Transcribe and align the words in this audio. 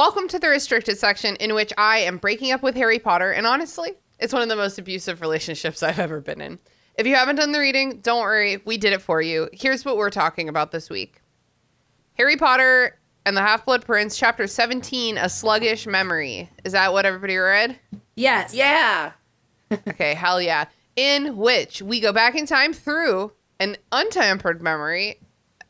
Welcome 0.00 0.28
to 0.28 0.38
the 0.38 0.48
restricted 0.48 0.96
section 0.96 1.36
in 1.36 1.52
which 1.52 1.74
I 1.76 1.98
am 1.98 2.16
breaking 2.16 2.52
up 2.52 2.62
with 2.62 2.74
Harry 2.74 2.98
Potter, 2.98 3.32
and 3.32 3.46
honestly, 3.46 3.92
it's 4.18 4.32
one 4.32 4.40
of 4.40 4.48
the 4.48 4.56
most 4.56 4.78
abusive 4.78 5.20
relationships 5.20 5.82
I've 5.82 5.98
ever 5.98 6.22
been 6.22 6.40
in. 6.40 6.58
If 6.94 7.06
you 7.06 7.16
haven't 7.16 7.36
done 7.36 7.52
the 7.52 7.58
reading, 7.58 8.00
don't 8.00 8.22
worry, 8.22 8.62
we 8.64 8.78
did 8.78 8.94
it 8.94 9.02
for 9.02 9.20
you. 9.20 9.50
Here's 9.52 9.84
what 9.84 9.98
we're 9.98 10.08
talking 10.08 10.48
about 10.48 10.72
this 10.72 10.88
week 10.88 11.20
Harry 12.14 12.38
Potter 12.38 12.98
and 13.26 13.36
the 13.36 13.42
Half 13.42 13.66
Blood 13.66 13.84
Prince, 13.84 14.16
Chapter 14.16 14.46
17 14.46 15.18
A 15.18 15.28
Sluggish 15.28 15.86
Memory. 15.86 16.48
Is 16.64 16.72
that 16.72 16.94
what 16.94 17.04
everybody 17.04 17.36
read? 17.36 17.78
Yes. 18.14 18.54
Yeah. 18.54 19.12
Okay, 19.86 20.14
hell 20.14 20.40
yeah. 20.40 20.64
In 20.96 21.36
which 21.36 21.82
we 21.82 22.00
go 22.00 22.10
back 22.10 22.34
in 22.34 22.46
time 22.46 22.72
through 22.72 23.32
an 23.58 23.76
untampered 23.92 24.62
memory, 24.62 25.20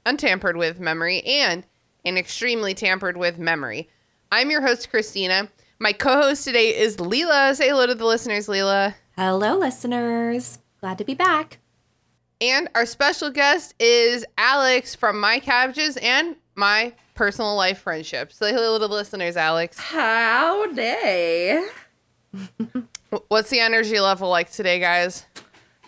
untampered 0.07 0.57
with 0.57 0.79
memory, 0.79 1.21
and 1.23 1.67
an 2.05 2.17
extremely 2.17 2.75
tampered 2.75 3.17
with 3.17 3.37
memory. 3.37 3.89
I'm 4.33 4.51
your 4.51 4.63
host, 4.63 4.91
Christina. 4.91 5.49
My 5.81 5.93
co 5.93 6.23
host 6.23 6.45
today 6.45 6.77
is 6.79 7.01
Lelia. 7.01 7.55
Say 7.55 7.69
hello 7.69 7.87
to 7.87 7.95
the 7.95 8.05
listeners, 8.05 8.49
Lelia. 8.49 8.95
Hello, 9.17 9.57
listeners. 9.57 10.59
Glad 10.81 10.99
to 10.99 11.05
be 11.05 11.15
back. 11.15 11.59
And 12.41 12.69
our 12.75 12.87
special 12.87 13.31
guest 13.31 13.75
is 13.81 14.25
Alex 14.39 14.95
from 14.95 15.19
My 15.19 15.41
Cabbages 15.41 15.97
and 15.99 16.37
my 16.55 16.93
personal 17.15 17.57
life 17.57 17.81
friendship. 17.81 18.33
Say 18.33 18.53
hello 18.53 18.79
to 18.79 18.87
the 18.87 18.93
listeners, 18.95 19.37
Alex. 19.37 19.79
Howdy. 19.79 21.63
Wh- 23.13 23.17
What's 23.29 23.51
the 23.51 23.59
energy 23.59 23.99
level 23.99 24.29
like 24.31 24.53
today, 24.53 24.79
guys? 24.79 25.27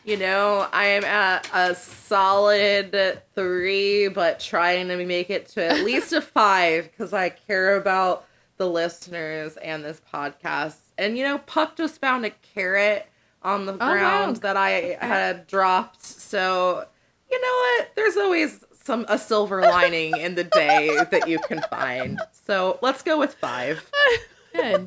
You 0.05 0.17
know, 0.17 0.67
I 0.73 0.87
am 0.87 1.05
at 1.05 1.49
a 1.55 1.77
solid 1.77 3.23
three, 3.37 4.09
but 4.09 4.41
trying 4.41 4.89
to 4.89 4.97
make 5.07 5.31
it 5.31 5.47
to 5.51 5.65
at 5.65 5.85
least 5.85 6.13
a 6.13 6.21
five 6.21 6.91
because 6.91 7.13
I 7.13 7.29
care 7.29 7.77
about 7.77 8.27
the 8.63 8.69
listeners 8.69 9.57
and 9.57 9.85
this 9.85 10.01
podcast. 10.15 10.77
And 10.97 11.19
you 11.19 11.25
know, 11.25 11.39
Puck 11.39 11.75
just 11.77 12.01
found 12.01 12.25
a 12.25 12.31
carrot 12.31 13.09
on 13.43 13.67
the 13.67 13.73
oh, 13.73 13.77
ground 13.77 14.37
that 14.37 14.57
I 14.57 14.97
had 15.01 15.49
dropped. 15.49 16.05
So 16.05 16.87
you 17.29 17.41
know 17.41 17.49
what? 17.49 17.91
There's 17.97 18.17
always 18.17 18.65
some 18.85 19.05
a 19.09 19.19
silver 19.19 19.63
lining 19.63 20.17
in 20.17 20.37
the 20.37 20.45
day 20.45 20.97
that 21.11 21.29
you 21.29 21.41
can 21.41 21.61
find. 21.71 22.21
So 22.31 22.79
let's 22.83 23.03
go 23.03 23.19
with 23.19 23.35
five. 23.35 23.91
Good. 24.55 24.87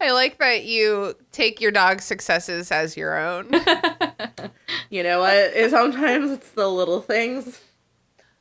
I 0.00 0.12
like 0.12 0.38
that 0.38 0.64
you 0.64 1.14
take 1.30 1.60
your 1.60 1.72
dog's 1.72 2.04
successes 2.04 2.72
as 2.72 2.96
your 2.96 3.18
own. 3.18 3.50
You 4.90 5.02
know 5.02 5.20
what? 5.20 5.34
It- 5.34 5.70
Sometimes 5.70 6.30
it's 6.30 6.50
the 6.52 6.68
little 6.68 7.00
things. 7.00 7.60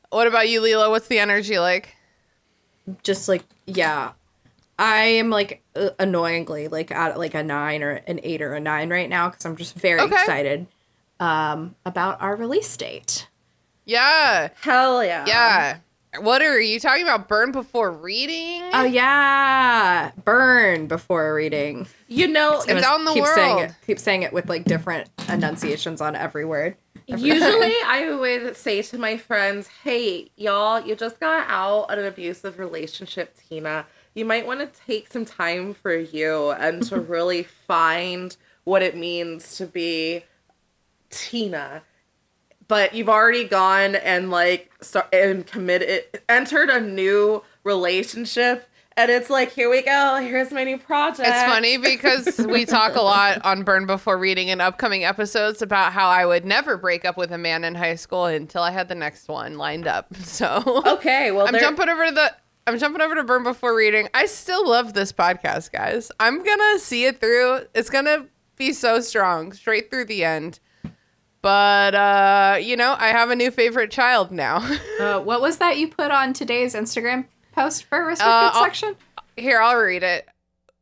what 0.10 0.28
about 0.28 0.50
you, 0.50 0.62
Lelia? 0.62 0.88
What's 0.90 1.08
the 1.08 1.18
energy 1.18 1.58
like? 1.58 1.96
Just 3.02 3.28
like, 3.28 3.44
yeah. 3.66 4.12
I 4.80 5.04
am 5.06 5.30
like 5.30 5.62
uh, 5.76 5.90
annoyingly 6.00 6.68
like 6.68 6.92
at 6.92 7.18
like 7.18 7.34
a 7.36 7.44
nine 7.44 7.84
or 7.84 7.92
an 8.08 8.20
eight 8.24 8.42
or 8.42 8.54
a 8.56 8.60
nine 8.60 8.90
right 8.90 9.10
now 9.10 9.30
because 9.30 9.46
I'm 9.46 9.56
just 9.56 9.76
very 9.76 10.00
Okay. 10.02 10.16
excited 10.16 10.68
um, 11.20 11.76
about 11.86 12.22
our 12.22 12.36
release 12.36 12.76
date. 12.76 13.28
Yeah. 13.86 14.50
Hell 14.62 15.04
yeah. 15.04 15.26
Yeah. 15.28 15.78
What 16.20 16.42
are 16.44 16.60
you 16.60 16.80
talking 16.80 17.02
about? 17.04 17.28
Burn 17.28 17.52
before 17.52 17.92
reading? 17.92 18.62
Oh 18.72 18.84
yeah, 18.84 20.12
burn 20.24 20.86
before 20.86 21.34
reading. 21.34 21.88
You 22.08 22.28
know, 22.28 22.62
It's 22.68 22.86
out 22.86 23.00
in 23.00 23.06
the 23.06 23.14
keep 23.14 23.26
saying 23.26 23.56
world. 23.56 23.70
it. 23.72 23.76
Keep 23.88 23.98
saying 23.98 24.22
it 24.22 24.32
with 24.32 24.48
like 24.48 24.66
different 24.66 25.10
enunciations 25.28 26.02
on 26.02 26.16
every 26.16 26.46
word. 26.46 26.76
Usually, 27.08 27.74
I 27.88 28.16
would 28.18 28.56
say 28.56 28.84
to 28.84 28.98
my 29.00 29.18
friends, 29.18 29.68
"Hey, 29.84 30.30
y'all, 30.38 30.80
you 30.86 30.96
just 30.96 31.20
got 31.20 31.48
out 31.50 31.86
of 31.92 31.98
an 31.98 32.06
abusive 32.06 32.60
relationship, 32.60 33.36
Tina. 33.50 33.88
You 34.14 34.26
might 34.26 34.46
want 34.46 34.60
to 34.60 34.82
take 34.86 35.12
some 35.12 35.26
time 35.26 35.74
for 35.74 35.96
you 35.96 36.52
and 36.52 36.84
to 36.84 37.00
really 37.00 37.44
find 37.44 38.36
what 38.64 38.82
it 38.82 38.96
means 38.96 39.58
to 39.58 39.66
be 39.66 40.24
Tina." 41.10 41.84
But 42.68 42.96
you've 42.96 43.10
already 43.10 43.44
gone 43.44 43.96
and 43.96 44.32
like 44.32 44.72
start 44.82 45.14
and 45.14 45.46
committed, 45.46 46.06
entered 46.30 46.70
a 46.70 46.80
new 46.80 47.44
relationship, 47.64 48.68
and 48.96 49.10
it's 49.10 49.30
like, 49.30 49.52
here 49.52 49.70
we 49.70 49.82
go. 49.82 50.20
Here's 50.22 50.52
my 50.52 50.64
new 50.64 50.78
project. 50.78 51.28
It's 51.28 51.44
funny 51.44 51.78
because 51.78 52.38
we 52.48 52.66
talk 52.66 52.96
a 52.96 53.02
lot 53.02 53.44
on 53.44 53.64
Burn 53.64 53.88
Before 53.88 54.18
Reading 54.18 54.52
and 54.52 54.62
upcoming 54.62 55.04
episodes 55.04 55.62
about 55.62 55.94
how 55.94 56.10
I 56.10 56.26
would 56.26 56.46
never 56.46 56.78
break 56.78 57.04
up 57.04 57.18
with 57.18 57.32
a 57.32 57.38
man 57.38 57.64
in 57.64 57.74
high 57.76 57.96
school 57.96 58.26
until 58.26 58.62
I 58.62 58.72
had 58.72 58.90
the 58.90 58.96
next 58.96 59.28
one 59.28 59.58
lined 59.58 59.88
up. 59.88 60.08
So 60.24 60.82
Okay, 60.88 61.32
well, 61.32 61.48
I'm 61.48 61.60
jumping 61.60 61.90
over 61.90 62.08
to 62.08 62.12
the 62.12 62.34
I'm 62.66 62.78
jumping 62.80 63.02
over 63.02 63.16
to 63.16 63.24
Burn 63.24 63.44
Before 63.44 63.76
Reading. 63.76 64.08
I 64.14 64.26
still 64.26 64.68
love 64.68 64.94
this 64.94 65.12
podcast, 65.12 65.72
guys. 65.72 66.12
I'm 66.20 66.44
gonna 66.44 66.80
see 66.80 67.06
it 67.06 67.20
through. 67.20 67.66
It's 67.76 67.90
gonna 67.90 68.28
be 68.56 68.72
so 68.72 69.02
strong, 69.02 69.52
straight 69.52 69.90
through 69.90 70.06
the 70.06 70.24
end. 70.24 70.60
But 71.42 71.94
uh, 71.94 72.58
you 72.62 72.78
know, 72.78 72.96
I 72.98 73.08
have 73.10 73.30
a 73.30 73.36
new 73.36 73.52
favorite 73.52 73.92
child 73.92 74.32
now. 74.32 74.60
Uh, 75.00 75.20
what 75.20 75.42
was 75.42 75.58
that 75.58 75.78
you 75.78 75.88
put 75.90 76.12
on 76.12 76.32
today's 76.32 76.76
Instagram 76.76 77.26
post 77.52 77.84
for 77.84 78.06
restricted 78.06 78.32
Uh, 78.56 78.64
section? 78.64 78.96
Here, 79.36 79.60
I'll 79.60 79.76
read 79.76 80.04
it. 80.04 80.30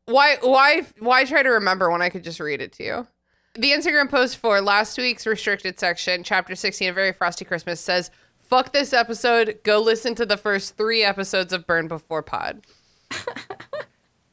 Why 0.05 0.35
why 0.41 0.85
why 0.99 1.23
try 1.25 1.41
to 1.41 1.49
remember 1.49 1.89
when 1.89 2.01
I 2.03 2.09
could 2.09 2.23
just 2.23 2.39
read 2.39 2.61
it 2.61 2.73
to 2.73 2.83
you? 2.83 3.07
The 3.55 3.71
Instagram 3.71 4.09
post 4.09 4.37
for 4.37 4.61
last 4.61 4.97
week's 4.97 5.25
restricted 5.25 5.79
section, 5.79 6.23
chapter 6.23 6.55
16, 6.55 6.89
A 6.89 6.93
Very 6.93 7.11
Frosty 7.13 7.43
Christmas, 7.45 7.79
says, 7.81 8.11
Fuck 8.51 8.73
this 8.73 8.91
episode. 8.91 9.59
Go 9.63 9.79
listen 9.79 10.13
to 10.15 10.25
the 10.25 10.35
first 10.35 10.75
three 10.75 11.03
episodes 11.03 11.53
of 11.53 11.65
Burn 11.65 11.87
Before 11.87 12.21
Pod. 12.21 12.61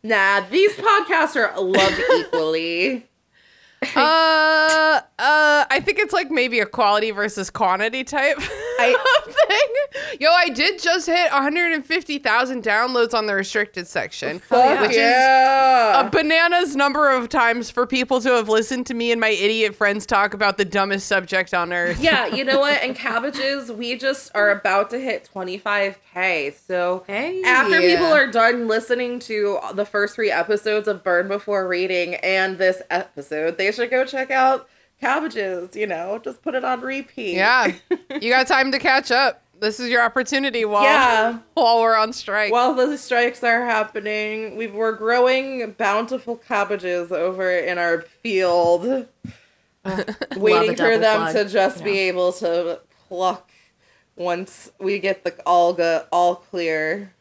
Nah, 0.00 0.42
these 0.48 0.72
podcasts 0.76 1.34
are 1.34 1.60
loved 1.60 2.00
equally. 2.18 3.07
Uh, 3.82 5.00
uh, 5.18 5.64
I 5.70 5.80
think 5.84 5.98
it's 5.98 6.12
like 6.12 6.30
maybe 6.30 6.60
a 6.60 6.66
quality 6.66 7.10
versus 7.10 7.50
quantity 7.50 8.04
type 8.04 8.36
thing. 8.78 8.96
Yo, 10.20 10.30
I 10.30 10.48
did 10.48 10.80
just 10.80 11.06
hit 11.06 11.30
150,000 11.32 12.62
downloads 12.62 13.14
on 13.14 13.26
the 13.26 13.34
restricted 13.34 13.86
section, 13.86 14.36
which 14.50 14.90
is 14.92 15.14
a 15.14 16.08
bananas 16.10 16.76
number 16.76 17.10
of 17.10 17.28
times 17.28 17.70
for 17.70 17.86
people 17.86 18.20
to 18.20 18.30
have 18.30 18.48
listened 18.48 18.86
to 18.86 18.94
me 18.94 19.12
and 19.12 19.20
my 19.20 19.28
idiot 19.30 19.74
friends 19.74 20.06
talk 20.06 20.34
about 20.34 20.56
the 20.58 20.64
dumbest 20.64 21.06
subject 21.06 21.54
on 21.54 21.72
earth. 21.72 22.00
yeah, 22.00 22.26
you 22.26 22.44
know 22.44 22.58
what? 22.60 22.78
And 22.88 22.94
cabbages, 22.96 23.70
we 23.72 23.96
just 23.98 24.30
are 24.34 24.50
about 24.50 24.90
to 24.90 24.98
hit 25.00 25.28
25k. 25.34 26.54
So 26.66 27.04
Hey. 27.06 27.42
after 27.42 27.80
people 27.80 28.06
are 28.06 28.30
done 28.30 28.66
listening 28.68 29.18
to 29.20 29.58
the 29.74 29.84
first 29.84 30.14
three 30.14 30.30
episodes 30.30 30.86
of 30.88 31.02
Burn 31.02 31.28
Before 31.28 31.66
Reading 31.68 32.14
and 32.16 32.56
this 32.58 32.80
episode, 32.90 33.58
they 33.58 33.67
should 33.72 33.90
go 33.90 34.04
check 34.04 34.30
out 34.30 34.68
cabbages. 35.00 35.74
You 35.76 35.86
know, 35.86 36.18
just 36.22 36.42
put 36.42 36.54
it 36.54 36.64
on 36.64 36.80
repeat. 36.80 37.34
Yeah, 37.34 37.72
you 38.20 38.30
got 38.30 38.46
time 38.46 38.72
to 38.72 38.78
catch 38.78 39.10
up. 39.10 39.42
This 39.60 39.80
is 39.80 39.88
your 39.90 40.02
opportunity 40.02 40.64
while 40.64 40.84
Yeah. 40.84 41.38
while 41.54 41.80
we're 41.80 41.96
on 41.96 42.12
strike. 42.12 42.52
While 42.52 42.74
the 42.74 42.96
strikes 42.96 43.42
are 43.42 43.64
happening, 43.64 44.56
we 44.56 44.68
we're 44.68 44.92
growing 44.92 45.72
bountiful 45.72 46.36
cabbages 46.36 47.10
over 47.10 47.50
in 47.50 47.76
our 47.76 48.02
field, 48.02 48.84
waiting 50.37 50.76
for 50.76 50.98
them 50.98 51.22
plug, 51.22 51.32
to 51.34 51.44
just 51.48 51.78
you 51.78 51.84
be 51.84 51.98
able 52.00 52.32
to 52.34 52.81
pluck 53.08 53.50
once 54.16 54.70
we 54.78 54.98
get 54.98 55.25
the 55.25 55.34
all 55.44 55.72
go, 55.72 56.04
all 56.12 56.37
clear. 56.37 57.12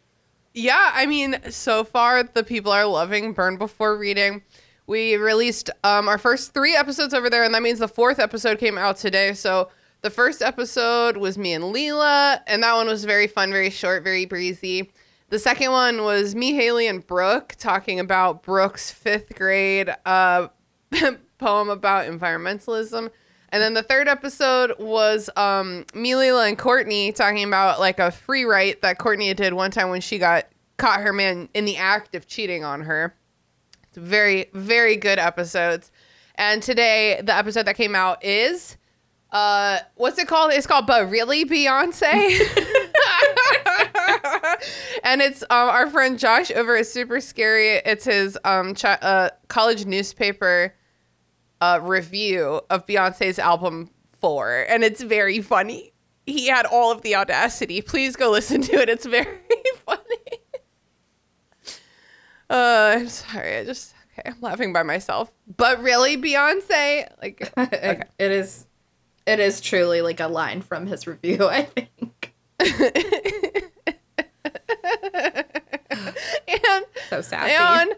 Yeah, 0.54 0.92
I 0.94 1.06
mean, 1.06 1.38
so 1.50 1.84
far 1.84 2.24
the 2.24 2.44
people 2.44 2.72
are 2.72 2.86
loving 2.86 3.34
Burn 3.34 3.58
Before 3.58 3.96
Reading. 3.98 4.42
We 4.88 5.18
released 5.18 5.70
um, 5.84 6.08
our 6.08 6.18
first 6.18 6.54
three 6.54 6.76
episodes 6.76 7.14
over 7.14 7.30
there, 7.30 7.44
and 7.44 7.54
that 7.54 7.62
means 7.62 7.80
the 7.80 7.90
fourth 7.90 8.20
episode 8.20 8.58
came 8.58 8.78
out 8.78 8.96
today. 8.96 9.34
So 9.34 9.70
the 10.02 10.10
first 10.10 10.42
episode 10.42 11.18
was 11.18 11.38
me 11.38 11.52
and 11.52 11.72
Lelia, 11.72 12.42
and 12.48 12.64
that 12.64 12.74
one 12.74 12.88
was 12.88 13.04
very 13.04 13.28
fun, 13.28 13.52
very 13.52 13.70
short, 13.70 14.04
very 14.04 14.26
breezy. 14.26 14.92
The 15.30 15.40
second 15.40 15.72
one 15.72 16.04
was 16.04 16.36
me, 16.36 16.54
Haley, 16.54 16.88
and 16.88 17.06
Brooke 17.06 17.56
talking 17.58 18.00
about 18.00 18.44
Brooke's 18.44 18.90
fifth 18.90 19.36
grade 19.36 19.94
uh, 20.06 20.48
poem 21.38 21.70
about 21.70 22.08
environmentalism. 22.08 23.12
And 23.50 23.62
then 23.62 23.74
the 23.74 23.84
third 23.84 24.08
episode 24.08 24.74
was 24.80 25.30
um, 25.36 25.86
me, 25.94 26.16
Lelia, 26.16 26.48
and 26.48 26.58
Courtney 26.58 27.12
talking 27.12 27.44
about 27.44 27.82
like 27.82 28.00
a 28.00 28.10
free 28.10 28.46
write 28.46 28.82
that 28.84 29.00
Courtney 29.00 29.34
did 29.34 29.52
one 29.52 29.72
time 29.72 29.90
when 29.90 30.00
she 30.00 30.18
got 30.18 30.46
caught 30.78 31.02
her 31.02 31.12
man 31.12 31.50
in 31.54 31.66
the 31.66 31.76
act 31.76 32.16
of 32.16 32.26
cheating 32.26 32.64
on 32.64 32.82
her. 32.82 33.14
Very, 33.98 34.50
very 34.54 34.96
good 34.96 35.20
episodes. 35.20 35.92
And 36.36 36.62
today, 36.62 37.20
the 37.24 37.36
episode 37.36 37.66
that 37.66 37.76
came 37.76 37.96
out 37.96 38.24
is, 38.24 38.78
uh, 39.32 39.80
what's 39.96 40.20
it 40.20 40.28
called? 40.28 40.54
It's 40.54 40.68
called 40.68 40.86
"But 40.86 41.10
Really 41.10 41.46
Beyonce," 41.46 42.06
and 45.04 45.22
it's 45.22 45.42
um 45.44 45.70
our 45.70 45.90
friend 45.90 46.18
Josh 46.18 46.52
over 46.52 46.78
at 46.78 46.88
Super 46.88 47.20
Scary. 47.20 47.82
It's 47.86 48.06
his 48.06 48.38
um 48.46 48.76
ch- 48.76 48.86
uh, 48.86 49.32
college 49.48 49.86
newspaper 49.86 50.76
uh 51.60 51.80
review 51.82 52.62
of 52.70 52.86
Beyonce's 52.86 53.40
album 53.40 53.90
Four, 54.22 54.66
and 54.70 54.84
it's 54.84 55.02
very 55.02 55.42
funny. 55.42 55.92
He 56.26 56.48
had 56.48 56.66
all 56.66 56.92
of 56.92 57.02
the 57.02 57.16
audacity. 57.16 57.82
Please 57.82 58.16
go 58.16 58.32
listen 58.32 58.62
to 58.62 58.76
it. 58.76 58.90
It's 58.90 59.06
very 59.06 59.40
funny. 59.86 60.02
Uh, 62.50 62.96
I'm 62.98 63.10
sorry. 63.10 63.58
I 63.58 63.64
just 63.66 63.94
okay. 64.18 64.30
I'm 64.30 64.40
laughing 64.42 64.72
by 64.74 64.84
myself. 64.84 65.32
But 65.58 65.82
really, 65.82 66.18
Beyonce, 66.18 67.08
like, 67.22 67.52
okay. 67.58 68.02
it 68.20 68.32
is 68.32 68.66
it 69.26 69.40
is 69.40 69.60
truly 69.62 70.02
like 70.02 70.20
a 70.20 70.28
line 70.28 70.62
from 70.62 70.88
his 70.88 71.06
review, 71.08 71.48
I 71.50 71.64
think. 71.64 72.34
and 76.48 76.86
So 77.10 77.22
sassy. 77.22 77.54
and 77.54 77.92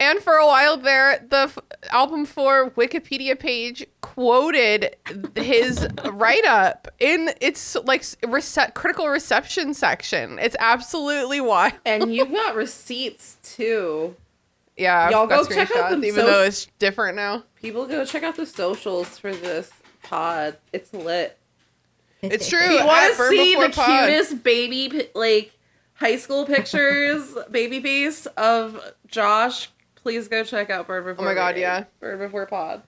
and 0.00 0.18
for 0.20 0.34
a 0.34 0.46
while 0.46 0.76
there, 0.76 1.24
the 1.28 1.36
f- 1.42 1.58
album 1.90 2.26
four 2.26 2.70
Wikipedia 2.70 3.38
page 3.38 3.86
quoted 4.00 4.96
his 5.36 5.86
write 6.04 6.44
up 6.44 6.88
in 6.98 7.30
its 7.40 7.74
like 7.84 8.02
rece- 8.02 8.74
critical 8.74 9.08
reception 9.08 9.72
section. 9.74 10.38
It's 10.38 10.56
absolutely 10.58 11.40
wild. 11.40 11.74
And 11.86 12.14
you 12.14 12.26
got 12.26 12.54
receipts 12.54 13.38
too. 13.42 14.16
Yeah, 14.76 15.08
Y'all 15.10 15.26
go 15.28 15.44
check 15.44 15.70
out 15.70 15.76
screenshots, 15.86 15.90
them 15.90 16.04
even 16.04 16.20
so- 16.20 16.26
though 16.26 16.42
it's 16.42 16.66
different 16.80 17.16
now. 17.16 17.44
People 17.62 17.86
go 17.86 18.04
check 18.04 18.22
out 18.24 18.36
the 18.36 18.46
socials 18.46 19.16
for 19.18 19.32
this 19.32 19.70
pod. 20.02 20.56
It's 20.72 20.92
lit. 20.92 21.38
It's 22.22 22.48
true. 22.48 22.58
You 22.60 22.84
want 22.84 23.14
to 23.16 23.28
see 23.28 23.54
the 23.54 23.68
Pod. 23.68 24.08
cutest 24.08 24.42
baby 24.42 25.08
like 25.14 25.52
high 25.94 26.16
school 26.16 26.44
pictures, 26.46 27.34
baby 27.50 27.80
face 27.80 28.26
of 28.36 28.80
Josh? 29.06 29.68
Please 30.04 30.28
go 30.28 30.44
check 30.44 30.70
out 30.70 30.86
Burn 30.86 31.02
Before. 31.04 31.24
Oh 31.24 31.28
my 31.28 31.34
God, 31.34 31.48
Reading. 31.48 31.62
yeah. 31.62 31.84
Burn 31.98 32.18
Before 32.20 32.46
Pod. 32.46 32.82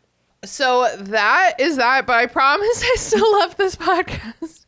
So 0.44 0.86
that 0.96 1.54
is 1.58 1.76
that, 1.76 2.06
but 2.06 2.14
I 2.16 2.26
promise 2.26 2.82
I 2.84 2.94
still 2.98 3.32
love 3.40 3.56
this 3.56 3.74
podcast. 3.74 4.66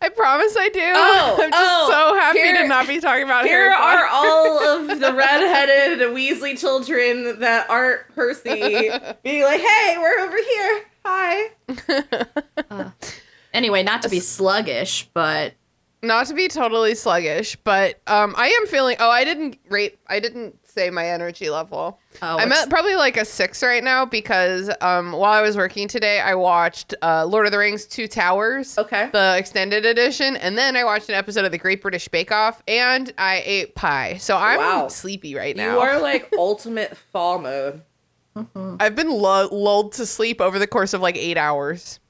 I 0.00 0.08
promise 0.08 0.56
I 0.58 0.68
do. 0.70 0.80
Oh, 0.82 1.38
I'm 1.42 1.50
just 1.50 1.62
oh, 1.62 1.88
so 1.90 2.18
happy 2.18 2.38
here- 2.40 2.62
to 2.62 2.66
not 2.68 2.88
be 2.88 2.98
talking 3.00 3.22
about 3.24 3.44
Here 3.44 3.70
Harry 3.70 3.74
are 3.74 4.08
all 4.10 4.58
of 4.60 4.88
the 4.98 5.12
redheaded 5.14 6.00
Weasley 6.08 6.58
children 6.58 7.38
that 7.40 7.68
aren't 7.70 8.08
Percy 8.14 8.50
being 9.22 9.42
like, 9.44 9.60
"Hey, 9.60 9.96
we're 9.98 10.20
over 10.20 10.36
here. 10.36 10.84
Hi." 11.04 12.92
Anyway, 13.52 13.82
not 13.82 14.00
to 14.02 14.08
be 14.08 14.18
sluggish, 14.20 15.08
but 15.12 15.52
not 16.02 16.26
to 16.28 16.34
be 16.34 16.48
totally 16.48 16.94
sluggish, 16.94 17.56
but 17.64 18.00
um, 18.06 18.34
I 18.36 18.46
am 18.48 18.66
feeling. 18.66 18.96
Oh, 18.98 19.10
I 19.10 19.24
didn't 19.24 19.58
rate. 19.68 19.98
I 20.06 20.20
didn't 20.20 20.56
say 20.72 20.90
my 20.90 21.08
energy 21.08 21.50
level. 21.50 21.98
Oh, 22.22 22.38
I'm 22.38 22.50
at 22.52 22.70
probably 22.70 22.94
like 22.96 23.16
a 23.16 23.24
six 23.24 23.62
right 23.62 23.82
now 23.84 24.04
because 24.04 24.70
um, 24.80 25.12
while 25.12 25.32
I 25.32 25.42
was 25.42 25.56
working 25.56 25.88
today, 25.88 26.20
I 26.20 26.34
watched 26.34 26.94
uh, 27.02 27.26
Lord 27.26 27.46
of 27.46 27.52
the 27.52 27.58
Rings: 27.58 27.84
Two 27.86 28.08
Towers. 28.08 28.78
Okay. 28.78 29.08
The 29.12 29.36
extended 29.38 29.84
edition, 29.84 30.36
and 30.36 30.56
then 30.56 30.76
I 30.76 30.84
watched 30.84 31.08
an 31.08 31.14
episode 31.14 31.44
of 31.44 31.52
The 31.52 31.58
Great 31.58 31.82
British 31.82 32.08
Bake 32.08 32.32
Off, 32.32 32.62
and 32.66 33.12
I 33.18 33.42
ate 33.44 33.74
pie. 33.74 34.16
So 34.18 34.36
I'm 34.36 34.58
Wow. 34.58 34.88
sleepy 34.88 35.34
right 35.34 35.56
now. 35.56 35.74
You 35.74 35.80
are 35.80 35.98
like 36.02 36.32
ultimate 36.36 36.96
fall 36.96 37.38
mode. 37.38 37.82
I've 38.80 38.96
been 38.96 39.10
lu- 39.12 39.48
lulled 39.50 39.92
to 39.92 40.06
sleep 40.06 40.40
over 40.40 40.58
the 40.58 40.66
course 40.66 40.94
of 40.94 41.02
like 41.02 41.16
eight 41.16 41.36
hours. 41.36 42.00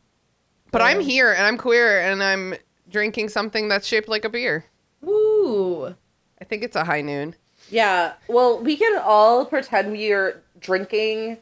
But 0.71 0.81
I'm 0.81 1.01
here 1.01 1.33
and 1.33 1.43
I'm 1.45 1.59
queer 1.59 2.01
and 2.01 2.23
I'm 2.23 2.55
drinking 2.89 3.29
something 3.31 3.69
that's 3.69 3.87
shaped 3.87 4.09
like 4.09 4.25
a 4.25 4.29
beer. 4.31 4.65
woo. 5.01 5.95
I 6.41 6.45
think 6.45 6.63
it's 6.63 6.77
a 6.77 6.85
high 6.85 7.01
noon. 7.03 7.35
Yeah. 7.73 8.13
Well, 8.29 8.63
we 8.63 8.77
can 8.77 9.01
all 9.03 9.47
pretend 9.47 9.91
we 9.93 10.13
are 10.13 10.41
drinking 10.61 11.39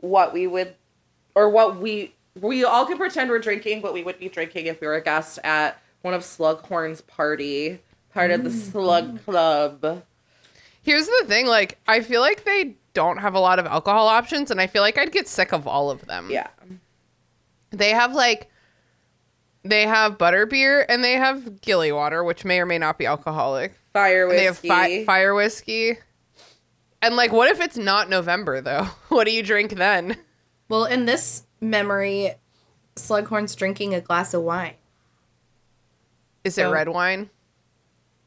what 0.00 0.32
we 0.32 0.46
would, 0.46 0.74
or 1.34 1.48
what 1.48 1.80
we 1.80 2.14
we 2.40 2.64
all 2.64 2.84
can 2.84 2.98
pretend 2.98 3.30
we're 3.30 3.38
drinking 3.38 3.82
what 3.82 3.94
we 3.94 4.02
would 4.02 4.18
be 4.18 4.28
drinking 4.28 4.66
if 4.66 4.80
we 4.80 4.86
were 4.86 4.96
a 4.96 5.02
guest 5.02 5.38
at 5.44 5.80
one 6.02 6.14
of 6.14 6.22
Slughorn's 6.22 7.00
party, 7.00 7.80
part 8.12 8.30
of 8.30 8.44
the 8.44 8.50
mm. 8.50 8.70
Slug 8.70 9.24
Club. 9.24 10.02
Here's 10.82 11.06
the 11.06 11.24
thing 11.26 11.46
like, 11.46 11.78
I 11.86 12.00
feel 12.00 12.20
like 12.20 12.44
they 12.44 12.74
don't 12.94 13.18
have 13.18 13.34
a 13.34 13.40
lot 13.40 13.58
of 13.58 13.66
alcohol 13.66 14.08
options 14.08 14.50
and 14.50 14.60
I 14.60 14.66
feel 14.66 14.82
like 14.82 14.98
I'd 14.98 15.12
get 15.12 15.28
sick 15.28 15.52
of 15.52 15.66
all 15.66 15.90
of 15.90 16.06
them. 16.06 16.28
Yeah. 16.30 16.48
They 17.70 17.90
have 17.90 18.14
like, 18.14 18.50
they 19.64 19.82
have 19.82 20.16
butter 20.16 20.46
beer 20.46 20.86
and 20.88 21.04
they 21.04 21.14
have 21.14 21.60
gilly 21.60 21.92
water, 21.92 22.24
which 22.24 22.44
may 22.44 22.60
or 22.60 22.66
may 22.66 22.78
not 22.78 22.98
be 22.98 23.06
alcoholic. 23.06 23.74
Fire 23.98 24.28
And 24.28 24.38
they 24.38 24.44
have 24.44 24.58
fi- 24.58 25.04
fire 25.04 25.34
whiskey. 25.34 25.98
And 27.02 27.16
like, 27.16 27.32
what 27.32 27.50
if 27.50 27.60
it's 27.60 27.76
not 27.76 28.08
November 28.08 28.60
though? 28.60 28.88
What 29.08 29.24
do 29.26 29.32
you 29.32 29.42
drink 29.42 29.74
then? 29.74 30.16
Well, 30.68 30.84
in 30.84 31.06
this 31.06 31.44
memory, 31.60 32.32
Slughorn's 32.94 33.56
drinking 33.56 33.94
a 33.94 34.00
glass 34.00 34.34
of 34.34 34.42
wine. 34.42 34.74
Is 36.44 36.58
it 36.58 36.64
red 36.64 36.88
wine? 36.88 37.30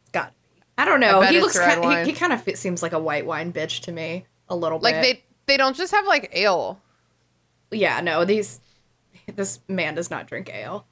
It's 0.01 0.11
got 0.11 0.25
to 0.27 0.31
be. 0.31 0.63
I 0.77 0.85
don't 0.85 0.99
know. 0.99 1.21
bet 1.21 1.31
he 1.31 1.39
looks 1.39 1.57
red 1.57 1.75
kind, 1.75 1.81
wine. 1.81 2.05
he, 2.05 2.11
he 2.11 2.17
kind 2.17 2.33
of 2.33 2.57
seems 2.57 2.81
like 2.83 2.93
a 2.93 2.99
white 2.99 3.25
wine 3.25 3.53
bitch 3.53 3.81
to 3.81 3.91
me 3.91 4.25
a 4.49 4.55
little 4.55 4.79
bit. 4.79 4.83
Like 4.83 4.95
they 5.01 5.23
they 5.45 5.57
don't 5.57 5.75
just 5.75 5.93
have 5.93 6.05
like 6.05 6.29
ale. 6.33 6.81
Yeah, 7.71 8.01
no, 8.01 8.25
these 8.25 8.59
this 9.35 9.59
man 9.67 9.95
does 9.95 10.09
not 10.09 10.27
drink 10.27 10.49
ale. 10.53 10.85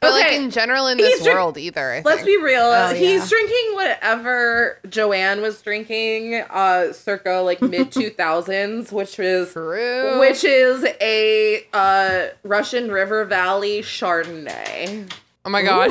But 0.00 0.12
like 0.12 0.32
in 0.32 0.50
general 0.50 0.86
in 0.86 0.96
this 0.96 1.22
drink- 1.22 1.34
world 1.36 1.58
either. 1.58 1.92
I 1.92 2.00
Let's 2.02 2.22
think. 2.22 2.38
be 2.38 2.42
real. 2.42 2.62
Oh, 2.62 2.94
He's 2.94 3.20
yeah. 3.22 3.28
drinking 3.28 3.74
whatever 3.74 4.78
Joanne 4.88 5.42
was 5.42 5.60
drinking, 5.60 6.36
uh, 6.48 6.92
circa 6.94 7.40
like 7.44 7.60
mid 7.60 7.92
two 7.92 8.08
thousands, 8.08 8.90
which 8.92 9.18
is 9.18 9.52
True. 9.52 10.18
which 10.20 10.42
is 10.42 10.86
a 11.02 11.66
uh, 11.74 12.28
Russian 12.44 12.90
River 12.90 13.24
Valley 13.26 13.82
Chardonnay. 13.82 15.12
oh 15.44 15.50
my 15.50 15.62
god. 15.62 15.90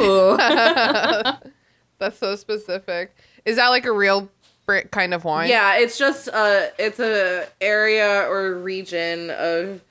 That's 2.00 2.18
so 2.18 2.36
specific. 2.36 3.16
Is 3.46 3.58
that 3.58 3.68
like 3.70 3.86
a 3.86 3.92
real 3.92 4.30
Brit 4.66 4.92
kind 4.92 5.14
of 5.14 5.24
wine? 5.24 5.50
Yeah, 5.50 5.78
it's 5.78 5.98
just 5.98 6.30
uh, 6.30 6.68
it's 6.80 7.00
a 7.00 7.48
area 7.62 8.22
or 8.30 8.54
region 8.56 9.30
of 9.32 9.82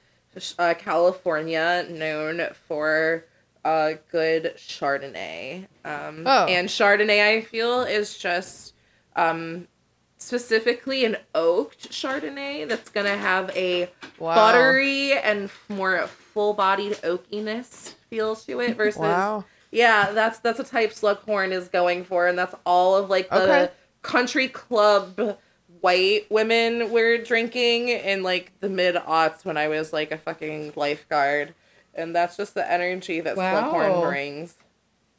uh, 0.58 0.74
California 0.78 1.86
known 1.90 2.48
for 2.66 3.24
uh, 3.68 3.94
good 4.10 4.54
Chardonnay. 4.56 5.66
Um, 5.84 6.22
Oh. 6.26 6.46
And 6.46 6.68
Chardonnay, 6.68 7.22
I 7.36 7.40
feel, 7.42 7.82
is 7.82 8.16
just 8.18 8.74
um, 9.16 9.68
specifically 10.18 11.04
an 11.04 11.16
oaked 11.34 11.90
Chardonnay 11.90 12.66
that's 12.68 12.90
gonna 12.90 13.16
have 13.16 13.50
a 13.56 13.90
Wow. 14.18 14.34
buttery 14.34 15.12
and 15.12 15.50
more 15.68 16.06
full-bodied 16.06 16.94
oakiness 17.02 17.94
feel 18.10 18.34
to 18.36 18.60
it 18.60 18.76
versus 18.76 19.00
Wow. 19.00 19.44
yeah, 19.70 20.12
that's 20.12 20.38
that's 20.40 20.58
a 20.58 20.64
type 20.64 20.90
Slughorn 20.92 21.52
is 21.52 21.68
going 21.68 22.04
for, 22.04 22.26
and 22.26 22.38
that's 22.38 22.54
all 22.66 22.96
of 22.96 23.10
like 23.10 23.28
the 23.30 23.42
Okay. 23.42 23.70
country 24.02 24.48
club 24.48 25.38
white 25.80 26.26
women 26.30 26.90
were 26.90 27.18
drinking 27.18 27.90
in 27.90 28.22
like 28.22 28.52
the 28.60 28.68
mid 28.68 28.94
aughts 28.96 29.44
when 29.44 29.56
I 29.56 29.68
was 29.68 29.92
like 29.92 30.10
a 30.10 30.18
fucking 30.18 30.72
lifeguard, 30.74 31.54
and 31.98 32.14
that's 32.14 32.36
just 32.36 32.54
the 32.54 32.70
energy 32.70 33.20
that 33.20 33.36
Wow. 33.36 33.72
Slughorn 33.72 34.08
brings. 34.08 34.56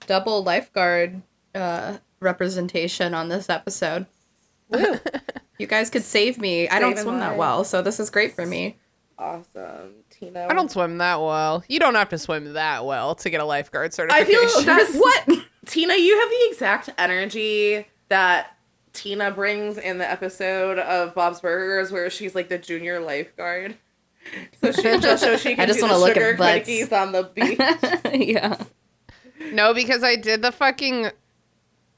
Double 0.07 0.43
lifeguard 0.43 1.21
uh, 1.53 1.97
representation 2.19 3.13
on 3.13 3.29
this 3.29 3.49
episode. 3.49 4.05
you 5.59 5.67
guys 5.67 5.89
could 5.89 6.03
save 6.03 6.37
me. 6.37 6.67
I 6.69 6.79
don't 6.79 6.91
Saving 6.91 7.03
swim 7.03 7.19
that 7.19 7.37
well, 7.37 7.63
so 7.63 7.81
this 7.81 7.99
is 7.99 8.09
great 8.09 8.33
for 8.33 8.45
me. 8.45 8.77
Awesome, 9.17 9.95
Tina. 10.09 10.47
I 10.49 10.53
don't 10.53 10.71
swim 10.71 10.97
that 10.99 11.19
well. 11.19 11.63
You 11.67 11.79
don't 11.79 11.95
have 11.95 12.09
to 12.09 12.17
swim 12.17 12.53
that 12.53 12.85
well 12.85 13.15
to 13.15 13.29
get 13.29 13.41
a 13.41 13.45
lifeguard 13.45 13.93
certification. 13.93 14.35
I 14.35 14.47
certification. 14.47 14.65
feel 14.65 14.75
that's 14.75 15.27
what 15.27 15.45
Tina. 15.65 15.95
You 15.95 16.17
have 16.19 16.29
the 16.29 16.47
exact 16.49 16.89
energy 16.97 17.85
that 18.07 18.55
Tina 18.93 19.31
brings 19.31 19.77
in 19.77 19.97
the 19.97 20.09
episode 20.09 20.79
of 20.79 21.13
Bob's 21.13 21.41
Burgers, 21.41 21.91
where 21.91 22.09
she's 22.09 22.33
like 22.33 22.47
the 22.47 22.57
junior 22.57 23.01
lifeguard. 23.01 23.75
So 24.61 24.71
she 24.71 24.81
just 24.99 25.23
so 25.23 25.37
she 25.37 25.55
can 25.55 25.61
I 25.61 25.65
just 25.65 25.79
do 25.79 25.83
wanna 25.85 25.95
the 25.95 25.99
look 25.99 26.09
at 26.11 26.15
sugar 26.15 26.37
butts. 26.37 26.59
cookies 26.59 26.91
on 26.91 27.11
the 27.11 27.23
beach. 28.13 28.29
yeah. 28.29 28.57
No, 29.53 29.73
because 29.73 30.03
I 30.03 30.15
did 30.15 30.41
the 30.41 30.51
fucking 30.51 31.11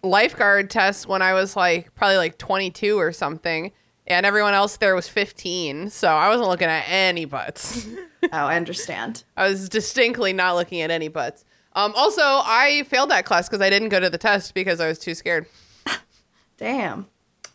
lifeguard 0.03 0.69
test 0.69 1.07
when 1.07 1.21
I 1.21 1.33
was 1.33 1.55
like 1.55 1.93
probably 1.95 2.17
like 2.17 2.37
22 2.37 2.97
or 2.99 3.11
something, 3.11 3.71
and 4.07 4.25
everyone 4.25 4.53
else 4.53 4.77
there 4.77 4.95
was 4.95 5.07
15. 5.07 5.89
So 5.89 6.07
I 6.07 6.29
wasn't 6.29 6.49
looking 6.49 6.67
at 6.67 6.85
any 6.87 7.25
butts. 7.25 7.87
Oh, 8.25 8.37
I 8.45 8.55
understand. 8.55 9.23
I 9.35 9.49
was 9.49 9.67
distinctly 9.67 10.31
not 10.31 10.53
looking 10.55 10.79
at 10.81 10.91
any 10.91 11.07
butts. 11.07 11.43
Um, 11.73 11.91
also, 11.95 12.21
I 12.21 12.83
failed 12.87 13.09
that 13.09 13.25
class 13.25 13.49
because 13.49 13.61
I 13.61 13.71
didn't 13.71 13.89
go 13.89 13.99
to 13.99 14.11
the 14.11 14.19
test 14.19 14.53
because 14.53 14.79
I 14.79 14.87
was 14.87 14.99
too 14.99 15.15
scared. 15.15 15.47
Damn. 16.57 17.07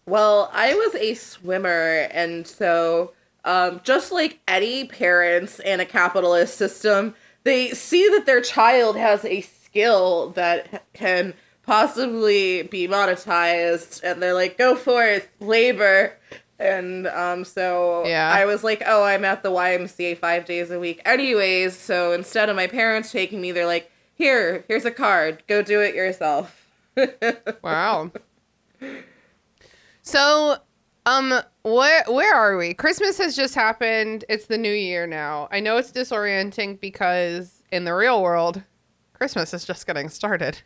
Well, 0.06 0.50
I 0.52 0.74
was 0.74 0.96
a 0.96 1.14
swimmer, 1.14 2.08
and 2.10 2.48
so 2.48 3.12
um, 3.46 3.80
just 3.84 4.12
like 4.12 4.40
any 4.46 4.84
parents 4.84 5.58
in 5.60 5.80
a 5.80 5.86
capitalist 5.86 6.56
system, 6.58 7.14
they 7.44 7.70
see 7.70 8.08
that 8.10 8.26
their 8.26 8.40
child 8.42 8.96
has 8.96 9.24
a 9.24 9.40
skill 9.40 10.30
that 10.30 10.84
can 10.92 11.32
possibly 11.64 12.62
be 12.64 12.86
monetized, 12.88 14.02
and 14.02 14.20
they're 14.22 14.34
like, 14.34 14.58
"Go 14.58 14.74
for 14.76 15.04
it, 15.04 15.28
labor." 15.40 16.12
And 16.58 17.06
um, 17.06 17.44
so 17.44 18.04
Yeah. 18.06 18.30
I 18.32 18.46
was 18.46 18.64
like, 18.64 18.82
"Oh, 18.86 19.04
I'm 19.04 19.24
at 19.24 19.42
the 19.42 19.50
YMCA 19.50 20.16
five 20.18 20.44
days 20.44 20.70
a 20.70 20.80
week, 20.80 21.00
anyways." 21.04 21.76
So 21.76 22.12
instead 22.12 22.48
of 22.48 22.56
my 22.56 22.66
parents 22.66 23.12
taking 23.12 23.40
me, 23.40 23.52
they're 23.52 23.66
like, 23.66 23.90
"Here, 24.14 24.64
here's 24.68 24.84
a 24.84 24.90
card. 24.90 25.42
Go 25.46 25.62
do 25.62 25.80
it 25.80 25.94
yourself." 25.94 26.62
Wow. 27.62 28.10
So, 30.02 30.58
um, 31.06 31.32
where 31.62 32.04
where 32.08 32.34
are 32.34 32.56
we? 32.56 32.74
Christmas 32.74 33.16
has 33.18 33.34
just 33.34 33.54
happened. 33.54 34.24
It's 34.28 34.46
the 34.46 34.58
new 34.58 34.72
year 34.72 35.06
now. 35.06 35.48
I 35.50 35.60
know 35.60 35.76
it's 35.78 35.90
disorienting 35.92 36.78
because 36.80 37.62
in 37.72 37.84
the 37.84 37.94
real 37.94 38.22
world, 38.22 38.62
Christmas 39.14 39.54
is 39.54 39.64
just 39.64 39.86
getting 39.86 40.08
started. 40.08 40.60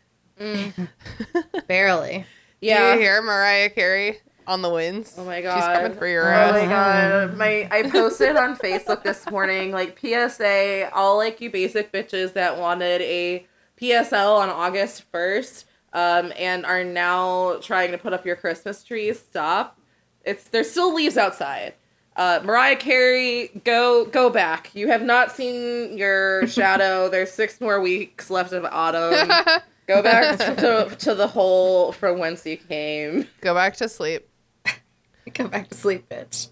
Barely. 1.67 2.25
Yeah. 2.59 2.93
Do 2.93 2.99
you 2.99 3.05
hear 3.05 3.21
Mariah 3.21 3.69
Carey 3.69 4.19
on 4.47 4.61
the 4.61 4.69
winds? 4.69 5.15
Oh 5.17 5.25
my 5.25 5.41
god. 5.41 5.55
She's 5.57 5.65
coming 5.81 5.97
for 5.97 6.07
your 6.07 6.27
Oh 6.27 6.37
ass. 6.37 6.53
my 6.53 6.65
god. 6.65 7.37
My 7.37 7.67
I 7.71 7.89
posted 7.89 8.35
on 8.35 8.55
Facebook 8.57 9.03
this 9.03 9.29
morning 9.29 9.71
like 9.71 9.99
PSA 9.99 10.89
all 10.93 11.17
like 11.17 11.41
you 11.41 11.49
basic 11.51 11.91
bitches 11.91 12.33
that 12.33 12.57
wanted 12.57 13.01
a 13.01 13.45
PSL 13.79 14.39
on 14.39 14.49
August 14.49 15.03
1st 15.11 15.65
um 15.93 16.31
and 16.37 16.65
are 16.65 16.83
now 16.83 17.57
trying 17.61 17.91
to 17.91 17.97
put 17.97 18.13
up 18.13 18.25
your 18.25 18.35
Christmas 18.35 18.83
trees. 18.83 19.19
Stop. 19.19 19.77
It's 20.25 20.43
there's 20.45 20.69
still 20.69 20.93
leaves 20.93 21.17
outside. 21.17 21.73
Uh, 22.15 22.41
Mariah 22.43 22.75
Carey, 22.75 23.49
go 23.63 24.05
go 24.05 24.29
back. 24.29 24.71
You 24.73 24.89
have 24.89 25.01
not 25.03 25.31
seen 25.31 25.97
your 25.97 26.47
shadow. 26.47 27.09
There's 27.09 27.31
six 27.31 27.61
more 27.61 27.81
weeks 27.81 28.29
left 28.29 28.53
of 28.53 28.65
autumn. 28.65 29.31
Go 29.87 30.01
back 30.01 30.37
to, 30.37 30.95
to 30.99 31.15
the 31.15 31.27
hole 31.27 31.91
from 31.91 32.17
whence 32.17 32.45
you 32.45 32.55
came. 32.55 33.27
Go 33.41 33.53
back 33.53 33.75
to 33.77 33.89
sleep. 33.89 34.25
Go 35.33 35.47
back 35.49 35.67
to 35.67 35.75
sleep, 35.75 36.07
bitch. 36.07 36.49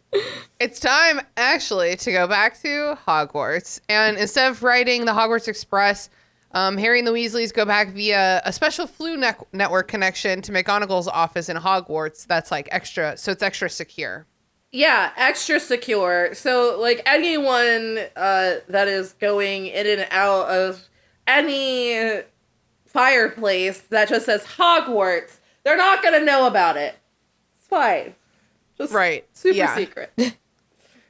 It's 0.59 0.77
time, 0.79 1.21
actually, 1.37 1.95
to 1.97 2.11
go 2.11 2.27
back 2.27 2.59
to 2.63 2.97
Hogwarts. 3.07 3.79
And 3.87 4.17
instead 4.17 4.51
of 4.51 4.61
riding 4.61 5.05
the 5.05 5.13
Hogwarts 5.13 5.47
Express, 5.47 6.09
um, 6.51 6.77
Harry 6.77 6.99
and 6.99 7.07
the 7.07 7.11
Weasleys 7.11 7.53
go 7.53 7.65
back 7.65 7.89
via 7.89 8.41
a 8.43 8.51
special 8.53 8.87
Floo 8.87 9.17
nec- 9.17 9.53
network 9.53 9.87
connection 9.87 10.41
to 10.41 10.51
McGonagall's 10.51 11.07
office 11.07 11.49
in 11.49 11.57
Hogwarts. 11.57 12.25
That's 12.25 12.51
like 12.51 12.67
extra, 12.71 13.15
so 13.17 13.31
it's 13.31 13.43
extra 13.43 13.69
secure. 13.69 14.25
Yeah, 14.71 15.11
extra 15.17 15.59
secure. 15.59 16.33
So 16.35 16.77
like 16.79 17.01
anyone 17.05 17.99
uh 18.15 18.55
that 18.67 18.87
is 18.87 19.13
going 19.13 19.65
in 19.67 19.87
and 19.87 20.07
out 20.11 20.47
of 20.49 20.87
any 21.27 22.21
fireplace 22.85 23.81
that 23.89 24.09
just 24.09 24.25
says 24.25 24.43
Hogwarts, 24.43 25.37
they're 25.63 25.77
not 25.77 26.03
gonna 26.03 26.23
know 26.23 26.47
about 26.47 26.77
it. 26.77 26.95
It's 27.57 27.67
fine. 27.67 28.15
Just 28.77 28.93
Right, 28.93 29.25
super 29.33 29.57
yeah. 29.57 29.75
secret. 29.75 30.11
I 30.19 30.33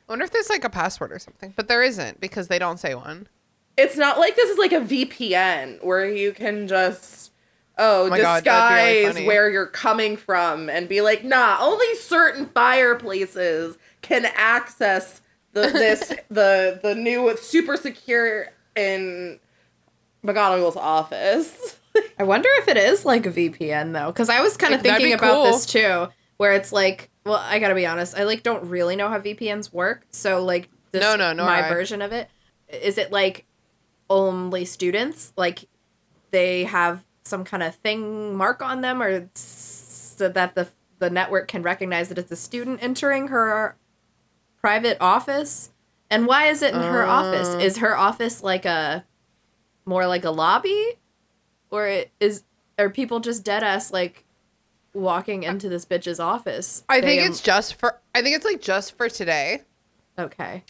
wonder 0.08 0.26
if 0.26 0.32
there's 0.32 0.50
like 0.50 0.64
a 0.64 0.70
password 0.70 1.12
or 1.12 1.20
something, 1.20 1.54
but 1.56 1.68
there 1.68 1.84
isn't 1.84 2.20
because 2.20 2.48
they 2.48 2.60
don't 2.60 2.80
say 2.80 2.96
one. 2.96 3.28
It's 3.80 3.98
not 3.98 4.20
like 4.20 4.36
this 4.36 4.50
is 4.50 4.58
like 4.58 4.74
a 4.74 4.82
VPN 4.82 5.84
where 5.84 6.10
you 6.10 6.32
can 6.34 6.68
just 6.68 7.32
oh, 7.78 8.08
oh 8.08 8.10
my 8.10 8.20
God, 8.20 8.46
really 8.46 9.04
disguise 9.04 9.14
funny. 9.14 9.26
where 9.28 9.50
you're 9.50 9.66
coming 9.68 10.18
from 10.18 10.70
and 10.70 10.90
be 10.90 11.02
like, 11.02 11.24
nah, 11.24 11.58
only 11.62 11.96
certain 11.96 12.48
fireplaces 12.48 13.78
can 14.02 14.26
access 14.36 15.22
the 15.54 15.62
this 15.62 16.10
the 16.30 16.80
the 16.84 16.94
new 16.96 17.36
super 17.38 17.78
secure 17.78 18.48
in 18.76 19.40
McGonagall's 20.26 20.76
office. 20.76 21.78
I 22.20 22.24
wonder 22.24 22.50
if 22.60 22.68
it 22.68 22.78
is 22.78 23.06
like 23.06 23.26
a 23.26 23.32
VPN 23.32 23.94
though, 23.94 24.08
because 24.08 24.30
I 24.30 24.42
was 24.42 24.58
kind 24.58 24.74
of 24.74 24.84
That'd 24.84 24.98
thinking 24.98 25.14
about 25.14 25.34
cool. 25.34 25.44
this 25.46 25.66
too, 25.66 26.08
where 26.38 26.54
it's 26.54 26.72
like, 26.72 27.10
well, 27.26 27.36
I 27.42 27.60
gotta 27.60 27.76
be 27.76 27.86
honest, 27.86 28.16
I 28.18 28.24
like 28.24 28.44
don't 28.44 28.66
really 28.66 28.96
know 28.96 29.10
how 29.10 29.20
VPNs 29.20 29.74
work, 29.74 30.06
so 30.12 30.44
like, 30.44 30.70
this, 30.92 31.02
No, 31.02 31.16
no, 31.16 31.34
nor 31.34 31.46
my 31.46 31.66
I. 31.66 31.70
version 31.70 32.02
of 32.02 32.12
it 32.12 32.30
is 32.70 32.98
it 32.98 33.12
like 33.12 33.46
only 34.10 34.66
students, 34.66 35.34
like 35.38 35.66
they 36.32 36.64
have 36.66 37.04
some 37.24 37.44
kind 37.44 37.64
of 37.64 37.76
thing 37.76 38.36
mark 38.36 38.62
on 38.62 38.82
them, 38.82 39.02
or 39.02 39.30
so 39.36 40.30
that 40.30 40.56
the 40.56 40.68
the 41.00 41.10
network 41.10 41.48
can 41.48 41.62
recognize 41.64 42.10
that 42.10 42.18
it's 42.18 42.32
a 42.32 42.36
student 42.36 42.82
entering 42.84 43.28
her 43.30 43.78
private 44.60 44.98
office. 45.00 45.72
And 46.10 46.26
why 46.28 46.48
is 46.48 46.62
it 46.62 46.74
in 46.74 46.82
her 46.82 47.06
office? 47.06 47.50
Uh. 47.50 47.60
Is 47.60 47.78
her 47.78 47.96
office 47.96 48.44
like 48.44 48.66
a 48.66 49.06
more 49.86 50.08
like 50.08 50.26
a 50.26 50.32
lobby? 50.32 50.98
Or 51.72 51.88
it 51.88 52.12
is 52.20 52.44
are 52.78 52.90
people 52.90 53.20
just 53.20 53.44
dead 53.46 53.64
ass 53.64 53.92
like 53.94 54.26
walking 54.94 55.44
into 55.44 55.70
this 55.70 55.86
bitch's 55.86 56.20
office? 56.20 56.84
I 56.90 57.00
think 57.02 57.22
They- 57.22 57.28
it's 57.28 57.42
just 57.42 57.76
for, 57.76 58.00
I 58.16 58.22
think 58.22 58.36
it's 58.36 58.46
like 58.46 58.62
just 58.62 58.98
for 58.98 59.08
today. 59.08 59.64
okay. 60.18 60.64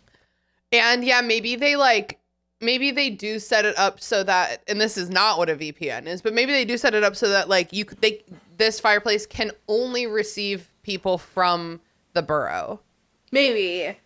And 0.72 1.04
yeah, 1.04 1.22
maybe 1.22 1.56
they 1.56 1.76
like 1.76 2.19
maybe 2.62 2.92
they 2.92 3.10
do 3.10 3.40
set 3.40 3.66
it 3.66 3.78
up 3.78 4.00
so 4.00 4.24
that 4.24 4.62
and 4.68 4.80
this 4.80 4.98
is 4.98 5.10
not 5.10 5.38
what 5.38 5.50
a 5.50 5.56
VPN 5.56 6.08
is, 6.08 6.22
but 6.22 6.34
maybe 6.34 6.52
they 6.52 6.66
do 6.66 6.78
set 6.78 6.94
it 6.94 7.04
up 7.04 7.16
so 7.16 7.30
that 7.30 7.50
like 7.50 7.74
you 7.74 7.86
could 7.86 8.02
they 8.02 8.24
this 8.58 8.80
fireplace 8.80 9.26
can 9.26 9.52
only 9.68 10.06
receive 10.06 10.70
people 10.84 11.18
from 11.18 11.82
the 12.14 12.22
Burrow. 12.22 12.80
Maybe. 13.32 13.98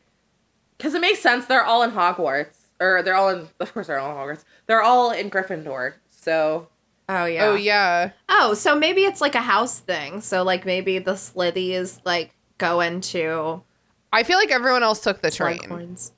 Because 0.77 0.93
it 0.93 1.01
makes 1.01 1.19
sense. 1.19 1.45
They're 1.45 1.63
all 1.63 1.83
in 1.83 1.91
Hogwarts. 1.91 2.57
Or 2.79 3.01
they're 3.01 3.15
all 3.15 3.29
in, 3.29 3.47
of 3.59 3.73
course, 3.73 3.87
they're 3.87 3.99
all 3.99 4.11
in 4.11 4.17
Hogwarts. 4.17 4.43
They're 4.67 4.81
all 4.81 5.11
in 5.11 5.29
Gryffindor. 5.29 5.93
So, 6.09 6.67
Oh 7.09 7.25
yeah. 7.25 7.45
Oh 7.45 7.55
yeah. 7.55 8.11
Oh, 8.29 8.53
so 8.53 8.77
maybe 8.77 9.03
it's 9.03 9.21
like 9.21 9.35
a 9.35 9.41
house 9.41 9.79
thing. 9.79 10.21
So 10.21 10.43
like 10.43 10.65
maybe 10.65 10.99
the 10.99 11.13
Slithies 11.13 11.99
like 12.05 12.33
go 12.57 12.79
into 12.81 13.63
I 14.11 14.23
feel 14.23 14.37
like 14.37 14.51
everyone 14.51 14.83
else 14.83 15.01
took 15.01 15.21
the 15.21 15.31
train. 15.31 15.59
Slughorns. 15.59 16.11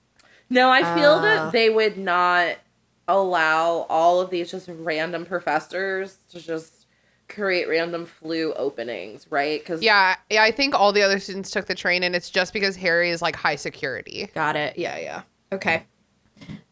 No, 0.50 0.70
I 0.70 0.82
feel 0.96 1.14
Ah. 1.14 1.22
that 1.22 1.52
they 1.52 1.70
would 1.70 1.98
not 1.98 2.58
allow 3.08 3.86
all 3.90 4.20
of 4.22 4.30
these 4.30 4.52
just 4.52 4.68
random 4.72 5.26
professors 5.26 6.18
to 6.32 6.40
just 6.40 6.86
create 7.28 7.68
random 7.68 8.06
Floo 8.08 8.54
openings, 8.56 9.28
right? 9.32 9.60
Because 9.60 9.82
Yeah, 9.82 10.16
yeah, 10.30 10.44
I 10.44 10.52
think 10.52 10.76
all 10.76 10.92
the 10.92 11.02
other 11.04 11.20
students 11.20 11.50
took 11.52 11.66
the 11.66 11.76
train 11.76 12.04
and 12.04 12.16
it's 12.16 12.30
just 12.30 12.54
because 12.54 12.76
Harry 12.78 13.10
is 13.10 13.22
like 13.22 13.36
high 13.36 13.56
security. 13.56 14.30
Got 14.34 14.56
it. 14.56 14.78
Yeah, 14.78 14.98
yeah. 14.98 15.22
Okay. 15.52 15.84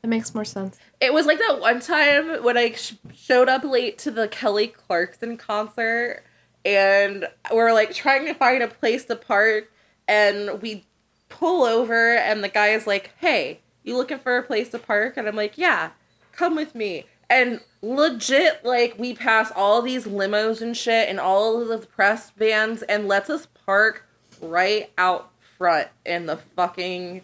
That 0.01 0.07
makes 0.09 0.35
more 0.35 0.45
sense. 0.45 0.77
it 0.99 1.13
was 1.13 1.25
like 1.25 1.39
that 1.39 1.59
one 1.59 1.79
time 1.79 2.43
when 2.43 2.57
I 2.57 2.71
sh- 2.73 2.93
showed 3.15 3.49
up 3.49 3.63
late 3.63 3.97
to 3.99 4.11
the 4.11 4.27
Kelly 4.27 4.67
Clarkson 4.67 5.37
concert 5.37 6.23
and 6.65 7.27
we're 7.51 7.73
like 7.73 7.93
trying 7.93 8.25
to 8.25 8.33
find 8.33 8.61
a 8.61 8.67
place 8.67 9.05
to 9.05 9.15
park 9.15 9.71
and 10.07 10.61
we 10.61 10.85
pull 11.29 11.63
over 11.63 12.15
and 12.15 12.43
the 12.43 12.49
guy 12.49 12.69
is 12.69 12.85
like, 12.87 13.11
"Hey, 13.19 13.59
you 13.83 13.97
looking 13.97 14.19
for 14.19 14.37
a 14.37 14.43
place 14.43 14.69
to 14.69 14.79
park?" 14.79 15.17
And 15.17 15.27
I'm 15.27 15.35
like, 15.35 15.57
"Yeah, 15.57 15.91
come 16.31 16.55
with 16.55 16.75
me." 16.75 17.05
And 17.29 17.61
legit 17.81 18.63
like 18.63 18.95
we 18.97 19.13
pass 19.13 19.51
all 19.55 19.81
these 19.81 20.05
limos 20.05 20.61
and 20.61 20.75
shit 20.75 21.09
and 21.09 21.19
all 21.19 21.61
of 21.61 21.67
the 21.67 21.85
press 21.87 22.31
vans 22.31 22.83
and 22.83 23.07
lets 23.07 23.29
us 23.29 23.47
park 23.65 24.05
right 24.41 24.91
out 24.97 25.31
front 25.57 25.87
in 26.05 26.25
the 26.25 26.37
fucking 26.37 27.21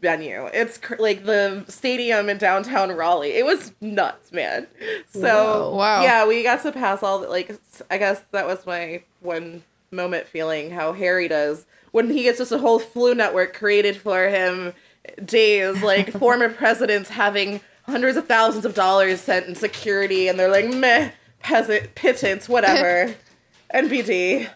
venue. 0.00 0.46
It's 0.52 0.78
cr- 0.78 0.96
like 0.98 1.24
the 1.24 1.64
stadium 1.66 2.28
in 2.28 2.38
downtown 2.38 2.92
Raleigh. 2.92 3.32
It 3.32 3.44
was 3.44 3.72
nuts, 3.80 4.32
man. 4.32 4.66
So 5.08 5.20
Whoa. 5.20 5.76
Wow. 5.76 6.02
yeah, 6.02 6.26
we 6.26 6.42
got 6.42 6.62
to 6.62 6.72
pass 6.72 7.02
all 7.02 7.18
the 7.18 7.28
like. 7.28 7.58
I 7.90 7.98
guess 7.98 8.20
that 8.30 8.46
was 8.46 8.66
my 8.66 9.02
one 9.20 9.64
moment 9.90 10.26
feeling 10.26 10.70
how 10.70 10.92
Harry 10.92 11.26
does 11.26 11.66
when 11.90 12.10
he 12.10 12.24
gets 12.24 12.38
just 12.38 12.52
a 12.52 12.58
whole 12.58 12.80
Floo 12.80 13.16
network 13.16 13.54
created 13.54 13.96
for 13.96 14.28
him. 14.28 14.74
Days 15.24 15.82
like 15.82 16.12
former 16.18 16.48
presidents 16.48 17.10
having 17.10 17.60
hundreds 17.82 18.16
of 18.16 18.26
thousands 18.26 18.64
of 18.64 18.74
dollars 18.74 19.20
sent 19.20 19.46
in 19.46 19.54
security, 19.54 20.28
and 20.28 20.38
they're 20.38 20.50
like 20.50 20.68
meh, 20.68 21.10
peasant 21.40 21.94
pittance, 21.94 22.48
whatever. 22.48 23.14
NBD. 23.74 24.48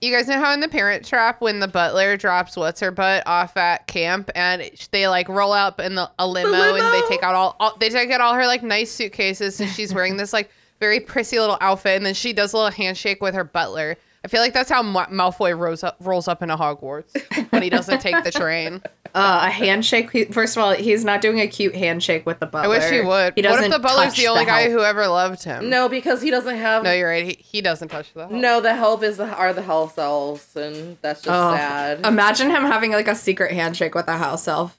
You 0.00 0.12
guys 0.12 0.28
know 0.28 0.38
how 0.38 0.52
in 0.52 0.60
the 0.60 0.68
Parent 0.68 1.06
Trap 1.06 1.40
when 1.40 1.60
the 1.60 1.68
butler 1.68 2.16
drops 2.16 2.56
what's 2.56 2.80
her 2.80 2.90
butt 2.90 3.22
off 3.26 3.56
at 3.56 3.86
camp 3.86 4.30
and 4.34 4.70
they 4.90 5.08
like 5.08 5.28
roll 5.28 5.52
up 5.52 5.80
in 5.80 5.94
the, 5.94 6.10
a 6.18 6.26
limo, 6.26 6.52
and 6.52 6.94
they 6.94 7.08
take 7.08 7.22
out 7.22 7.34
all, 7.34 7.56
all 7.58 7.76
they 7.78 7.88
take 7.88 8.10
out 8.10 8.20
all 8.20 8.34
her 8.34 8.46
like 8.46 8.62
nice 8.62 8.90
suitcases 8.90 9.58
and 9.58 9.70
she's 9.70 9.94
wearing 9.94 10.16
this 10.18 10.32
like 10.32 10.50
very 10.80 11.00
prissy 11.00 11.38
little 11.40 11.56
outfit 11.62 11.96
and 11.96 12.04
then 12.04 12.12
she 12.12 12.34
does 12.34 12.52
a 12.52 12.56
little 12.56 12.70
handshake 12.70 13.22
with 13.22 13.34
her 13.34 13.44
butler. 13.44 13.96
I 14.22 14.28
feel 14.28 14.40
like 14.40 14.52
that's 14.52 14.68
how 14.68 14.82
Ma- 14.82 15.06
Malfoy 15.06 15.58
rolls 15.58 15.82
up 15.82 15.96
rolls 16.00 16.28
up 16.28 16.42
into 16.42 16.56
Hogwarts 16.56 17.50
when 17.50 17.62
he 17.62 17.70
doesn't 17.70 18.00
take 18.00 18.22
the 18.22 18.32
train. 18.32 18.82
Uh, 19.16 19.40
a 19.46 19.50
handshake. 19.50 20.32
First 20.32 20.56
of 20.56 20.62
all, 20.62 20.72
he's 20.74 21.04
not 21.04 21.20
doing 21.22 21.40
a 21.40 21.46
cute 21.48 21.74
handshake 21.74 22.26
with 22.26 22.38
the 22.38 22.46
butler. 22.46 22.66
I 22.74 22.76
wish 22.78 22.90
he 22.90 23.00
would. 23.00 23.32
He 23.34 23.40
what 23.42 23.48
doesn't 23.48 23.64
if 23.64 23.70
the 23.72 23.78
butler's 23.78 24.14
the 24.14 24.26
only 24.28 24.44
guy 24.44 24.62
help. 24.62 24.72
who 24.72 24.82
ever 24.82 25.06
loved 25.08 25.42
him? 25.42 25.70
No, 25.70 25.88
because 25.88 26.20
he 26.20 26.30
doesn't 26.30 26.56
have. 26.56 26.82
No, 26.82 26.92
you're 26.92 27.08
right. 27.08 27.24
He, 27.24 27.32
he 27.42 27.60
doesn't 27.62 27.88
touch 27.88 28.12
the 28.12 28.20
help. 28.28 28.32
No, 28.32 28.60
the 28.60 28.74
help 28.74 29.02
is 29.02 29.16
the, 29.16 29.24
are 29.24 29.52
the 29.54 29.62
health 29.62 29.98
elves, 29.98 30.54
and 30.54 30.98
that's 31.00 31.22
just 31.22 31.34
Oh, 31.34 31.54
sad. 31.56 32.04
Imagine 32.06 32.50
him 32.50 32.62
having 32.64 32.92
like 32.92 33.08
a 33.08 33.14
secret 33.14 33.52
handshake 33.52 33.94
with 33.94 34.06
a 34.08 34.18
house 34.18 34.46
elf. 34.46 34.78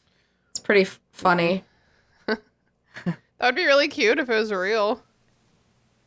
It's 0.52 0.60
pretty 0.60 0.82
f- 0.82 1.00
funny. 1.12 1.64
That 3.06 3.16
would 3.50 3.56
be 3.56 3.66
really 3.66 3.88
cute 3.88 4.18
if 4.18 4.30
it 4.30 4.34
was 4.34 4.52
real. 4.52 5.02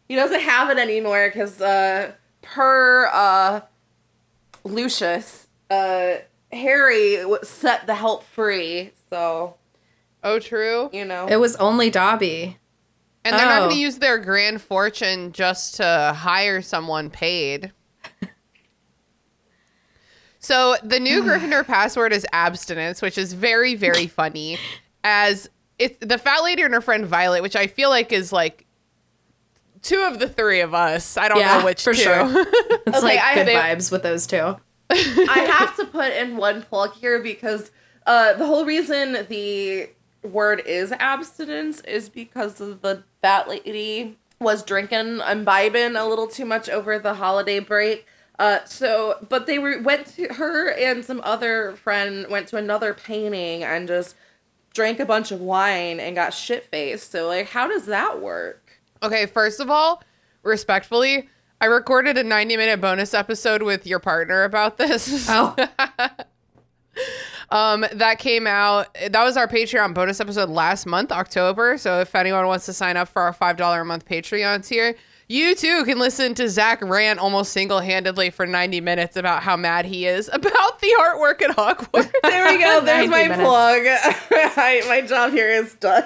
he 0.09 0.17
doesn't 0.17 0.41
have 0.41 0.69
it 0.71 0.79
anymore 0.79 1.29
because, 1.29 1.61
uh, 1.61 2.11
per 2.43 3.07
uh, 3.07 3.61
Lucius, 4.65 5.47
uh, 5.71 6.15
Harry 6.53 7.23
set 7.43 7.87
the 7.87 7.95
help 7.95 8.25
free. 8.25 8.93
So 9.09 9.57
Oh, 10.23 10.39
true. 10.39 10.91
you 10.93 11.05
know, 11.05 11.27
It 11.29 11.37
was 11.37 11.57
only 11.57 11.91
Dobby. 11.91 12.59
And 13.25 13.37
they're 13.39 13.45
not 13.47 13.59
Oh. 13.59 13.65
going 13.67 13.77
to 13.77 13.81
use 13.81 13.99
their 13.99 14.19
grand 14.19 14.63
fortune 14.63 15.33
just 15.33 15.77
to 15.77 16.15
hire 16.17 16.63
someone 16.63 17.11
paid. 17.11 17.73
So 20.43 20.77
the 20.83 20.99
new 20.99 21.23
Gryffindor 21.23 21.67
password 21.67 22.13
is 22.15 22.27
abstinence, 22.33 23.03
which 23.03 23.19
is 23.19 23.35
very, 23.35 23.75
very 23.75 24.07
funny. 24.19 24.59
As 25.05 25.51
it's 25.79 25.99
the 26.05 26.17
fat 26.19 26.43
lady 26.43 26.63
and 26.63 26.73
her 26.75 26.81
friend 26.81 27.07
Violet, 27.07 27.43
which 27.43 27.57
I 27.57 27.67
feel 27.67 27.91
like 27.91 28.11
is 28.11 28.33
like 28.33 28.65
two 29.83 30.01
of 30.03 30.19
the 30.19 30.29
three 30.29 30.61
of 30.61 30.73
us. 30.75 31.17
I 31.19 31.29
don't 31.29 31.39
Yeah, 31.39 31.59
know 31.59 31.65
which 31.67 31.83
for 31.83 31.93
two. 31.93 32.01
sure. 32.03 32.47
It's 32.87 32.97
Okay, 32.97 33.01
like 33.07 33.21
I- 33.21 33.35
good 33.35 33.47
they- 33.49 33.55
vibes 33.55 33.93
with 33.93 34.03
those 34.03 34.27
two. 34.27 34.57
I 35.29 35.47
have 35.51 35.77
to 35.77 35.85
put 35.85 36.13
in 36.13 36.37
one 36.37 36.63
plug 36.63 36.95
here 36.95 37.23
because 37.23 37.71
uh, 38.07 38.35
the 38.35 38.47
whole 38.47 38.65
reason 38.65 39.27
the 39.29 39.91
word 40.23 40.63
is 40.67 40.93
abstinence 40.93 41.81
is 41.83 42.09
because 42.09 42.61
of 42.61 42.83
the 42.83 43.05
fat 43.23 43.49
lady 43.49 44.19
was 44.41 44.63
drinking, 44.63 45.21
imbibing 45.31 45.97
a 45.97 46.07
little 46.07 46.27
too 46.27 46.45
much 46.45 46.69
over 46.69 46.99
the 46.99 47.15
holiday 47.15 47.59
break. 47.59 48.07
Uh, 48.39 48.65
so, 48.65 49.25
but 49.29 49.47
they 49.47 49.59
were 49.59 49.81
went 49.83 50.07
to 50.07 50.27
her 50.35 50.71
and 50.71 51.05
some 51.05 51.21
other 51.25 51.77
friend 51.77 52.27
went 52.31 52.49
to 52.49 52.57
another 52.57 52.95
painting 52.95 53.63
and 53.63 53.87
just 53.87 54.17
drank 54.73 54.99
a 54.99 55.05
bunch 55.05 55.31
of 55.31 55.41
wine 55.41 56.01
and 56.01 56.17
got 56.17 56.33
shit 56.33 56.65
faced. 56.65 57.11
So, 57.11 57.29
like, 57.29 57.51
how 57.51 57.69
does 57.69 57.87
that 57.87 58.21
work? 58.21 58.81
Okay, 59.03 59.27
first 59.27 59.61
of 59.61 59.71
all, 59.71 60.03
respectfully, 60.43 61.29
I 61.61 61.67
recorded 61.67 62.17
a 62.17 62.25
90 62.25 62.57
minute 62.57 62.81
bonus 62.81 63.13
episode 63.15 63.63
with 63.63 63.87
your 63.87 63.99
partner 63.99 64.45
about 64.45 64.79
this. 64.79 65.29
Oh, 65.31 65.55
Um, 67.51 67.85
that 67.93 68.19
came 68.21 68.47
out. 68.47 68.95
That 69.11 69.25
was 69.25 69.37
our 69.37 69.49
Patreon 69.49 69.93
bonus 69.93 70.21
episode 70.21 70.49
last 70.51 70.87
month, 70.87 71.11
October. 71.11 71.79
So 71.79 72.01
if 72.01 72.15
anyone 72.15 72.47
wants 72.47 72.67
to 72.67 72.73
sign 72.73 72.97
up 72.97 73.09
for 73.09 73.23
our 73.23 73.33
five 73.33 73.57
dollar 73.57 73.81
a 73.81 73.85
month 73.85 74.07
Patreon 74.07 74.65
tier, 74.65 74.95
you 75.31 75.55
too 75.55 75.85
can 75.85 76.01
listen 76.01 76.35
to 76.35 76.49
Zach 76.49 76.83
rant 76.83 77.21
almost 77.21 77.53
single 77.53 77.79
handedly 77.79 78.31
for 78.31 78.47
ninety 78.47 78.81
minutes 78.81 79.17
about 79.17 79.45
how 79.45 79.57
mad 79.57 79.85
he 79.85 80.07
is 80.07 80.29
about 80.33 80.81
the 80.81 80.93
artwork 80.99 81.41
at 81.41 81.57
Hogwarts. 81.57 82.11
There 82.25 82.53
we 82.53 82.59
go. 82.63 82.81
There's 82.85 83.09
my 83.09 83.29
minutes. 83.29 83.41
plug. 83.41 83.83
I, 83.87 84.83
my 84.89 85.03
job 85.03 85.31
here 85.33 85.49
is 85.49 85.75
done. 85.75 86.05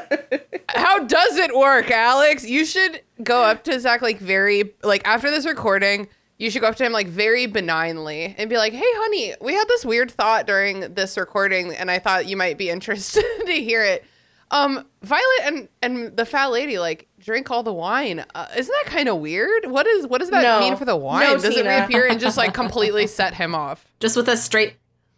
how 0.69 0.99
does 1.00 1.37
it 1.37 1.57
work, 1.57 1.90
Alex? 1.90 2.45
You 2.45 2.66
should 2.66 3.00
go 3.23 3.43
up 3.43 3.64
to 3.64 3.81
Zach 3.81 4.02
like 4.02 4.19
very 4.19 4.75
like 4.83 5.00
after 5.07 5.31
this 5.31 5.47
recording. 5.47 6.09
You 6.37 6.50
should 6.50 6.61
go 6.61 6.69
up 6.69 6.76
to 6.76 6.85
him 6.85 6.93
like 6.93 7.07
very 7.07 7.47
benignly 7.47 8.35
and 8.37 8.50
be 8.50 8.59
like, 8.59 8.75
"Hey, 8.75 8.83
honey, 8.85 9.35
we 9.40 9.54
had 9.54 9.69
this 9.69 9.87
weird 9.87 10.11
thought 10.11 10.47
during 10.47 10.95
this 10.95 11.16
recording, 11.16 11.73
and 11.75 11.90
I 11.90 11.99
thought 11.99 12.26
you 12.26 12.37
might 12.37 12.59
be 12.59 12.69
interested 12.69 13.25
to 13.47 13.52
hear 13.52 13.83
it." 13.83 14.04
Um, 14.50 14.85
Violet 15.02 15.40
and 15.45 15.69
and 15.83 16.16
the 16.16 16.26
fat 16.26 16.47
lady 16.50 16.78
like 16.78 17.09
drink 17.25 17.50
all 17.50 17.62
the 17.62 17.73
wine. 17.73 18.25
Uh, 18.35 18.47
isn't 18.57 18.75
that 18.85 18.90
kind 18.93 19.09
of 19.09 19.16
weird? 19.19 19.66
What 19.66 19.87
is 19.87 20.07
what 20.07 20.19
does 20.21 20.31
that 20.31 20.43
No. 20.43 20.61
mean 20.61 20.76
for 20.76 20.85
the 20.85 20.97
wine? 20.97 21.25
No, 21.25 21.35
does 21.38 21.57
it 21.57 21.64
reappear 21.66 22.07
and 22.07 22.21
just 22.21 22.37
like 22.37 22.52
completely 22.62 23.07
set 23.07 23.35
him 23.35 23.54
off? 23.54 23.85
just 24.00 24.16
with 24.16 24.28
a 24.28 24.37
straight. 24.37 24.75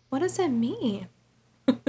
What 0.09 0.21
does 0.21 0.39
it 0.39 0.49
mean? 0.49 1.09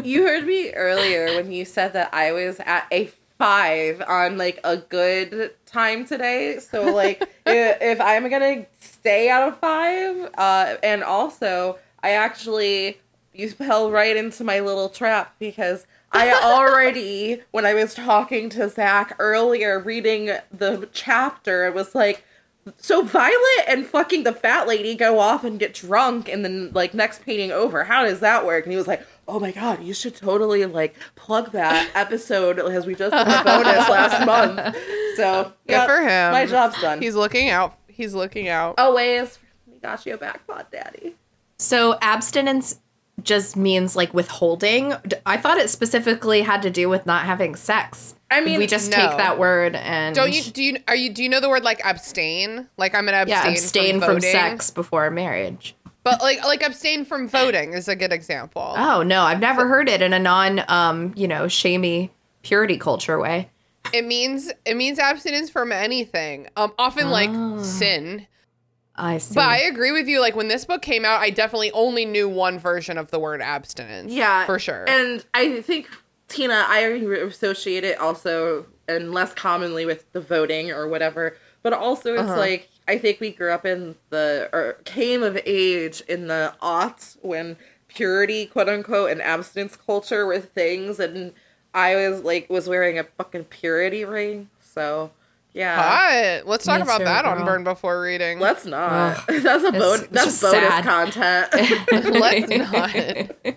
You 0.03 0.23
heard 0.23 0.45
me 0.45 0.71
earlier 0.73 1.35
when 1.35 1.51
you 1.51 1.63
said 1.63 1.93
that 1.93 2.11
I 2.13 2.31
was 2.31 2.59
at 2.61 2.87
a 2.91 3.11
five 3.37 4.01
on 4.07 4.37
like 4.39 4.59
a 4.63 4.77
good 4.77 5.53
time 5.67 6.03
today. 6.05 6.57
So 6.59 6.93
like 6.95 7.21
if, 7.45 7.77
if 7.81 8.01
I'm 8.01 8.27
gonna 8.29 8.65
stay 8.79 9.29
out 9.29 9.47
of 9.47 9.59
five, 9.59 10.31
uh, 10.37 10.77
and 10.81 11.03
also 11.03 11.77
I 12.01 12.11
actually 12.11 12.99
you 13.37 13.49
fell 13.49 13.91
right 13.91 14.17
into 14.17 14.43
my 14.43 14.59
little 14.59 14.89
trap 14.89 15.35
because 15.39 15.85
I 16.11 16.31
already 16.33 17.41
when 17.51 17.65
I 17.65 17.73
was 17.73 17.93
talking 17.93 18.49
to 18.51 18.69
Zach 18.69 19.15
earlier 19.19 19.79
reading 19.79 20.31
the 20.51 20.89
chapter, 20.91 21.65
it 21.65 21.73
was 21.73 21.93
like 21.93 22.23
so 22.77 23.01
Violet 23.01 23.65
and 23.67 23.85
fucking 23.85 24.23
the 24.23 24.33
fat 24.33 24.67
lady 24.67 24.95
go 24.95 25.19
off 25.19 25.43
and 25.43 25.59
get 25.59 25.73
drunk 25.73 26.27
and 26.27 26.43
then 26.43 26.71
like 26.73 26.93
next 26.93 27.23
painting 27.23 27.51
over. 27.51 27.83
How 27.85 28.03
does 28.03 28.19
that 28.19 28.45
work? 28.45 28.65
And 28.65 28.71
he 28.71 28.77
was 28.77 28.87
like, 28.87 29.05
Oh 29.27 29.39
my 29.39 29.51
god, 29.51 29.83
you 29.83 29.93
should 29.93 30.15
totally 30.15 30.65
like 30.65 30.95
plug 31.15 31.51
that 31.51 31.89
episode 31.95 32.59
as 32.59 32.85
we 32.85 32.95
just 32.95 33.13
did 33.13 33.27
a 33.27 33.43
bonus 33.43 33.89
last 33.89 34.25
month. 34.25 34.75
So 35.15 35.53
Good 35.67 35.85
for 35.85 36.01
him. 36.01 36.31
My 36.31 36.45
job's 36.45 36.79
done. 36.81 37.01
He's 37.01 37.15
looking 37.15 37.49
out. 37.49 37.77
He's 37.87 38.13
looking 38.13 38.47
out. 38.47 38.75
always 38.77 39.39
we 39.65 39.77
got 39.79 40.05
you 40.05 40.15
a 40.15 40.17
back 40.17 40.45
pod, 40.47 40.67
daddy. 40.71 41.15
So 41.57 41.97
abstinence 42.01 42.79
just 43.23 43.57
means 43.57 43.95
like 43.95 44.13
withholding. 44.13 44.93
I 45.25 45.37
thought 45.37 45.57
it 45.57 45.69
specifically 45.69 46.41
had 46.41 46.61
to 46.61 46.69
do 46.69 46.89
with 46.89 47.05
not 47.05 47.25
having 47.25 47.55
sex. 47.55 48.15
I 48.29 48.41
mean, 48.41 48.59
we 48.59 48.67
just 48.67 48.91
no. 48.91 48.97
take 48.97 49.17
that 49.17 49.39
word 49.39 49.75
and 49.75 50.15
Don't 50.15 50.33
you 50.33 50.41
do 50.41 50.61
you 50.61 50.77
are 50.87 50.95
you 50.95 51.09
do 51.09 51.23
you 51.23 51.29
know 51.29 51.39
the 51.39 51.49
word 51.49 51.63
like 51.63 51.81
abstain? 51.83 52.67
Like 52.77 52.93
I'm 52.93 53.05
gonna 53.05 53.17
abstain, 53.17 53.45
yeah 53.45 53.51
abstain 53.51 53.99
from, 53.99 54.15
voting. 54.15 54.31
sex 54.31 54.69
before 54.69 55.09
marriage. 55.09 55.75
But 56.03 56.21
like 56.21 56.43
like 56.43 56.61
abstain 56.61 57.05
from 57.05 57.27
voting 57.27 57.73
is 57.73 57.87
a 57.87 57.95
good 57.95 58.11
example. 58.11 58.73
Oh 58.77 59.01
no, 59.03 59.23
I've 59.23 59.39
never 59.39 59.67
heard 59.67 59.89
it 59.89 60.01
in 60.01 60.13
a 60.13 60.19
non 60.19 60.63
um 60.67 61.13
you 61.15 61.27
know 61.27 61.47
shamey 61.47 62.11
purity 62.43 62.77
culture 62.77 63.17
way. 63.17 63.49
It 63.93 64.05
means 64.05 64.51
it 64.65 64.75
means 64.75 64.99
abstinence 64.99 65.49
from 65.49 65.71
anything. 65.71 66.49
Um 66.57 66.73
often 66.77 67.09
like 67.09 67.29
sin. 67.63 68.27
I 68.97 69.19
see. 69.19 69.35
But 69.35 69.45
I 69.45 69.59
agree 69.59 69.91
with 69.91 70.07
you 70.07 70.19
like 70.19 70.35
when 70.35 70.47
this 70.47 70.65
book 70.65 70.81
came 70.81 71.05
out 71.05 71.21
I 71.21 71.29
definitely 71.29 71.71
only 71.71 72.05
knew 72.05 72.27
one 72.27 72.57
version 72.59 72.97
of 72.97 73.11
the 73.11 73.19
word 73.19 73.41
abstinence. 73.41 74.11
Yeah, 74.11 74.45
For 74.45 74.57
sure. 74.59 74.85
And 74.89 75.23
I 75.33 75.61
think 75.61 75.89
Tina, 76.27 76.65
I 76.67 76.79
associate 76.79 77.83
it 77.83 77.99
also 77.99 78.65
and 78.87 79.13
less 79.13 79.33
commonly 79.33 79.85
with 79.85 80.11
the 80.13 80.21
voting 80.21 80.71
or 80.71 80.87
whatever. 80.87 81.37
But 81.63 81.73
also, 81.73 82.13
it's 82.13 82.23
Uh-huh. 82.23 82.37
like 82.37 82.69
I 82.87 82.97
think 82.97 83.19
we 83.19 83.31
grew 83.31 83.51
up 83.51 83.65
in 83.65 83.95
the 84.09 84.49
or 84.53 84.77
came 84.85 85.21
of 85.23 85.37
age 85.45 86.01
in 86.07 86.27
the 86.27 86.53
aughts 86.61 87.17
when 87.21 87.57
purity, 87.89 88.45
quote 88.45 88.69
unquote, 88.69 89.11
and 89.11 89.21
abstinence 89.21 89.75
culture 89.75 90.25
were 90.25 90.39
things, 90.39 90.99
and 90.99 91.33
I 91.73 91.95
was 91.95 92.21
like 92.21 92.49
was 92.49 92.69
wearing 92.69 92.97
a 92.97 93.03
fucking 93.03 93.45
purity 93.45 94.05
ring. 94.05 94.49
So 94.61 95.11
yeah. 95.57 95.75
Hot. 96.39 96.47
Let's 96.47 96.65
talk 96.65 96.77
Me 96.77 96.83
about 96.83 96.99
too, 96.99 97.03
that 97.05 97.25
on. 97.25 97.43
Burn 97.45 97.63
Before 97.63 98.01
Reading. 98.01 98.39
Let's 98.39 98.65
not. 98.65 99.17
Ugh. 99.17 99.23
that's 99.43 99.63
a 99.63 99.67
It's- 99.67 99.81
bon- 99.81 99.99
it's 99.99 100.07
that's 100.11 100.41
bonus 100.41 100.59
sad. 100.69 100.83
content. 100.83 102.13
Let's 102.19 102.49
not. 102.71 103.55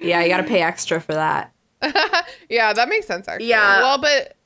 yeah, 0.00 0.22
you 0.22 0.28
got 0.28 0.38
to 0.38 0.44
pay 0.44 0.62
extra 0.62 1.00
for 1.00 1.14
that. 1.14 1.52
Yeah, 2.48 2.72
that 2.72 2.88
makes 2.88 3.06
sense 3.06 3.28
actually. 3.28 3.48
Yeah. 3.48 3.80
Well, 3.80 3.98
but 3.98 4.36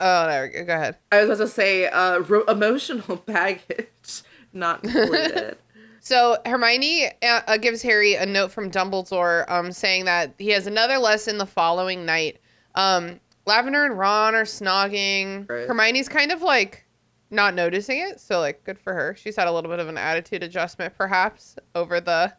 oh, 0.00 0.26
there 0.26 0.42
we 0.44 0.48
go. 0.60 0.64
Go 0.64 0.74
ahead. 0.74 0.96
I 1.12 1.20
was 1.24 1.38
about 1.38 1.44
to 1.46 1.50
say 1.52 1.86
uh, 1.86 2.20
ro- 2.20 2.44
emotional 2.44 3.16
baggage 3.16 4.22
not 4.52 4.84
included. 4.84 5.56
So 6.00 6.38
Hermione 6.46 7.06
uh, 7.22 7.40
uh, 7.46 7.56
gives 7.58 7.82
Harry 7.82 8.14
a 8.14 8.24
note 8.24 8.50
from 8.50 8.70
Dumbledore, 8.70 9.44
um, 9.50 9.72
saying 9.72 10.06
that 10.06 10.34
he 10.38 10.48
has 10.50 10.66
another 10.66 10.96
lesson 10.98 11.36
the 11.38 11.46
following 11.46 12.06
night. 12.06 12.38
Um, 12.74 13.20
Lavender 13.48 13.84
and 13.84 13.98
Ron 13.98 14.34
are 14.34 14.44
snogging. 14.44 15.48
Right. 15.48 15.66
Hermione's 15.66 16.08
kind 16.08 16.30
of 16.30 16.42
like 16.42 16.84
not 17.30 17.54
noticing 17.54 17.98
it, 18.00 18.20
so 18.20 18.38
like 18.40 18.62
good 18.64 18.78
for 18.78 18.94
her. 18.94 19.16
She's 19.18 19.34
had 19.36 19.48
a 19.48 19.52
little 19.52 19.70
bit 19.70 19.80
of 19.80 19.88
an 19.88 19.98
attitude 19.98 20.42
adjustment, 20.42 20.96
perhaps, 20.96 21.56
over 21.74 22.00
the 22.00 22.32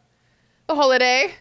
the 0.66 0.74
holiday. 0.74 1.34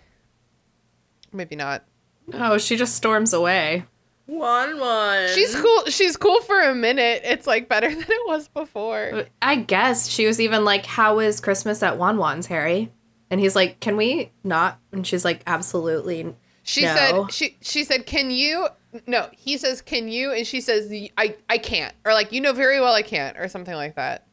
Maybe 1.32 1.56
not. 1.56 1.86
Oh, 2.34 2.58
she 2.58 2.76
just 2.76 2.96
storms 2.96 3.34
away. 3.34 3.86
one 4.26 4.80
one. 4.80 5.30
She's 5.34 5.56
cool. 5.56 5.86
She's 5.86 6.18
cool 6.18 6.42
for 6.42 6.60
a 6.62 6.76
minute. 6.76 7.22
It's 7.24 7.48
like 7.48 7.70
better 7.70 7.90
than 7.94 8.02
it 8.04 8.28
was 8.28 8.48
before. 8.48 9.12
Uh, 9.14 9.24
I 9.42 9.56
guess 9.56 10.08
she 10.08 10.26
was 10.28 10.40
even 10.40 10.66
like, 10.66 10.86
"How 10.86 11.20
is 11.20 11.40
Christmas 11.40 11.82
at 11.84 11.98
Won-Won's, 11.98 12.48
Harry?" 12.48 12.92
And 13.32 13.40
he's 13.40 13.56
like, 13.56 13.80
"Can 13.80 13.96
we 13.98 14.32
not?" 14.44 14.80
And 14.92 15.06
she's 15.06 15.24
like, 15.26 15.42
"Absolutely." 15.48 16.36
She 16.64 16.84
No. 16.84 16.96
said 16.96 17.32
she 17.32 17.58
she 17.62 17.84
said, 17.84 18.06
"Can 18.06 18.30
you?" 18.32 18.68
No, 19.06 19.28
he 19.32 19.58
says, 19.58 19.82
"Can 19.82 20.08
you?" 20.08 20.32
And 20.32 20.48
she 20.48 20.62
says, 20.62 20.92
"I 21.18 21.36
I 21.50 21.58
can't," 21.60 21.94
or 22.06 22.14
like, 22.14 22.32
"You 22.32 22.42
know 22.42 22.54
very 22.54 22.80
well 22.80 22.94
I 22.94 23.02
can't," 23.04 23.38
or 23.38 23.48
something 23.48 23.76
like 23.76 23.96
that. 23.96 24.26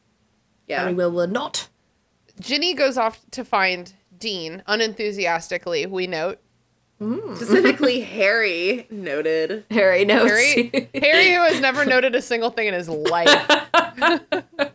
yeah. 0.67 0.85
And 0.87 0.97
we 0.97 1.03
will, 1.03 1.11
will 1.11 1.27
not. 1.27 1.67
Ginny 2.39 2.73
goes 2.73 2.97
off 2.97 3.23
to 3.31 3.43
find 3.45 3.93
Dean 4.17 4.63
unenthusiastically. 4.67 5.85
We 5.85 6.07
note, 6.07 6.39
mm. 7.01 7.35
Specifically, 7.35 8.01
Harry 8.01 8.87
noted. 8.89 9.65
Harry 9.71 10.05
knows. 10.05 10.29
Harry, 10.29 10.89
Harry, 10.95 11.31
who 11.33 11.41
has 11.41 11.59
never 11.61 11.85
noted 11.85 12.15
a 12.15 12.21
single 12.21 12.49
thing 12.49 12.67
in 12.67 12.73
his 12.73 12.89
life. 12.89 13.29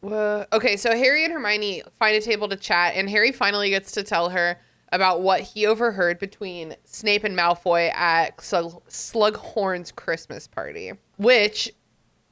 Wha- 0.00 0.46
okay, 0.52 0.76
so 0.76 0.90
Harry 0.96 1.24
and 1.24 1.32
Hermione 1.32 1.82
find 1.98 2.14
a 2.16 2.20
table 2.20 2.48
to 2.48 2.56
chat, 2.56 2.94
and 2.94 3.10
Harry 3.10 3.32
finally 3.32 3.70
gets 3.70 3.92
to 3.92 4.02
tell 4.04 4.30
her 4.30 4.58
about 4.90 5.20
what 5.20 5.40
he 5.40 5.66
overheard 5.66 6.18
between 6.18 6.74
Snape 6.84 7.24
and 7.24 7.36
Malfoy 7.36 7.92
at 7.94 8.40
Slug- 8.40 8.82
Slughorn's 8.88 9.92
Christmas 9.92 10.46
party. 10.46 10.92
Which, 11.16 11.70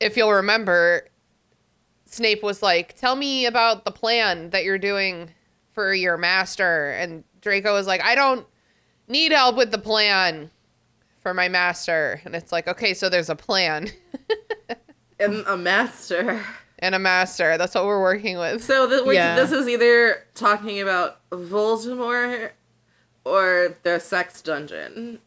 if 0.00 0.16
you'll 0.16 0.32
remember, 0.32 1.08
Snape 2.06 2.42
was 2.42 2.62
like, 2.62 2.94
"Tell 2.96 3.16
me 3.16 3.46
about 3.46 3.84
the 3.84 3.90
plan 3.90 4.50
that 4.50 4.64
you're 4.64 4.78
doing 4.78 5.30
for 5.72 5.92
your 5.92 6.16
master," 6.16 6.92
and 6.92 7.24
Draco 7.40 7.74
was 7.74 7.86
like, 7.86 8.02
"I 8.02 8.14
don't 8.14 8.46
need 9.08 9.32
help 9.32 9.56
with 9.56 9.70
the 9.70 9.78
plan." 9.78 10.50
for 11.22 11.34
my 11.34 11.48
master. 11.48 12.20
And 12.24 12.36
it's 12.36 12.52
like, 12.52 12.68
okay, 12.68 12.94
so 12.94 13.08
there's 13.08 13.28
a 13.28 13.34
plan 13.34 13.90
And 15.18 15.44
a 15.46 15.56
master. 15.56 16.44
And 16.86 16.94
a 16.94 16.98
master. 16.98 17.58
That's 17.58 17.74
what 17.74 17.84
we're 17.84 18.00
working 18.00 18.38
with. 18.38 18.64
So 18.64 18.86
the, 18.86 19.04
we're, 19.04 19.12
Yeah. 19.14 19.36
this 19.36 19.52
is 19.52 19.68
either 19.68 20.24
talking 20.34 20.80
about 20.80 21.18
Voldemort 21.30 22.50
or 23.24 23.76
their 23.82 24.00
sex 24.00 24.40
dungeon. 24.40 25.18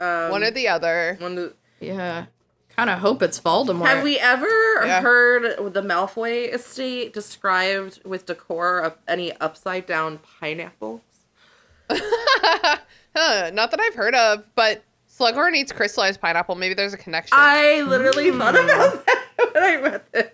Um, 0.00 0.30
One 0.30 0.42
or 0.42 0.50
the 0.50 0.68
other. 0.68 1.16
one 1.20 1.38
of- 1.38 1.54
Yeah. 1.80 2.26
Kind 2.76 2.90
of 2.90 2.98
hope 2.98 3.22
it's 3.22 3.40
Voldemort. 3.40 3.86
Have 3.86 4.02
we 4.02 4.18
ever 4.18 4.46
Yeah. 4.84 5.00
heard 5.00 5.72
the 5.72 5.80
Malfoy 5.82 6.52
estate 6.52 7.12
described 7.14 8.00
with 8.04 8.26
decor 8.26 8.80
of 8.80 8.96
any 9.08 9.32
upside 9.40 9.86
down 9.86 10.18
pineapples? 10.40 11.00
Huh, 13.18 13.50
not 13.54 13.70
that 13.70 13.80
I've 13.80 13.94
heard 13.94 14.14
of, 14.14 14.46
but 14.54 14.82
Slughorn 15.10 15.54
eats 15.54 15.72
crystallized 15.72 16.20
pineapple. 16.20 16.54
Maybe 16.54 16.74
there's 16.74 16.92
a 16.92 16.98
connection. 16.98 17.34
I 17.40 17.80
literally 17.80 18.30
thought 18.30 18.54
about 18.54 19.06
that 19.06 19.25
when 19.36 19.62
I 19.62 19.76
read 19.76 20.02
this. 20.12 20.30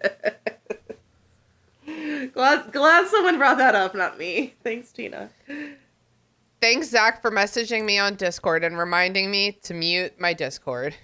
glad, 2.32 2.72
glad 2.72 3.08
someone 3.08 3.38
brought 3.38 3.58
that 3.58 3.74
up, 3.74 3.94
not 3.94 4.18
me. 4.18 4.54
Thanks, 4.62 4.92
Tina. 4.92 5.30
Thanks, 6.60 6.90
Zach, 6.90 7.20
for 7.20 7.30
messaging 7.30 7.84
me 7.84 7.98
on 7.98 8.14
Discord 8.14 8.62
and 8.62 8.78
reminding 8.78 9.30
me 9.30 9.58
to 9.64 9.74
mute 9.74 10.20
my 10.20 10.32
Discord. 10.32 10.94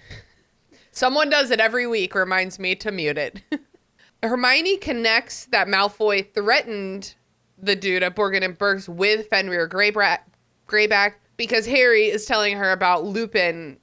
Someone 0.93 1.31
does 1.31 1.51
it 1.51 1.61
every 1.61 1.87
week, 1.87 2.15
reminds 2.15 2.59
me 2.59 2.75
to 2.77 2.91
mute 2.91 3.19
it. 3.19 3.43
Hermione 4.23 4.77
connects 4.79 5.47
that 5.47 5.69
Malfoy 5.69 6.33
threatened 6.33 7.15
the 7.57 7.77
dude 7.77 8.03
at 8.03 8.17
Borgin 8.17 8.45
and 8.45 8.57
Burke's 8.57 8.89
with 8.89 9.29
Fenrir 9.29 9.69
Greyback, 9.69 10.21
Greyback 10.69 11.15
because 11.37 11.67
Harry 11.67 12.07
is 12.07 12.27
telling 12.27 12.57
her 12.57 12.71
about 12.73 13.05
Lupin 13.05 13.79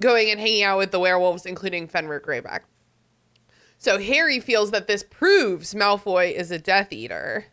going 0.00 0.30
and 0.30 0.40
hanging 0.40 0.62
out 0.62 0.78
with 0.78 0.90
the 0.90 0.98
werewolves, 0.98 1.46
including 1.46 1.88
Fenrir 1.88 2.20
Greyback. 2.20 2.60
So 3.78 3.98
Harry 3.98 4.40
feels 4.40 4.70
that 4.70 4.86
this 4.86 5.02
proves 5.02 5.74
Malfoy 5.74 6.32
is 6.32 6.50
a 6.50 6.58
Death 6.58 6.92
Eater. 6.92 7.46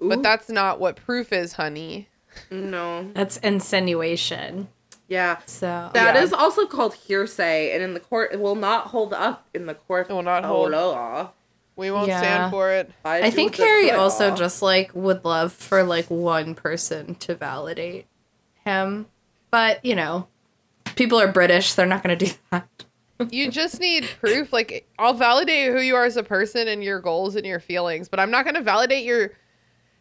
But 0.00 0.22
that's 0.22 0.48
not 0.48 0.80
what 0.80 0.96
proof 0.96 1.32
is, 1.32 1.54
honey. 1.54 2.08
No. 2.50 3.10
That's 3.12 3.36
insinuation. 3.38 4.68
Yeah. 5.08 5.38
So 5.46 5.90
That 5.92 6.16
is 6.16 6.30
Yeah. 6.30 6.36
also 6.38 6.66
called 6.66 6.94
hearsay, 6.94 7.72
and 7.74 7.82
in 7.82 7.94
the 7.94 8.00
court, 8.00 8.30
it 8.32 8.40
will 8.40 8.54
not 8.54 8.86
hold 8.88 9.12
up 9.12 9.46
in 9.52 9.66
the 9.66 9.74
court. 9.74 10.08
It 10.08 10.12
will 10.12 10.22
not 10.22 10.44
hold. 10.44 10.70
law. 10.70 11.30
We 11.76 11.90
won't 11.90 12.08
Yeah. 12.08 12.18
stand 12.18 12.50
for 12.50 12.70
it. 12.70 12.90
I 13.04 13.22
do 13.22 13.30
think 13.30 13.56
Harry 13.56 13.84
declare. 13.86 14.00
also 14.00 14.34
just 14.34 14.62
like 14.62 14.90
would 14.94 15.24
love 15.24 15.52
for 15.52 15.82
like 15.82 16.06
one 16.06 16.54
person 16.54 17.14
to 17.16 17.34
validate 17.34 18.06
him. 18.64 19.06
But, 19.50 19.84
you 19.84 19.96
know, 19.96 20.28
people 20.94 21.18
are 21.20 21.26
British, 21.30 21.74
they're 21.74 21.86
not 21.86 22.02
going 22.02 22.16
to 22.16 22.26
do 22.26 22.32
that. 22.52 22.68
You 23.30 23.50
just 23.50 23.80
need 23.80 24.08
proof. 24.20 24.52
Like 24.52 24.88
I'll 24.98 25.14
validate 25.14 25.72
who 25.72 25.80
you 25.80 25.94
are 25.96 26.04
as 26.04 26.16
a 26.16 26.22
person 26.22 26.68
and 26.68 26.82
your 26.82 27.00
goals 27.00 27.36
and 27.36 27.44
your 27.44 27.60
feelings, 27.60 28.08
but 28.08 28.18
I'm 28.20 28.30
not 28.30 28.44
going 28.44 28.54
to 28.56 28.62
validate 28.62 29.04
your 29.04 29.32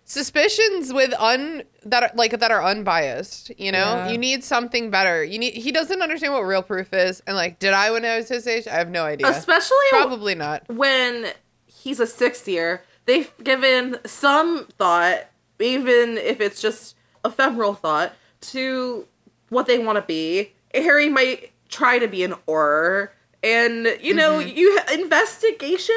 suspicions 0.06 0.92
with 0.92 1.14
un 1.20 1.64
that 1.86 2.04
are, 2.04 2.12
like 2.16 2.40
that 2.40 2.52
are 2.52 2.64
unbiased. 2.64 3.52
You 3.60 3.72
know, 3.72 3.78
Yeah. 3.96 4.10
you 4.10 4.18
need 4.18 4.44
something 4.44 4.90
better. 4.90 5.24
You 5.24 5.38
need. 5.40 5.54
He 5.54 5.72
doesn't 5.72 6.02
understand 6.02 6.34
what 6.34 6.42
real 6.42 6.64
proof 6.64 6.94
is, 6.94 7.22
and 7.28 7.36
like, 7.36 7.60
did 7.60 7.74
I 7.74 7.92
when 7.92 8.06
I 8.06 8.18
was 8.18 8.30
his 8.30 8.48
age? 8.48 8.68
I 8.68 8.76
have 8.76 8.90
no 8.90 9.04
idea. 9.06 9.28
especially 9.30 9.78
Probably 9.92 10.36
not. 10.36 10.64
when 10.70 11.28
he's 11.68 12.00
a 12.00 12.08
sixth 12.08 12.48
year, 12.48 12.84
they've 13.06 13.32
given 13.44 13.98
some 14.06 14.66
thought, 14.78 15.26
even 15.60 16.18
if 16.18 16.42
it's 16.42 16.62
just 16.62 16.96
ephemeral 17.24 17.74
thought, 17.76 18.14
to 18.42 19.06
what 19.50 19.68
they 19.68 19.78
want 19.78 19.98
to 19.98 20.02
be. 20.02 20.54
Harry 20.74 21.10
might 21.10 21.52
try 21.70 22.00
to 22.00 22.08
be 22.08 22.24
an 22.24 22.34
auror, 22.48 23.10
and 23.44 23.88
you 24.02 24.14
know, 24.14 24.40
Mm-hmm. 24.40 24.58
you 24.58 24.80
investigation 24.94 25.96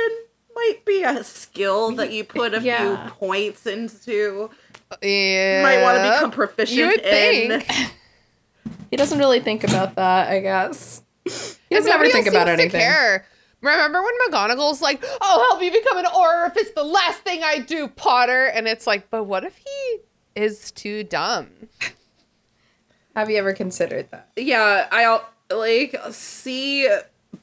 might 0.54 0.84
be 0.84 1.02
a 1.02 1.24
skill 1.24 1.92
that 1.92 2.12
you 2.12 2.24
put 2.24 2.54
a 2.54 2.60
Yeah. 2.60 3.06
few 3.06 3.12
points 3.14 3.66
into. 3.66 4.50
Yeah, 5.02 5.56
You 5.58 5.62
might 5.62 5.82
want 5.82 5.96
to 5.96 6.02
become 6.12 6.30
proficient 6.30 6.78
You 6.78 6.86
would 6.88 7.00
in. 7.00 7.60
think. 7.60 7.66
He 8.90 8.96
doesn't 8.98 9.18
really 9.18 9.40
think 9.40 9.64
about 9.64 9.94
that, 9.94 10.28
I 10.28 10.40
guess. 10.40 11.00
He 11.24 11.30
doesn't 11.74 11.90
ever 11.90 12.04
Nobody 12.04 12.10
think 12.12 12.26
about 12.26 12.46
seems 12.46 12.58
to 12.58 12.62
anything. 12.64 12.80
care. 12.82 13.24
Remember 13.62 14.02
when 14.02 14.12
McGonagall's 14.28 14.82
like, 14.82 15.02
"I'll 15.22 15.38
help 15.48 15.62
you 15.62 15.70
become 15.72 15.96
an 15.96 16.04
auror 16.04 16.48
if 16.50 16.58
it's 16.58 16.72
the 16.72 16.84
last 16.84 17.20
thing 17.20 17.42
I 17.42 17.58
do, 17.60 17.88
Potter," 17.88 18.44
and 18.46 18.68
it's 18.68 18.86
like, 18.86 19.08
but 19.08 19.24
what 19.24 19.44
if 19.44 19.56
he 19.56 19.98
is 20.36 20.70
too 20.72 21.04
dumb? 21.04 21.48
Have 23.16 23.30
you 23.30 23.36
ever 23.36 23.52
considered 23.52 24.10
that? 24.10 24.28
yeah, 24.36 24.88
I'll 24.90 25.26
like 25.56 25.96
see 26.10 26.88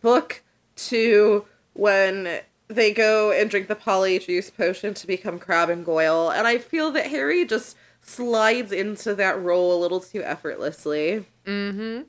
book 0.01 0.41
two 0.75 1.45
when 1.73 2.41
they 2.67 2.91
go 2.93 3.31
and 3.31 3.49
drink 3.49 3.67
the 3.67 3.75
polyjuice 3.75 4.55
potion 4.55 4.93
to 4.93 5.07
become 5.07 5.39
Crabbe 5.39 5.69
and 5.69 5.85
Goyle, 5.85 6.29
and 6.29 6.45
I 6.47 6.57
feel 6.57 6.91
that 6.91 7.07
Harry 7.07 7.45
just 7.45 7.75
slides 8.01 8.71
into 8.71 9.15
that 9.15 9.41
role 9.41 9.77
a 9.77 9.79
little 9.79 9.99
too 9.99 10.23
effortlessly. 10.23 11.25
Mm 11.45 11.73
hmm. 11.73 12.01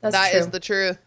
That's 0.00 0.14
That 0.14 0.30
true. 0.30 0.40
is 0.40 0.48
the 0.50 0.60
truth. 0.60 0.98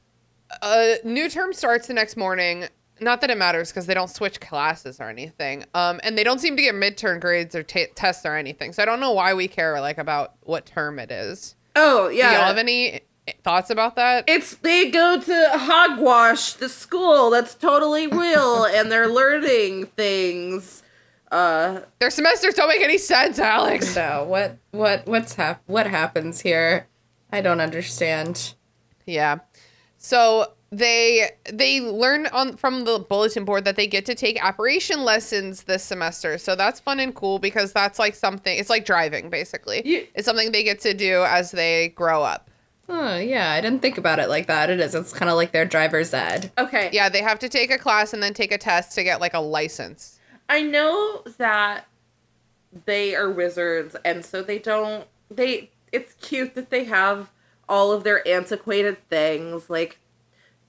Uh, 0.61 0.95
new 1.03 1.29
term 1.29 1.53
starts 1.53 1.87
the 1.87 1.93
next 1.93 2.17
morning. 2.17 2.65
Not 2.99 3.21
that 3.21 3.29
it 3.29 3.37
matters 3.37 3.69
because 3.71 3.85
they 3.85 3.93
don't 3.93 4.09
switch 4.09 4.41
classes 4.41 4.99
or 4.99 5.07
anything. 5.09 5.63
Um, 5.73 6.01
and 6.03 6.17
they 6.17 6.23
don't 6.23 6.39
seem 6.39 6.57
to 6.57 6.61
get 6.61 6.75
midterm 6.75 7.21
grades 7.21 7.55
or 7.55 7.63
ta 7.63 7.81
tests 7.95 8.25
or 8.25 8.35
anything. 8.35 8.73
So 8.73 8.81
I 8.83 8.85
don't 8.85 8.99
know 8.99 9.11
why 9.13 9.33
we 9.33 9.47
care 9.47 9.79
like 9.79 9.97
about 9.97 10.33
what 10.41 10.65
term 10.65 10.99
it 10.99 11.11
is. 11.11 11.55
Oh 11.75 12.09
yeah 12.09 12.29
Do 12.31 12.35
y'all 12.37 12.45
have 12.47 12.57
any 12.57 13.01
thoughts 13.43 13.69
about 13.69 13.95
that? 13.95 14.25
it's 14.27 14.55
they 14.55 14.89
go 14.91 15.19
to 15.19 15.49
Hogwash, 15.53 16.53
the 16.53 16.69
school 16.69 17.29
that's 17.29 17.55
totally 17.55 18.07
real, 18.07 18.65
and 18.73 18.91
they're 18.91 19.07
learning 19.07 19.87
things. 19.97 20.83
Uh, 21.31 21.81
Their 21.99 22.09
semesters 22.09 22.55
don't 22.55 22.69
make 22.69 22.81
any 22.81 22.97
sense, 22.97 23.37
Alex. 23.39 23.89
So 23.93 24.25
what 24.27 24.57
what 24.71 25.05
what's 25.05 25.35
hap- 25.35 25.61
what 25.67 25.85
happens 25.87 26.41
here? 26.41 26.87
I 27.31 27.41
don't 27.41 27.61
understand. 27.61 28.55
Yeah. 29.05 29.39
So 29.97 30.53
they 30.71 31.29
they 31.51 31.81
learn 31.81 32.27
on 32.27 32.55
from 32.57 32.85
the 32.85 32.99
bulletin 32.99 33.43
board 33.45 33.65
that 33.65 33.75
they 33.75 33.85
get 33.87 34.05
to 34.07 34.15
take 34.15 34.43
apparition 34.43 35.03
lessons 35.03 35.63
this 35.63 35.83
semester. 35.83 36.37
So 36.39 36.55
that's 36.55 36.79
fun 36.79 36.99
and 36.99 37.13
cool 37.13 37.37
because 37.39 37.73
that's 37.73 37.99
like 37.99 38.15
something 38.15 38.57
it's 38.57 38.69
like 38.69 38.85
driving 38.85 39.29
basically. 39.29 39.79
It's 40.15 40.25
something 40.25 40.51
they 40.51 40.63
get 40.63 40.79
to 40.81 40.93
do 40.95 41.23
as 41.25 41.51
they 41.51 41.89
grow 41.89 42.23
up. 42.23 42.48
Oh 42.89 43.17
yeah, 43.17 43.51
I 43.51 43.61
didn't 43.61 43.81
think 43.81 43.97
about 43.97 44.19
it 44.19 44.29
like 44.29 44.47
that. 44.47 44.69
It 44.69 44.79
is. 44.79 44.95
It's 44.95 45.13
kind 45.13 45.29
of 45.29 45.35
like 45.35 45.51
their 45.51 45.65
driver's 45.65 46.13
ed. 46.13 46.51
okay, 46.57 46.89
Yeah, 46.91 47.07
they 47.09 47.21
have 47.21 47.39
to 47.39 47.49
take 47.49 47.69
a 47.71 47.77
class 47.77 48.13
and 48.13 48.21
then 48.23 48.33
take 48.33 48.51
a 48.51 48.57
test 48.57 48.93
to 48.95 49.03
get 49.03 49.21
like 49.21 49.33
a 49.33 49.39
license. 49.39 50.19
I 50.49 50.63
know 50.63 51.23
that 51.37 51.85
they 52.85 53.15
are 53.15 53.29
wizards 53.29 53.95
and 54.05 54.23
so 54.25 54.41
they 54.43 54.59
don't 54.59 55.05
they 55.31 55.69
it's 55.91 56.13
cute 56.15 56.53
that 56.55 56.69
they 56.69 56.83
have 56.83 57.31
all 57.67 57.91
of 57.91 58.03
their 58.03 58.27
antiquated 58.27 58.97
things 59.09 59.69
like 59.71 59.97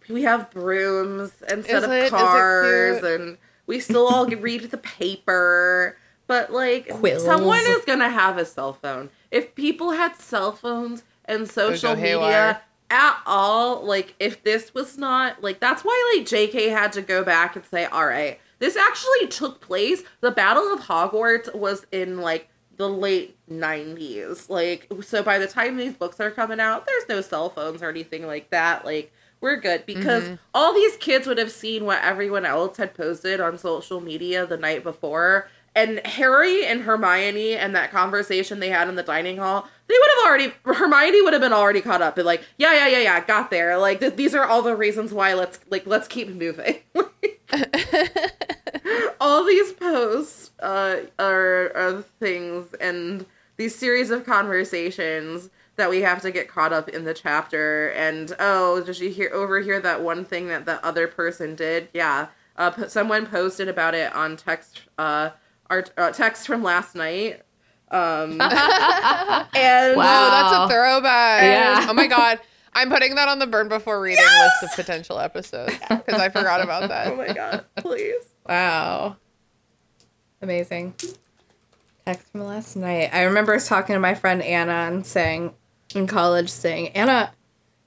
we 0.09 0.23
have 0.23 0.51
brooms 0.51 1.31
instead 1.51 1.77
Is 1.79 1.85
of 1.85 1.91
it- 1.91 1.99
is 2.05 2.07
it 2.07 2.11
cars 2.11 3.03
and 3.03 3.37
we 3.67 3.81
still 3.81 4.07
all 4.09 4.27
read 4.27 4.71
the 4.71 4.79
paper 4.79 5.97
but 6.27 6.51
like 6.53 6.89
Quills. 6.89 7.23
someone 7.25 7.61
is 7.67 7.85
gonna 7.85 8.09
have 8.09 8.39
a 8.39 8.47
cell 8.47 8.73
phone 8.73 9.11
if 9.31 9.55
people 9.55 9.91
had 9.91 10.17
cell 10.17 10.53
phones 10.53 11.03
and 11.31 11.49
social 11.49 11.95
media 11.95 12.09
haywire. 12.09 12.61
at 12.91 13.21
all. 13.27 13.85
Like 13.85 14.15
if 14.19 14.43
this 14.43 14.75
was 14.75 14.99
not 14.99 15.43
like 15.43 15.61
that's 15.61 15.83
why 15.83 16.15
like 16.17 16.27
jk 16.27 16.71
had 16.71 16.93
to 16.93 17.03
go 17.03 17.25
back 17.25 17.57
and 17.57 17.65
say 17.65 17.87
all 17.87 18.07
right 18.07 18.39
this 18.59 18.77
actually 18.77 19.27
took 19.29 19.61
place. 19.63 20.03
The 20.21 20.31
battle 20.31 20.73
of 20.73 20.81
hogwarts 20.81 21.55
was 21.55 21.87
in 21.91 22.19
like 22.19 22.49
the 22.77 22.89
late 22.89 23.37
90s 23.51 24.49
like 24.49 24.91
so 25.03 25.23
by 25.23 25.39
the 25.39 25.47
time 25.47 25.77
these 25.77 25.93
books 25.93 26.19
are 26.19 26.31
coming 26.31 26.59
out 26.61 26.87
there's 26.87 27.07
no 27.11 27.21
cell 27.21 27.51
phones 27.51 27.83
or 27.83 27.89
anything 27.89 28.27
like 28.27 28.51
that. 28.51 28.85
Like 28.85 29.13
we're 29.41 29.57
good. 29.57 29.87
Because 29.87 30.25
mm-hmm. 30.25 30.35
all 30.55 30.75
these 30.75 30.97
kids 30.97 31.27
would 31.27 31.39
have 31.39 31.51
seen 31.51 31.85
what 31.85 32.03
everyone 32.03 32.45
else 32.45 32.77
had 32.77 32.95
posted 32.95 33.41
on 33.41 33.59
social 33.59 34.01
media 34.01 34.47
the 34.47 34.57
night 34.57 34.83
before. 34.83 35.49
And 35.75 36.05
Harry 36.05 36.67
and 36.67 36.83
Hermione 36.83 37.55
and 37.55 37.75
that 37.75 37.93
conversation 37.93 38.61
they 38.61 38.71
had 38.71 38.89
in 38.89 38.97
the 38.97 39.03
dining 39.03 39.39
hall, 39.39 39.69
they 39.91 39.99
would 39.99 40.11
have 40.17 40.27
already 40.27 40.53
Hermione 40.65 41.23
would 41.23 41.33
have 41.33 41.43
been 41.43 41.53
already 41.53 41.81
caught 41.81 42.01
up 42.01 42.17
and 42.17 42.25
like, 42.25 42.45
yeah, 42.59 42.73
yeah, 42.75 42.87
yeah, 42.87 43.01
yeah, 43.01 43.25
got 43.25 43.51
there. 43.51 43.77
Like 43.77 44.01
th- 44.01 44.15
these 44.15 44.35
are 44.35 44.45
all 44.45 44.63
the 44.63 44.77
reasons 44.77 45.13
why 45.13 45.35
let's 45.35 45.59
like 45.69 45.87
let's 45.87 46.07
keep 46.07 46.29
moving. 46.29 46.79
all 49.21 49.45
these 49.45 49.73
posts 49.73 50.53
uh, 50.61 51.01
are, 51.19 51.73
are 51.75 52.05
things 52.21 52.73
and 52.81 53.27
these 53.57 53.75
series 53.75 54.11
of 54.11 54.25
conversations 54.25 55.51
that 55.77 55.91
we 55.91 56.03
have 56.03 56.23
to 56.23 56.31
get 56.31 56.49
caught 56.49 56.73
up 56.73 56.89
in 56.89 57.05
the 57.05 57.15
chapter 57.15 57.89
and 57.91 58.35
oh 58.39 58.83
did 58.83 58.99
you 58.99 59.11
hear 59.11 59.31
overhear 59.33 59.81
that 59.81 60.03
one 60.03 60.25
thing 60.25 60.49
that 60.49 60.67
the 60.67 60.85
other 60.85 61.09
person 61.09 61.55
did 61.55 61.89
yeah 61.93 62.29
uh, 62.57 62.87
someone 62.87 63.27
posted 63.27 63.69
about 63.69 63.95
it 63.95 64.15
on 64.15 64.37
text 64.37 64.83
uh, 64.99 65.31
our 65.69 65.85
uh, 65.97 66.11
text 66.11 66.47
from 66.47 66.63
last 66.63 66.95
night 66.95 67.43
um 67.91 68.33
and 68.41 68.41
Wow. 69.97 70.27
Oh, 70.27 70.31
that's 70.31 70.73
a 70.73 70.75
throwback. 70.75 71.43
Yeah. 71.43 71.87
Oh 71.89 71.93
my 71.93 72.07
god. 72.07 72.41
I'm 72.73 72.89
putting 72.89 73.17
that 73.17 73.27
on 73.29 73.41
the 73.41 73.47
burn 73.49 73.69
before 73.69 74.01
reading 74.01 74.25
list 74.25 74.63
of 74.63 74.71
potential 74.77 75.19
episodes 75.19 75.75
because 75.89 76.21
I 76.21 76.29
forgot 76.29 76.61
about 76.63 76.89
that. 76.89 77.09
oh 77.09 77.17
my 77.17 77.33
god 77.33 77.65
please 77.77 78.25
Wow. 78.49 79.17
Amazing. 80.43 80.95
Text 82.07 82.31
from 82.33 82.43
last 82.47 82.77
night. 82.77 83.11
I 83.13 83.23
remember 83.25 83.59
talking 83.59 83.95
to 83.95 84.01
my 84.01 84.15
friend 84.15 84.41
Anna 84.43 84.73
and 84.73 85.05
saying 85.07 85.53
in 85.95 86.07
college 86.07 86.49
saying, 86.49 86.89
Anna, 86.91 87.33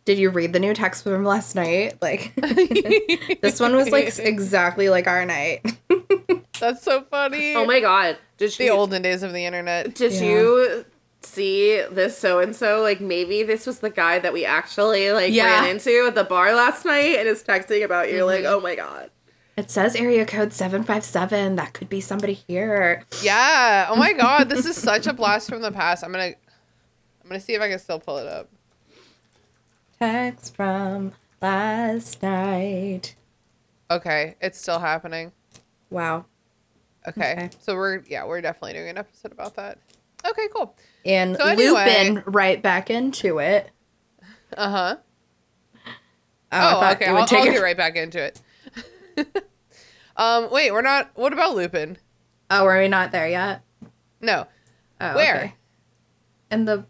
did 0.06 0.18
you 0.20 0.30
read 0.30 0.54
the 0.54 0.60
new 0.60 0.74
text 0.74 1.04
from 1.04 1.24
last 1.26 1.56
night? 1.56 1.98
Like 2.02 2.34
this 3.42 3.60
one 3.60 3.76
was 3.76 3.90
like 3.90 4.14
exactly 4.20 4.90
like 4.90 5.08
our 5.08 5.26
night. 5.26 5.66
That's 6.64 6.84
so 6.84 7.04
funny. 7.04 7.56
oh 7.56 7.66
my 7.66 7.80
god 7.80 8.18
did 8.38 8.52
the 8.54 8.66
you 8.66 8.72
olden 8.72 9.02
days 9.02 9.22
of 9.24 9.34
the 9.34 9.46
internet. 9.46 9.94
did 9.96 10.14
Yeah. 10.14 10.22
you 10.24 10.86
see 11.22 11.82
this 11.92 12.18
so 12.18 12.40
and 12.40 12.56
so 12.56 12.82
like 12.82 13.00
maybe 13.00 13.44
this 13.44 13.66
was 13.66 13.80
the 13.80 13.90
guy 13.90 14.20
that 14.20 14.34
we 14.34 14.46
actually 14.46 15.12
like 15.12 15.34
Yeah. 15.34 15.62
ran 15.62 15.70
into 15.70 16.06
at 16.08 16.16
the 16.16 16.24
bar 16.24 16.54
last 16.54 16.86
night 16.86 17.16
and 17.18 17.28
is 17.28 17.44
texting 17.44 17.84
about 17.84 18.12
you 18.12 18.26
like 18.26 18.44
mm-hmm. 18.44 18.56
oh 18.56 18.60
my 18.60 18.76
god 18.76 19.10
It 19.56 19.70
says 19.70 19.96
area 19.96 20.26
code 20.26 20.52
757. 20.52 21.56
That 21.58 21.74
could 21.74 21.88
be 21.90 22.02
somebody 22.02 22.34
here. 22.34 23.04
Yeah. 23.22 23.88
Oh 23.90 23.96
my 23.96 24.14
god, 24.26 24.50
this 24.50 24.66
is 24.66 24.76
such 24.76 25.06
a 25.06 25.14
blast 25.14 25.48
from 25.50 25.62
the 25.62 25.72
past. 25.72 26.04
I'm 26.04 26.12
gonna 26.12 26.34
I'm 27.22 27.28
gonna 27.30 27.40
see 27.40 27.54
if 27.54 27.62
I 27.62 27.70
can 27.70 27.80
still 27.80 28.00
pull 28.00 28.18
it 28.18 28.28
up. 28.28 28.50
Text 30.00 30.56
from 30.56 31.14
last 31.42 32.22
night. 32.24 33.16
Okay, 33.92 34.36
it's 34.42 34.60
still 34.60 34.80
happening. 34.80 35.32
Wow. 35.90 36.26
Okay. 37.08 37.32
Okay. 37.34 37.50
So 37.60 37.76
we're 37.76 38.02
yeah, 38.08 38.26
we're 38.26 38.42
definitely 38.42 38.74
doing 38.74 38.90
an 38.90 38.98
episode 38.98 39.32
about 39.32 39.56
that. 39.56 39.78
Okay, 40.26 40.48
cool. 40.56 40.76
And 41.06 41.36
So 41.38 41.46
anyway- 41.46 41.86
Lupin 41.86 42.24
right 42.28 42.62
back 42.62 42.90
into 42.90 43.40
it. 43.40 43.70
Uh-huh. 44.58 44.96
Oh, 45.86 45.90
Oh, 46.82 46.92
okay. 46.92 47.06
I'll, 47.08 47.14
would 47.14 47.20
I'll 47.22 47.28
take 47.28 47.44
get 47.52 47.62
right 47.62 47.76
back 47.76 47.96
into 47.96 48.24
it. 48.24 48.42
um, 50.18 50.50
wait, 50.52 50.72
we're 50.72 50.82
not. 50.82 51.10
What 51.16 51.34
about 51.34 51.56
Lupin? 51.56 51.98
Oh, 52.50 52.66
are 52.66 52.80
we 52.80 52.88
not 52.88 53.12
there 53.12 53.28
yet? 53.28 53.64
No. 54.22 54.46
Oh, 55.02 55.16
Where? 55.16 55.36
okay. 55.38 55.56
In 56.52 56.66
the 56.66 56.86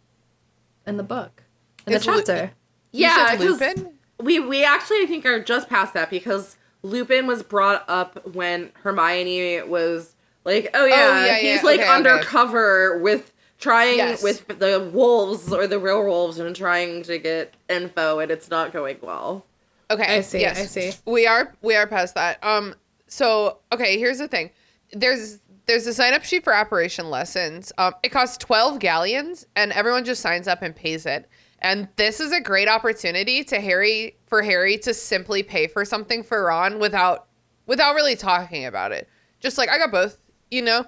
in 0.85 0.97
the 0.97 1.03
book. 1.03 1.43
In 1.87 1.93
Is 1.93 2.05
the 2.05 2.11
Lu- 2.11 2.17
chapter. 2.19 2.51
You 2.91 3.01
yeah 3.07 3.27
said 3.29 3.37
'cause- 3.39 3.59
Lupin. 3.61 3.93
We 4.19 4.39
we 4.39 4.63
actually 4.63 5.01
I 5.03 5.05
think 5.07 5.25
are 5.25 5.41
just 5.41 5.69
past 5.69 5.93
that 5.95 6.09
because 6.09 6.57
Lupin 6.83 7.27
was 7.27 7.41
brought 7.43 7.83
up 7.87 8.33
when 8.35 8.71
Hermione 8.83 9.63
was 9.63 10.13
like, 10.45 10.69
oh 10.73 10.85
yeah, 10.85 11.25
yeah, 11.25 11.35
he's 11.37 11.45
yeah, 11.57 11.61
like 11.63 11.79
okay, 11.79 11.89
okay. 11.89 11.95
undercover 11.95 12.99
with 12.99 13.31
trying 13.59 13.97
Yes. 13.97 14.21
with 14.21 14.45
the 14.59 14.89
wolves 14.93 15.51
or 15.53 15.65
the 15.67 15.79
real 15.79 16.03
wolves 16.03 16.37
and 16.39 16.53
trying 16.55 17.01
to 17.03 17.17
get 17.17 17.53
info 17.69 18.19
and 18.19 18.29
it's 18.29 18.49
not 18.49 18.73
going 18.73 18.97
well. 19.01 19.45
Okay. 19.89 20.17
I 20.17 20.21
see, 20.21 20.41
Yes. 20.41 20.59
I 20.59 20.65
see. 20.65 20.91
We 21.05 21.25
are 21.27 21.55
we 21.61 21.75
are 21.75 21.87
past 21.87 22.15
that. 22.15 22.43
Um 22.43 22.75
so 23.07 23.59
okay, 23.71 23.97
here's 23.97 24.17
the 24.17 24.27
thing. 24.27 24.49
There's 24.91 25.39
there's 25.65 25.87
a 25.87 25.93
sign 25.93 26.13
up 26.13 26.23
sheet 26.25 26.43
for 26.43 26.51
apparition 26.51 27.09
lessons. 27.09 27.71
Um 27.77 27.93
it 28.03 28.09
costs 28.09 28.35
12 28.37 28.79
galleons 28.79 29.45
and 29.55 29.71
everyone 29.71 30.03
just 30.03 30.21
signs 30.21 30.47
up 30.49 30.61
and 30.61 30.75
pays 30.75 31.05
it. 31.05 31.29
And 31.63 31.87
this 31.95 32.19
is 32.19 32.33
a 32.33 32.41
great 32.41 32.67
opportunity 32.67 33.41
to 33.45 33.61
Harry 33.61 34.17
for 34.27 34.43
Harry 34.43 34.77
to 34.79 34.93
simply 34.93 35.41
pay 35.41 35.67
for 35.67 35.85
something 35.85 36.21
for 36.21 36.43
Ron 36.43 36.77
without 36.77 37.27
without 37.65 37.95
really 37.95 38.17
talking 38.17 38.65
about 38.65 38.91
it. 38.91 39.07
Just 39.39 39.57
like 39.57 39.69
I 39.69 39.77
got 39.77 39.91
both, 39.91 40.17
you 40.51 40.61
know? 40.61 40.85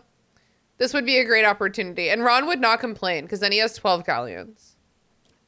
This 0.78 0.94
would 0.94 1.06
be 1.06 1.18
a 1.18 1.26
great 1.26 1.46
opportunity. 1.46 2.10
And 2.10 2.26
Ron 2.26 2.48
would 2.48 2.60
not 2.60 2.82
complain 2.82 3.24
because 3.24 3.40
then 3.40 3.54
he 3.54 3.60
has 3.60 3.78
12 3.78 4.06
galleons. 4.06 4.76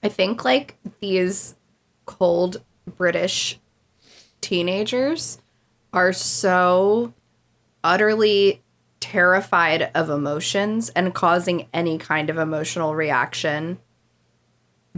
I 0.01 0.07
think 0.07 0.45
like 0.45 0.77
these 1.01 1.55
cold 2.05 2.63
British 2.85 3.59
teenagers 4.39 5.39
are 5.91 6.13
so 6.13 7.13
utterly 7.83 8.61
terrified 9.01 9.91
of 9.93 10.09
emotions 10.09 10.89
and 10.89 11.13
causing 11.13 11.67
any 11.73 11.97
kind 11.97 12.29
of 12.29 12.37
emotional 12.37 12.95
reaction 12.95 13.79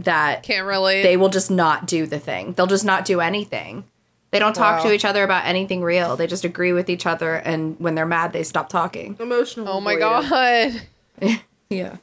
that 0.04 0.42
Can't 0.42 0.66
relate. 0.66 1.02
they 1.02 1.16
will 1.16 1.28
just 1.28 1.50
not 1.50 1.86
do 1.86 2.06
the 2.06 2.18
thing. 2.18 2.52
They'll 2.54 2.66
just 2.66 2.84
not 2.84 3.04
do 3.04 3.20
anything. 3.20 3.84
They 4.30 4.38
don't 4.38 4.54
talk 4.54 4.78
Wow. 4.84 4.88
to 4.90 4.94
each 4.94 5.04
other 5.04 5.24
about 5.24 5.44
anything 5.46 5.82
real. 5.82 6.16
They 6.16 6.26
just 6.28 6.44
agree 6.44 6.72
with 6.72 6.88
each 6.88 7.04
other 7.06 7.34
and 7.34 7.74
when 7.80 7.94
they're 7.96 8.06
mad 8.06 8.32
they 8.32 8.42
stop 8.44 8.68
talking. 8.68 9.16
Emotional. 9.18 9.68
oh 9.68 9.80
my 9.80 9.94
avoidance. 9.94 10.80
god. 11.20 11.40
Yeah. 11.68 11.96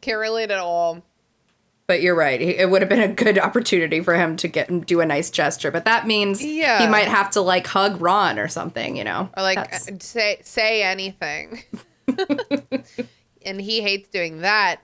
Can't 0.00 0.18
relate 0.18 0.50
at 0.50 0.58
all. 0.58 1.02
But 1.88 2.02
you're 2.02 2.14
right. 2.14 2.40
It 2.40 2.68
would 2.68 2.82
have 2.82 2.88
been 2.88 3.00
a 3.00 3.08
good 3.08 3.38
opportunity 3.38 4.00
for 4.00 4.14
him 4.14 4.36
to 4.36 4.46
get 4.48 4.86
do 4.86 5.00
a 5.00 5.06
nice 5.06 5.30
gesture. 5.30 5.70
But 5.70 5.86
that 5.86 6.06
means 6.06 6.44
Yeah. 6.44 6.80
he 6.80 6.86
might 6.86 7.08
have 7.08 7.30
to 7.30 7.40
like 7.40 7.66
hug 7.66 8.00
Ron 8.00 8.38
or 8.38 8.46
something, 8.48 8.94
you 8.96 9.04
know? 9.04 9.30
or 9.36 9.42
like 9.42 9.56
That's- 9.56 9.88
say 10.04 10.40
say 10.44 10.82
anything. 10.82 11.62
and 13.44 13.60
he 13.60 13.80
hates 13.82 14.08
doing 14.08 14.40
that. 14.40 14.80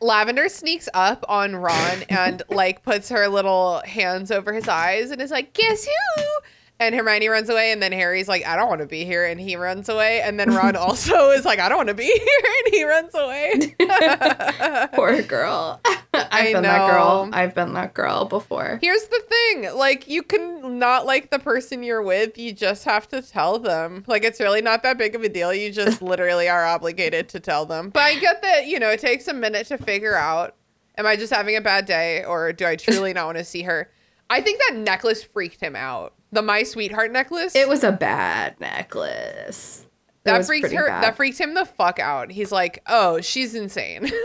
Lavender 0.00 0.48
sneaks 0.48 0.88
up 0.94 1.24
on 1.28 1.56
Ron 1.56 2.02
and 2.08 2.42
like 2.48 2.82
puts 2.82 3.08
her 3.08 3.28
little 3.28 3.80
hands 3.84 4.30
over 4.30 4.52
his 4.52 4.68
eyes 4.68 5.10
and 5.10 5.20
is 5.20 5.30
like, 5.30 5.52
"Guess 5.52 5.86
who?" 5.86 6.22
And 6.80 6.94
Hermione 6.94 7.28
runs 7.28 7.48
away, 7.48 7.72
and 7.72 7.82
then 7.82 7.90
Harry's 7.90 8.28
like, 8.28 8.46
"I 8.46 8.54
don't 8.54 8.68
want 8.68 8.80
to 8.80 8.86
be 8.86 9.04
here," 9.04 9.24
and 9.24 9.40
he 9.40 9.56
runs 9.56 9.88
away. 9.88 10.20
And 10.20 10.38
then 10.38 10.54
Ron 10.54 10.76
also 10.76 11.30
is 11.30 11.44
like, 11.44 11.58
"I 11.58 11.68
don't 11.68 11.78
want 11.78 11.88
to 11.88 11.94
be 11.94 12.04
here," 12.04 12.52
and 12.64 12.74
he 12.74 12.84
runs 12.84 13.14
away. 13.14 13.74
Poor 14.94 15.22
girl. 15.22 15.80
I've 16.14 16.26
I 16.30 16.52
been 16.52 16.62
that 16.62 16.90
girl. 16.90 17.28
I've 17.32 17.54
been 17.54 17.74
that 17.74 17.94
girl 17.94 18.24
before. 18.24 18.78
Here's 18.80 19.06
the 19.06 19.22
thing, 19.28 19.74
like 19.76 20.08
you 20.08 20.22
can 20.22 20.78
not 20.78 21.06
like 21.06 21.30
the 21.30 21.38
person 21.38 21.82
you're 21.82 22.02
with, 22.02 22.38
you 22.38 22.52
just 22.52 22.84
have 22.84 23.08
to 23.08 23.22
tell 23.22 23.58
them. 23.58 24.04
Like 24.06 24.24
it's 24.24 24.40
really 24.40 24.62
not 24.62 24.82
that 24.84 24.98
big 24.98 25.14
of 25.14 25.22
a 25.22 25.28
deal. 25.28 25.52
You 25.52 25.72
just 25.72 26.00
literally 26.02 26.48
are 26.48 26.64
obligated 26.64 27.28
to 27.30 27.40
tell 27.40 27.66
them. 27.66 27.90
But 27.90 28.02
I 28.02 28.18
get 28.18 28.42
that, 28.42 28.66
you 28.66 28.78
know, 28.78 28.90
it 28.90 29.00
takes 29.00 29.28
a 29.28 29.34
minute 29.34 29.66
to 29.68 29.78
figure 29.78 30.16
out 30.16 30.54
am 30.96 31.06
I 31.06 31.16
just 31.16 31.32
having 31.32 31.56
a 31.56 31.60
bad 31.60 31.86
day 31.86 32.24
or 32.24 32.52
do 32.52 32.66
I 32.66 32.76
truly 32.76 33.12
not 33.12 33.26
want 33.26 33.38
to 33.38 33.44
see 33.44 33.62
her? 33.62 33.90
I 34.30 34.40
think 34.40 34.60
that 34.68 34.76
necklace 34.76 35.22
freaked 35.22 35.60
him 35.60 35.76
out. 35.76 36.14
The 36.32 36.42
my 36.42 36.62
sweetheart 36.62 37.12
necklace. 37.12 37.54
It 37.54 37.68
was 37.68 37.84
a 37.84 37.92
bad 37.92 38.60
necklace. 38.60 39.86
It 40.24 40.24
that 40.24 40.38
was 40.38 40.46
freaked 40.46 40.72
her 40.72 40.88
bad. 40.88 41.02
that 41.02 41.16
freaked 41.16 41.38
him 41.38 41.54
the 41.54 41.64
fuck 41.64 41.98
out. 41.98 42.30
He's 42.30 42.52
like, 42.52 42.82
"Oh, 42.86 43.20
she's 43.20 43.54
insane." 43.54 44.10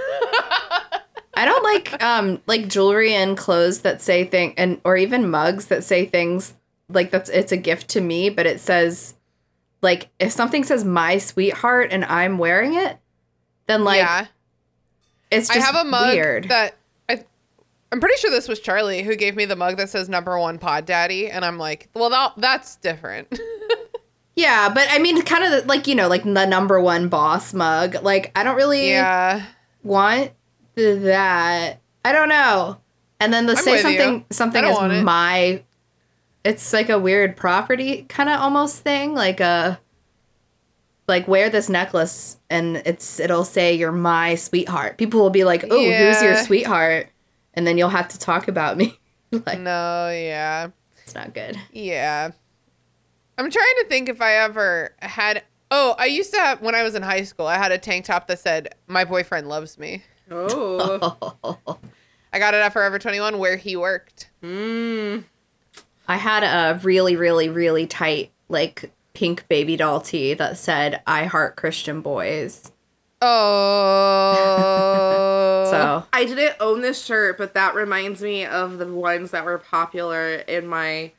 I 1.36 1.46
don't 1.46 1.63
like 1.63 2.04
um 2.04 2.42
like 2.46 2.68
jewelry 2.68 3.13
and 3.13 3.38
clothes 3.38 3.82
that 3.82 4.02
say 4.02 4.26
thing 4.26 4.54
and 4.58 4.80
or 4.84 4.98
even 4.98 5.30
mugs 5.30 5.68
that 5.68 5.84
say 5.84 6.06
things 6.06 6.54
like 6.89 7.12
that's 7.12 7.30
it's 7.30 7.52
a 7.52 7.58
gift 7.58 7.88
to 7.89 8.02
me, 8.02 8.30
but 8.30 8.46
it 8.46 8.60
says 8.60 9.16
like 9.82 10.10
if 10.20 10.32
something 10.32 10.63
says 10.63 10.84
my 10.84 11.18
sweetheart 11.18 11.89
and 11.92 12.06
I'm 12.06 12.38
wearing 12.38 12.76
it, 12.76 12.98
then 13.68 13.84
like 13.84 13.98
yeah. 13.98 14.28
it's 15.32 15.50
I 15.50 15.58
have 15.60 15.76
a 15.76 15.84
mug 15.84 16.13
weird. 16.13 16.50
that 16.50 16.76
I'm 17.94 18.00
pretty 18.00 18.18
sure 18.18 18.32
this 18.32 18.48
was 18.48 18.60
Charlie 18.60 19.04
who 19.04 19.16
gave 19.16 19.36
me 19.36 19.46
the 19.46 19.56
mug 19.56 19.78
that 19.78 19.88
says 19.88 20.10
number 20.10 20.40
one 20.40 20.58
pod 20.58 20.88
daddy, 20.88 21.30
and 21.30 21.46
I'm 21.46 21.60
like, 21.60 21.90
well, 21.94 22.10
that, 22.10 22.34
that's 22.38 22.78
different. 22.78 23.40
yeah, 24.36 24.68
but 24.74 24.88
I 24.90 24.98
mean 24.98 25.22
kind 25.22 25.44
of 25.44 25.68
like 25.68 25.86
you 25.86 25.94
know 25.94 26.08
like 26.08 26.24
the 26.24 26.46
number 26.48 26.82
one 26.82 27.08
boss 27.08 27.54
mug. 27.54 28.02
Like 28.02 28.32
I 28.36 28.44
don't 28.44 28.56
really 28.56 28.90
yeah, 28.90 29.46
want 29.84 30.32
that. 30.74 31.82
I 32.04 32.12
don't 32.12 32.30
know. 32.30 32.80
And 33.20 33.32
then 33.32 33.46
the 33.46 33.52
I'm 33.52 33.64
say 33.64 33.78
something 33.84 34.14
you. 34.16 34.26
something 34.32 34.64
I 34.64 34.70
don't 34.70 34.74
want 34.74 34.94
is 34.94 35.00
it. 35.02 35.04
my 35.04 35.64
it's 36.44 36.74
like 36.74 36.90
a 36.90 36.98
weird 36.98 37.38
property 37.38 38.08
kind 38.10 38.28
of 38.28 38.40
almost 38.40 38.80
thing 38.80 39.14
like 39.14 39.40
a 39.40 39.80
like 41.08 41.28
wear 41.28 41.52
this 41.52 41.70
necklace 41.70 42.40
and 42.50 42.78
it's 42.88 43.20
it'll 43.20 43.46
say 43.46 43.76
you're 43.76 43.92
my 43.92 44.34
sweetheart. 44.34 44.98
People 44.98 45.22
will 45.22 45.30
be 45.30 45.44
like, 45.44 45.64
"Oh, 45.70 45.78
who's 45.78 46.24
your 46.24 46.38
sweetheart?" 46.38 47.10
And 47.54 47.68
then 47.68 47.78
you'll 47.78 47.89
have 47.89 48.08
to 48.10 48.20
talk 48.20 48.48
about 48.48 48.78
me. 48.78 49.00
like 49.32 49.60
no, 49.60 50.10
yeah, 50.10 50.70
it's 51.04 51.16
not 51.16 51.34
good. 51.34 51.58
yeah. 51.72 52.32
I'm 53.38 53.50
trying 53.50 53.76
to 53.80 53.86
think 53.89 54.10
if 54.10 54.22
I 54.22 54.36
ever 54.36 54.94
had. 55.00 55.44
Oh, 55.72 55.96
I 55.98 56.06
used 56.06 56.32
to 56.34 56.39
have 56.39 56.62
when 56.62 56.76
I 56.76 56.84
was 56.84 56.94
in 56.94 57.02
high 57.02 57.24
school. 57.24 57.48
I 57.48 57.58
had 57.58 57.72
a 57.72 57.80
tank 57.80 58.06
top 58.06 58.28
that 58.28 58.39
said 58.39 58.76
"My 58.88 59.06
boyfriend 59.06 59.50
loves 59.50 59.78
me." 59.80 60.04
Oh. 60.30 61.80
I 62.34 62.39
got 62.39 62.54
it 62.54 62.58
at 62.58 62.74
Forever 62.74 62.98
21 63.00 63.38
where 63.38 63.58
he 63.58 63.76
worked. 63.76 64.30
mm. 64.44 65.24
I 66.08 66.18
had 66.18 66.44
a 66.44 66.80
really, 66.84 67.16
really, 67.16 67.48
really 67.50 67.88
tight, 67.88 68.32
like 68.50 68.92
pink 69.13 69.48
baby 69.48 69.78
doll 69.78 70.02
tee 70.02 70.34
that 70.34 70.58
said 70.58 71.02
"I 71.08 71.26
heart 71.26 71.56
Christian 71.56 72.02
boys." 72.02 72.73
Oh. 74.36 75.68
So 75.72 76.06
I 76.14 76.26
didn't 76.26 76.56
own 76.60 76.82
this 76.82 77.04
shirt, 77.04 77.38
but 77.38 77.54
that 77.54 77.74
reminds 77.76 78.22
me 78.22 78.46
of 78.46 78.78
the 78.78 78.88
ones 78.88 79.32
that 79.32 79.46
were 79.46 79.58
popular 79.58 80.36
in 80.36 80.68
my 80.68 81.12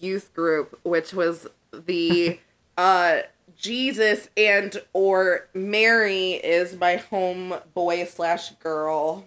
youth 0.00 0.32
group, 0.34 0.78
which 0.82 1.12
was 1.12 1.46
the 1.72 2.38
uh 2.78 3.18
Jesus 3.56 4.28
and 4.36 4.82
or 4.92 5.46
Mary 5.54 6.32
is 6.32 6.76
my 6.76 6.96
home 6.96 7.54
boy 7.72 8.04
slash 8.04 8.50
girl. 8.56 9.26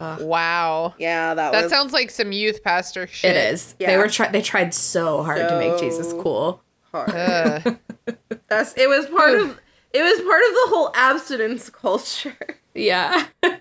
wow. 0.00 0.94
Yeah, 0.98 1.34
that, 1.34 1.52
That 1.52 1.62
was 1.64 1.70
sounds 1.72 1.92
like 1.92 2.10
some 2.10 2.32
youth 2.32 2.62
pastor 2.64 3.06
shit. 3.06 3.36
it 3.36 3.52
is. 3.54 3.74
They 3.78 3.96
were 3.98 4.08
try- 4.08 4.28
they 4.28 4.42
tried 4.42 4.72
so 4.74 5.22
hard 5.22 5.46
to 5.48 5.58
make 5.58 5.78
Jesus 5.78 6.12
cool. 6.14 6.62
hard. 6.92 7.10
Ugh. 7.10 7.76
That's 8.48 8.72
it 8.76 8.88
was 8.88 9.06
part 9.06 9.38
of 9.38 9.58
it 9.96 10.02
was 10.02 10.20
part 10.26 10.42
of 10.42 10.52
the 10.52 10.66
whole 10.74 10.90
abstinence 10.94 11.70
culture. 11.84 12.36
Yeah. 12.74 13.26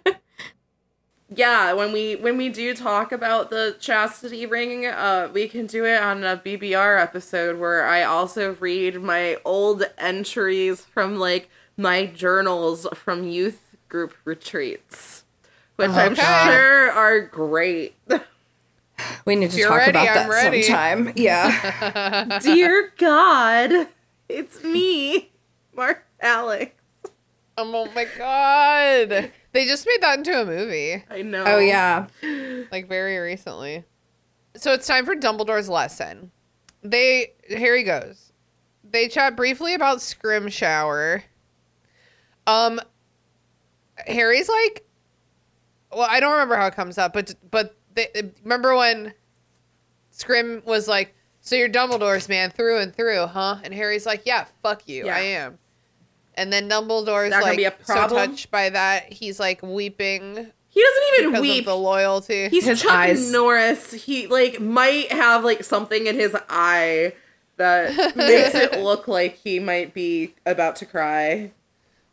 yeah 1.30 1.74
when 1.74 1.92
we 1.92 2.16
when 2.18 2.38
we 2.38 2.50
do 2.50 2.76
talk 2.76 3.12
about 3.12 3.50
the 3.50 3.76
chastity 3.80 4.46
ring 4.46 4.86
uh 4.86 5.28
we 5.34 5.48
can 5.48 5.66
do 5.66 5.84
it 5.84 6.00
on 6.00 6.24
a 6.24 6.38
bbr 6.38 7.02
episode 7.02 7.60
where 7.60 7.84
i 7.88 8.04
also 8.04 8.54
read 8.60 9.02
my 9.02 9.36
old 9.44 9.84
entries 9.98 10.82
from 10.86 11.16
like 11.18 11.50
my 11.78 12.06
journals 12.06 12.86
from 12.94 13.28
youth 13.28 13.76
group 13.90 14.14
retreats 14.24 15.24
which 15.78 15.90
i'm 15.90 16.12
Okay. 16.14 16.22
sure 16.46 16.92
are 16.92 17.20
great 17.22 17.96
We 19.26 19.36
need 19.36 19.50
to 19.52 19.58
you're 19.58 19.68
talk 19.70 19.78
ready, 19.80 19.90
about 19.92 20.08
I'm 20.08 20.14
that 20.16 20.30
ready. 20.30 20.62
sometime. 20.62 21.12
Yeah. 21.16 22.40
dear 22.44 22.94
god 23.00 23.88
it's 24.30 24.64
me 24.64 25.32
mark 25.76 26.05
alex 26.22 26.72
Oh 27.58 27.90
my 27.96 28.06
god. 28.18 29.32
They 29.54 29.66
just 29.66 29.88
made 29.88 30.02
that 30.02 30.18
into 30.18 30.42
a 30.42 30.46
movie, 30.46 31.02
i 31.10 31.22
know 31.22 31.46
oh 31.48 31.60
yeah. 31.60 32.08
like 32.72 32.90
very 32.90 33.18
recently. 33.18 33.86
So 34.58 34.74
it's 34.74 34.86
time 34.88 35.06
for 35.06 35.16
Dumbledore's 35.16 35.70
lesson. 35.70 36.32
They 36.84 37.34
here 37.48 37.76
he 37.78 37.84
goes. 37.84 38.34
They 38.84 39.08
chat 39.08 39.38
briefly 39.38 39.74
about 39.74 40.00
Scrimgeour. 40.00 41.24
Um 42.46 42.82
Harry's 44.08 44.50
like 44.50 44.86
well, 45.94 46.08
I 46.10 46.20
don't 46.20 46.34
remember 46.34 46.58
how 46.58 46.68
it 46.68 46.76
comes 46.76 46.98
up, 46.98 47.14
but 47.14 47.34
but 47.50 47.78
they, 47.94 48.10
remember 48.44 48.76
when 48.76 49.14
Scrim 50.12 50.62
was 50.66 50.90
like, 50.90 51.16
"So 51.40 51.56
you're 51.56 51.70
Dumbledore's 51.70 52.28
man 52.28 52.50
through 52.50 52.80
and 52.80 52.94
through, 52.94 53.28
huh?" 53.28 53.60
And 53.64 53.74
Harry's 53.74 54.06
like, 54.06 54.24
"Yeah, 54.26 54.46
fuck 54.62 54.90
you, 54.90 55.06
Yeah. 55.06 55.16
I 55.16 55.20
am." 55.20 55.60
And 56.38 56.52
then 56.52 56.70
Dumbledore's 56.70 57.32
That 57.32 57.42
could 57.42 57.50
like 57.50 57.58
be 57.58 57.66
a 57.66 57.74
so 57.84 58.08
touched 58.08 58.52
by 58.52 58.70
that, 58.70 59.12
he's 59.12 59.40
like 59.40 59.64
weeping 59.64 60.52
he 60.76 60.84
doesn't 60.84 61.04
even 61.20 61.32
because 61.32 61.42
weep 61.42 61.60
of 61.62 61.66
the 61.68 61.78
loyalty. 61.78 62.50
He's 62.50 62.66
His 62.66 62.82
Chuck 62.82 62.92
eyes. 62.92 63.32
Norris. 63.32 63.94
He 63.94 64.28
like 64.28 64.60
might 64.60 65.10
have 65.10 65.46
like 65.46 65.64
something 65.64 66.06
in 66.06 66.16
his 66.16 66.36
eye 66.50 67.14
that 67.56 67.96
makes 68.18 68.54
it 68.54 68.82
look 68.82 69.08
like 69.08 69.38
he 69.38 69.60
might 69.60 69.94
be 69.94 70.36
about 70.46 70.76
to 70.78 70.86
cry. 70.86 71.52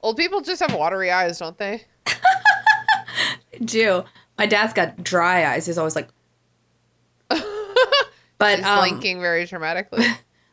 Old 0.00 0.16
people 0.16 0.42
just 0.42 0.62
have 0.62 0.72
watery 0.74 1.10
eyes, 1.10 1.40
don't 1.40 1.58
they? 1.58 1.82
do. 3.64 4.04
My 4.38 4.46
dad's 4.46 4.72
got 4.72 5.02
dry 5.02 5.44
eyes. 5.44 5.66
He's 5.66 5.76
always 5.78 5.96
like 5.96 6.08
But 8.38 8.58
He's 8.58 8.64
um, 8.64 8.78
blinking 8.78 9.20
very 9.20 9.44
dramatically. 9.44 10.04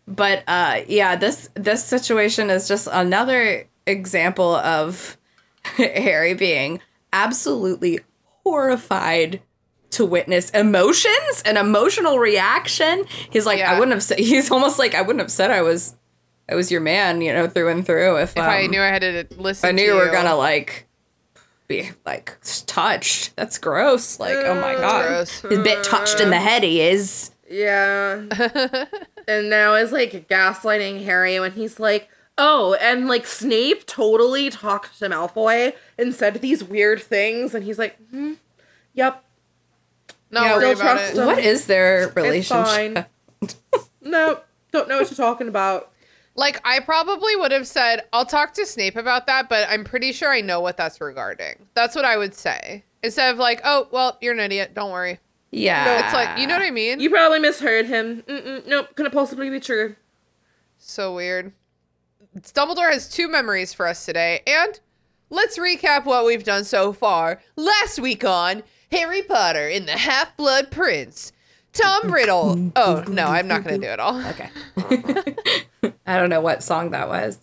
But 0.09 0.43
uh 0.47 0.81
yeah 0.87 1.15
this 1.15 1.49
this 1.53 1.85
situation 1.85 2.49
is 2.49 2.67
just 2.67 2.87
another 2.91 3.67
example 3.87 4.55
of 4.55 5.17
harry 5.63 6.33
being 6.33 6.81
absolutely 7.13 7.99
horrified 8.43 9.41
to 9.91 10.05
witness 10.05 10.49
emotions 10.51 11.41
and 11.45 11.57
emotional 11.57 12.19
reaction. 12.19 13.05
He's 13.31 13.45
like 13.45 13.59
Yeah. 13.59 13.71
i 13.71 13.79
wouldn't 13.79 13.93
have 13.93 14.03
said 14.03 14.19
he's 14.31 14.51
almost 14.51 14.77
like 14.79 14.93
i 14.95 15.01
wouldn't 15.01 15.21
have 15.21 15.31
said 15.31 15.49
i 15.51 15.61
was 15.61 15.95
i 16.47 16.55
was 16.55 16.71
your 16.71 16.81
man 16.81 17.21
you 17.21 17.33
know 17.33 17.47
through 17.47 17.69
and 17.69 17.85
through 17.85 18.17
if, 18.17 18.31
if 18.31 18.43
I 18.43 18.65
um, 18.65 18.71
knew 18.71 18.81
I 18.81 18.87
had 18.87 19.01
to 19.01 19.27
listen, 19.37 19.67
I 19.67 19.71
knew 19.71 19.83
you 19.83 19.95
were 19.95 20.11
gonna 20.11 20.35
like 20.35 20.87
be 21.67 21.89
like 22.05 22.37
touched. 22.65 23.35
That's 23.35 23.57
gross. 23.59 24.19
Like 24.19 24.35
oh 24.35 24.55
my 24.59 24.73
god. 24.73 25.07
Gross. 25.07 25.41
he's 25.41 25.57
a 25.59 25.61
bit 25.61 25.83
touched 25.83 26.19
in 26.19 26.29
the 26.31 26.39
head 26.39 26.63
he 26.63 26.81
is 26.81 27.31
Yeah. 27.49 28.23
and 29.27 29.49
now 29.49 29.73
is 29.75 29.91
like 29.91 30.27
gaslighting 30.27 31.03
Harry 31.03 31.39
when 31.39 31.51
he's 31.53 31.79
like, 31.79 32.09
oh, 32.37 32.75
and 32.81 33.07
like 33.07 33.25
Snape 33.25 33.85
totally 33.85 34.49
talked 34.49 34.99
to 34.99 35.09
Malfoy 35.09 35.73
and 35.97 36.13
said 36.13 36.35
these 36.35 36.63
weird 36.63 37.01
things, 37.01 37.53
and 37.55 37.63
he's 37.63 37.79
like, 37.79 37.97
hmm, 38.11 38.33
yep, 38.93 39.23
No, 40.31 40.41
Yeah, 40.43 40.53
worry 40.55 40.61
don't 40.61 40.75
about 40.75 40.83
trust 40.97 41.13
it. 41.13 41.17
him. 41.19 41.25
what 41.25 41.39
is 41.39 41.65
their 41.65 42.03
it's 42.07 42.15
relationship 42.15 42.65
fine. 42.65 43.05
no, 44.01 44.39
don't 44.71 44.87
know 44.87 44.99
what 44.99 45.09
you're 45.09 45.15
talking 45.15 45.47
about. 45.47 45.91
Like 46.35 46.61
I 46.63 46.79
probably 46.79 47.35
would 47.35 47.51
have 47.51 47.67
said, 47.67 48.03
"I'll 48.13 48.25
talk 48.25 48.53
to 48.53 48.65
Snape 48.65 48.95
about 48.95 49.25
that," 49.27 49.49
but 49.49 49.67
I'm 49.69 49.83
pretty 49.83 50.13
sure 50.13 50.29
I 50.31 50.39
know 50.39 50.61
what 50.61 50.77
that's 50.77 51.01
regarding. 51.01 51.55
That's 51.73 51.95
what 51.95 52.05
I 52.05 52.15
would 52.15 52.33
say 52.33 52.85
instead 53.03 53.31
of 53.33 53.37
like, 53.39 53.59
"Oh, 53.65 53.89
well, 53.91 54.17
you're 54.21 54.33
an 54.33 54.39
idiot. 54.39 54.73
Don't 54.73 54.91
worry." 54.91 55.19
Yeah 55.51 56.05
It's 56.05 56.13
like 56.13 56.37
you 56.39 56.47
know 56.47 56.55
what 56.57 56.63
I 56.65 56.71
mean. 56.71 56.99
You 56.99 57.09
probably 57.09 57.39
misheard 57.39 57.85
him. 57.87 58.23
Mm-mm, 58.23 58.67
nope, 58.67 58.95
couldn't 58.95 59.11
possibly 59.11 59.49
be 59.49 59.59
true. 59.59 59.95
So 60.77 61.13
weird. 61.15 61.53
Dumbledore 62.37 62.91
has 62.91 63.09
two 63.09 63.27
memories 63.27 63.73
for 63.73 63.87
us 63.87 64.05
today, 64.05 64.41
and 64.45 64.79
let's 65.29 65.57
recap 65.57 66.05
what 66.05 66.25
we've 66.25 66.43
done 66.43 66.63
so 66.63 66.93
far. 66.93 67.41
Last 67.55 67.99
week 67.99 68.23
on 68.23 68.63
Harry 68.91 69.21
Potter 69.23 69.67
and 69.67 69.87
the 69.87 69.93
Half 69.97 70.37
Blood 70.37 70.69
Prince, 70.71 71.31
Tom 71.73 72.11
Riddle. 72.13 72.71
Oh 72.75 73.03
no, 73.07 73.25
I'm 73.27 73.47
not 73.47 73.63
gonna 73.63 73.79
do 73.79 73.87
it 73.87 73.99
all. 73.99 74.21
Okay. 74.27 74.49
I 76.05 76.17
don't 76.17 76.29
know 76.29 76.41
what 76.41 76.63
song 76.63 76.91
that 76.91 77.07
was. 77.09 77.39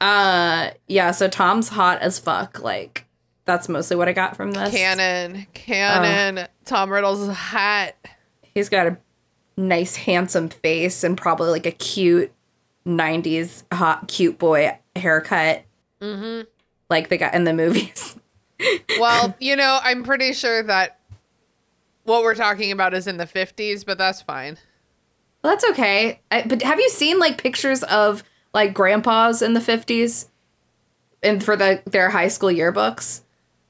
Uh 0.00 0.70
yeah, 0.86 1.10
so 1.10 1.26
Tom's 1.28 1.70
hot 1.70 2.02
as 2.02 2.18
fuck. 2.18 2.60
Like 2.60 3.05
that's 3.46 3.68
mostly 3.68 3.96
what 3.96 4.08
I 4.08 4.12
got 4.12 4.36
from 4.36 4.50
this. 4.50 4.70
Canon, 4.70 5.46
canon. 5.54 6.46
Tom 6.64 6.92
Riddle's 6.92 7.34
hat. 7.34 7.96
He's 8.42 8.68
got 8.68 8.86
a 8.86 8.98
nice 9.56 9.96
handsome 9.96 10.48
face 10.48 11.02
and 11.02 11.16
probably 11.16 11.50
like 11.50 11.66
a 11.66 11.70
cute 11.70 12.32
90s 12.86 13.62
hot 13.72 14.08
cute 14.08 14.38
boy 14.38 14.78
haircut. 14.94 15.64
Mm-hmm. 16.00 16.42
Like 16.90 17.08
they 17.08 17.16
got 17.16 17.34
in 17.34 17.44
the 17.44 17.54
movies. 17.54 18.16
Well, 18.98 19.36
you 19.38 19.54
know, 19.54 19.78
I'm 19.82 20.02
pretty 20.02 20.32
sure 20.32 20.62
that 20.62 20.98
what 22.04 22.22
we're 22.22 22.34
talking 22.34 22.72
about 22.72 22.94
is 22.94 23.06
in 23.06 23.18
the 23.18 23.26
50s, 23.26 23.84
but 23.84 23.98
that's 23.98 24.22
fine. 24.22 24.56
Well, 25.42 25.52
that's 25.52 25.68
okay. 25.72 26.20
I, 26.30 26.40
but 26.40 26.62
have 26.62 26.80
you 26.80 26.88
seen 26.88 27.18
like 27.18 27.36
pictures 27.36 27.82
of 27.82 28.24
like 28.54 28.72
grandpas 28.72 29.42
in 29.42 29.52
the 29.52 29.60
50s 29.60 30.28
and 31.22 31.44
for 31.44 31.54
the 31.54 31.82
their 31.84 32.08
high 32.08 32.28
school 32.28 32.48
yearbooks? 32.48 33.20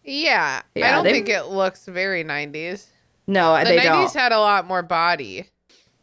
Yeah, 0.06 0.62
I 0.76 0.80
don't 0.92 1.04
they- 1.04 1.12
think 1.12 1.28
it 1.28 1.46
looks 1.46 1.84
very 1.86 2.24
90s. 2.24 2.86
No, 3.26 3.58
The 3.58 3.64
they 3.64 3.78
90s 3.78 3.82
don't. 3.84 4.12
had 4.14 4.32
a 4.32 4.38
lot 4.38 4.66
more 4.66 4.82
body. 4.82 5.46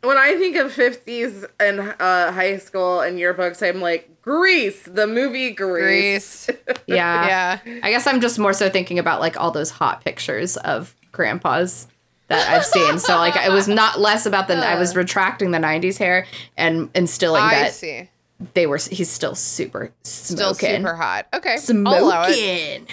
When 0.02 0.18
I 0.18 0.36
think 0.38 0.58
of 0.58 0.74
50s 0.74 1.46
and 1.62 1.80
uh, 1.98 2.32
high 2.34 2.58
school 2.58 3.00
and 3.00 3.18
yearbooks, 3.18 3.66
I'm 3.66 3.80
like, 3.80 4.22
Grease, 4.22 4.82
the 4.84 5.08
movie 5.08 5.52
Grease. 5.52 6.48
Grease. 6.48 6.50
yeah. 6.88 7.60
yeah. 7.66 7.80
I 7.82 7.90
guess 7.92 8.06
I'm 8.06 8.20
just 8.20 8.38
more 8.38 8.52
so 8.52 8.70
thinking 8.70 9.00
about 9.00 9.22
like 9.22 9.40
all 9.40 9.52
those 9.52 9.70
hot 9.70 10.04
pictures 10.04 10.58
of 10.58 10.94
grandpas 11.14 11.88
that 12.28 12.50
I've 12.50 12.66
seen. 12.66 13.00
So 13.00 13.16
like 13.16 13.36
it 13.38 13.52
was 13.52 13.70
not 13.70 14.00
less 14.02 14.26
about 14.26 14.50
the 14.50 14.56
I 14.58 14.78
was 14.78 14.94
retracting 14.98 15.52
the 15.52 15.60
90s 15.60 15.98
hair 15.98 16.26
and 16.58 16.90
instilling 16.96 17.42
I 17.44 17.54
that 17.56 17.74
see. 17.74 18.10
they 18.54 18.68
were 18.68 18.78
he's 18.78 19.10
still 19.10 19.36
super 19.36 19.92
Still 20.04 20.54
smoking. 20.54 20.78
super 20.84 20.96
hot. 20.96 21.28
Okay. 21.34 21.56
I'll 21.70 22.04
allow 22.04 22.24
it. 22.28 22.34
Smoking. 22.34 22.88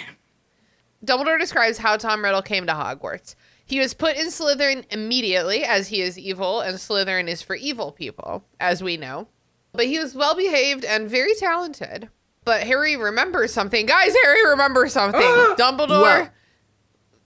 Dumbledore 1.05 1.39
describes 1.39 1.77
how 1.77 1.97
Tom 1.97 2.23
Riddle 2.23 2.41
came 2.41 2.67
to 2.67 2.73
Hogwarts. 2.73 3.35
He 3.65 3.79
was 3.79 3.93
put 3.93 4.17
in 4.17 4.27
Slytherin 4.27 4.85
immediately, 4.91 5.63
as 5.63 5.87
he 5.87 6.01
is 6.01 6.17
evil, 6.19 6.59
and 6.61 6.77
Slytherin 6.77 7.27
is 7.27 7.41
for 7.41 7.55
evil 7.55 7.91
people, 7.91 8.43
as 8.59 8.83
we 8.83 8.97
know. 8.97 9.27
But 9.71 9.85
he 9.85 9.97
was 9.97 10.13
well 10.15 10.35
behaved 10.35 10.83
and 10.83 11.09
very 11.09 11.33
talented. 11.35 12.09
But 12.43 12.63
Harry 12.63 12.97
remembers 12.97 13.53
something. 13.53 13.85
Guys, 13.85 14.13
Harry 14.23 14.49
remembers 14.49 14.91
something. 14.93 15.21
Dumbledore. 15.57 16.25
Whoa. 16.25 16.27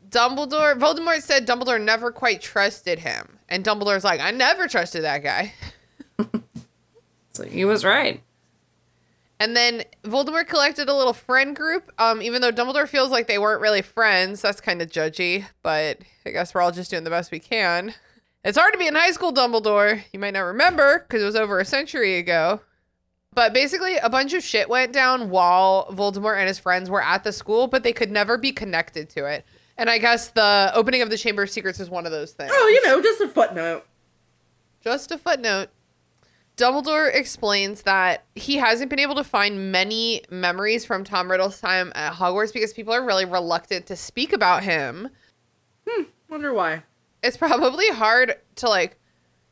Dumbledore. 0.09 0.78
Voldemort 0.78 1.21
said 1.21 1.47
Dumbledore 1.47 1.82
never 1.82 2.11
quite 2.11 2.41
trusted 2.41 2.99
him. 2.99 3.39
And 3.49 3.63
Dumbledore's 3.63 4.03
like, 4.03 4.19
I 4.19 4.32
never 4.32 4.67
trusted 4.67 5.03
that 5.03 5.23
guy. 5.23 5.53
So 7.36 7.43
he 7.43 7.65
was 7.65 7.84
right. 7.84 8.21
And 9.39 9.55
then 9.55 9.83
Voldemort 10.03 10.47
collected 10.47 10.88
a 10.88 10.95
little 10.95 11.13
friend 11.13 11.55
group. 11.55 11.91
Um, 11.99 12.21
even 12.21 12.41
though 12.41 12.51
Dumbledore 12.51 12.88
feels 12.88 13.09
like 13.09 13.27
they 13.27 13.38
weren't 13.38 13.61
really 13.61 13.81
friends, 13.81 14.41
that's 14.41 14.61
kind 14.61 14.81
of 14.81 14.89
judgy. 14.89 15.45
But 15.61 15.99
I 16.25 16.31
guess 16.31 16.53
we're 16.53 16.61
all 16.61 16.71
just 16.71 16.89
doing 16.89 17.03
the 17.03 17.09
best 17.09 17.31
we 17.31 17.39
can. 17.39 17.93
It's 18.43 18.57
hard 18.57 18.73
to 18.73 18.79
be 18.79 18.88
in 18.88 18.95
high 18.95 19.11
school, 19.11 19.33
Dumbledore. 19.33 20.03
You 20.13 20.19
might 20.19 20.33
not 20.33 20.41
remember 20.41 20.99
because 20.99 21.21
it 21.21 21.25
was 21.25 21.36
over 21.36 21.59
a 21.59 21.65
century 21.65 22.17
ago. 22.17 22.61
But 23.33 23.53
basically, 23.53 23.97
a 23.97 24.09
bunch 24.09 24.33
of 24.33 24.43
shit 24.43 24.69
went 24.69 24.93
down 24.93 25.29
while 25.29 25.88
Voldemort 25.91 26.38
and 26.38 26.47
his 26.47 26.57
friends 26.57 26.89
were 26.89 27.03
at 27.03 27.25
the 27.25 27.33
school, 27.33 27.67
but 27.67 27.83
they 27.83 27.91
could 27.91 28.11
never 28.11 28.38
be 28.38 28.53
connected 28.53 29.09
to 29.09 29.25
it. 29.25 29.45
And 29.77 29.89
I 29.89 29.97
guess 29.97 30.29
the 30.29 30.71
opening 30.73 31.01
of 31.01 31.09
the 31.09 31.17
Chamber 31.17 31.43
of 31.43 31.49
Secrets 31.49 31.81
is 31.81 31.89
one 31.89 32.05
of 32.05 32.13
those 32.13 32.31
things. 32.31 32.51
Oh, 32.53 32.67
you 32.67 32.88
know, 32.88 33.01
just 33.01 33.19
a 33.19 33.27
footnote. 33.27 33.86
Just 34.81 35.11
a 35.11 35.17
footnote. 35.17 35.69
Dumbledore 36.58 37.14
explains 37.14 37.82
that 37.82 38.24
he 38.36 38.56
hasn't 38.56 38.89
been 38.89 38.99
able 38.99 39.16
to 39.16 39.24
find 39.24 39.72
many 39.72 40.22
memories 40.30 40.86
from 40.86 41.03
Tom 41.03 41.30
Riddle's 41.30 41.60
time 41.60 41.91
at 41.95 42.14
Hogwarts 42.14 42.53
because 42.53 42.74
people 42.74 42.93
are 42.93 43.03
really 43.03 43.26
reluctant 43.26 43.86
to 43.88 43.95
speak 43.95 44.32
about 44.32 44.64
him. 44.64 45.10
Hmm, 45.88 46.03
wonder 46.30 46.53
why. 46.53 46.84
It's 47.22 47.38
probably 47.38 47.89
hard 47.89 48.36
to 48.56 48.70
like 48.70 48.97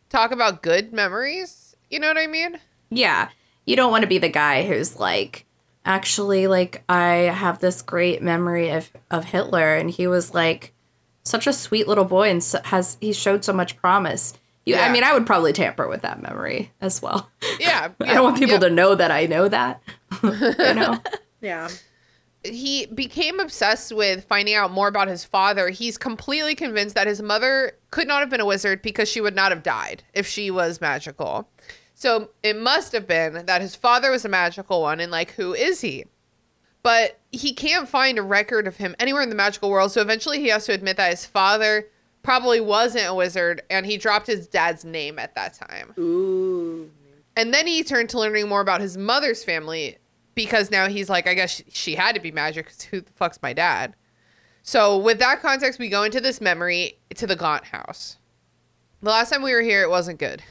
talk 0.09 0.31
about 0.31 0.63
good 0.63 0.93
memories. 0.93 1.75
You 1.89 1.99
know 1.99 2.07
what 2.07 2.17
I 2.17 2.27
mean? 2.27 2.59
Yeah. 2.89 3.29
You 3.65 3.75
don't 3.75 3.91
want 3.91 4.03
to 4.03 4.07
be 4.07 4.17
the 4.17 4.29
guy 4.29 4.65
who's 4.65 4.97
like, 4.97 5.45
actually, 5.85 6.47
like, 6.47 6.83
I 6.89 7.31
have 7.33 7.59
this 7.59 7.81
great 7.81 8.21
memory 8.21 8.69
of, 8.69 8.91
of 9.09 9.25
Hitler, 9.25 9.75
and 9.75 9.89
he 9.89 10.05
was 10.07 10.33
like 10.33 10.73
such 11.23 11.47
a 11.47 11.53
sweet 11.53 11.87
little 11.87 12.05
boy 12.05 12.29
and 12.29 12.43
so, 12.43 12.59
has 12.65 12.97
he 12.99 13.13
showed 13.13 13.43
so 13.43 13.53
much 13.53 13.77
promise. 13.77 14.33
You, 14.65 14.77
I 14.77 14.91
mean, 14.91 15.03
I 15.03 15.13
would 15.13 15.25
probably 15.25 15.51
tamper 15.51 15.87
with 15.89 16.03
that 16.03 16.21
memory 16.21 16.71
as 16.79 17.01
well. 17.01 17.29
Yeah. 17.59 17.89
I 17.99 18.13
don't 18.13 18.23
want 18.23 18.39
people 18.39 18.59
to 18.59 18.69
know 18.69 18.95
that 18.95 19.11
I 19.11 19.25
know 19.25 19.47
that. 19.49 19.81
you 20.23 20.73
know? 20.73 20.99
Yeah. 21.41 21.67
he 22.45 22.85
became 22.85 23.41
obsessed 23.41 23.93
with 23.93 24.23
finding 24.23 24.55
out 24.55 24.71
more 24.71 24.87
about 24.87 25.09
his 25.09 25.25
father. 25.25 25.67
He's 25.67 25.97
completely 25.97 26.55
convinced 26.55 26.95
that 26.95 27.05
his 27.05 27.21
mother 27.21 27.73
could 27.91 28.07
not 28.07 28.21
have 28.21 28.29
been 28.29 28.39
a 28.39 28.45
wizard 28.45 28.81
because 28.81 29.09
she 29.09 29.19
would 29.19 29.35
not 29.35 29.51
have 29.51 29.61
died 29.61 30.03
if 30.13 30.25
she 30.25 30.49
was 30.49 30.79
magical. 30.79 31.49
So 31.93 32.29
it 32.43 32.55
must 32.55 32.93
have 32.93 33.07
been 33.07 33.45
that 33.45 33.61
his 33.61 33.75
father 33.75 34.09
was 34.09 34.23
a 34.23 34.29
magical 34.29 34.81
one, 34.81 35.01
and 35.01 35.11
like, 35.11 35.31
who 35.31 35.53
is 35.53 35.81
he? 35.81 36.05
But 36.81 37.19
he 37.31 37.53
can't 37.53 37.89
find 37.89 38.17
a 38.17 38.21
record 38.23 38.67
of 38.67 38.77
him 38.77 38.95
anywhere 38.99 39.21
in 39.21 39.29
the 39.29 39.35
magical 39.35 39.69
world. 39.69 39.91
So 39.91 40.01
eventually 40.01 40.39
he 40.39 40.47
has 40.47 40.65
to 40.67 40.73
admit 40.73 40.97
that 40.97 41.11
his 41.11 41.25
father 41.25 41.87
probably 42.23 42.61
wasn't 42.61 43.07
a 43.07 43.13
wizard 43.13 43.61
and 43.69 43.85
he 43.85 43.97
dropped 43.97 44.27
his 44.27 44.47
dad's 44.47 44.83
name 44.83 45.19
at 45.19 45.35
that 45.35 45.53
time. 45.53 45.93
Ooh. 45.99 46.89
And 47.35 47.53
then 47.53 47.67
he 47.67 47.83
turned 47.83 48.09
to 48.09 48.19
learning 48.19 48.47
more 48.47 48.61
about 48.61 48.81
his 48.81 48.97
mother's 48.97 49.43
family 49.43 49.97
because 50.35 50.71
now 50.71 50.87
he's 50.87 51.09
like, 51.09 51.27
I 51.27 51.33
guess 51.33 51.61
she, 51.69 51.95
had 51.95 52.15
to 52.15 52.21
be 52.21 52.31
magic 52.31 52.67
'cause 52.67 52.83
who 52.83 53.01
the 53.01 53.11
fuck's 53.11 53.39
my 53.41 53.53
dad? 53.53 53.95
So, 54.65 54.97
with 54.97 55.19
that 55.19 55.41
context, 55.41 55.77
we 55.77 55.89
go 55.89 56.03
into 56.03 56.21
this 56.21 56.39
memory 56.39 56.99
to 57.15 57.27
the 57.27 57.35
Gaunt 57.35 57.65
house. 57.65 58.17
The 59.01 59.09
last 59.09 59.29
time 59.29 59.41
we 59.41 59.53
were 59.53 59.61
here, 59.61 59.81
it 59.83 59.89
wasn't 59.89 60.19
good. 60.19 60.41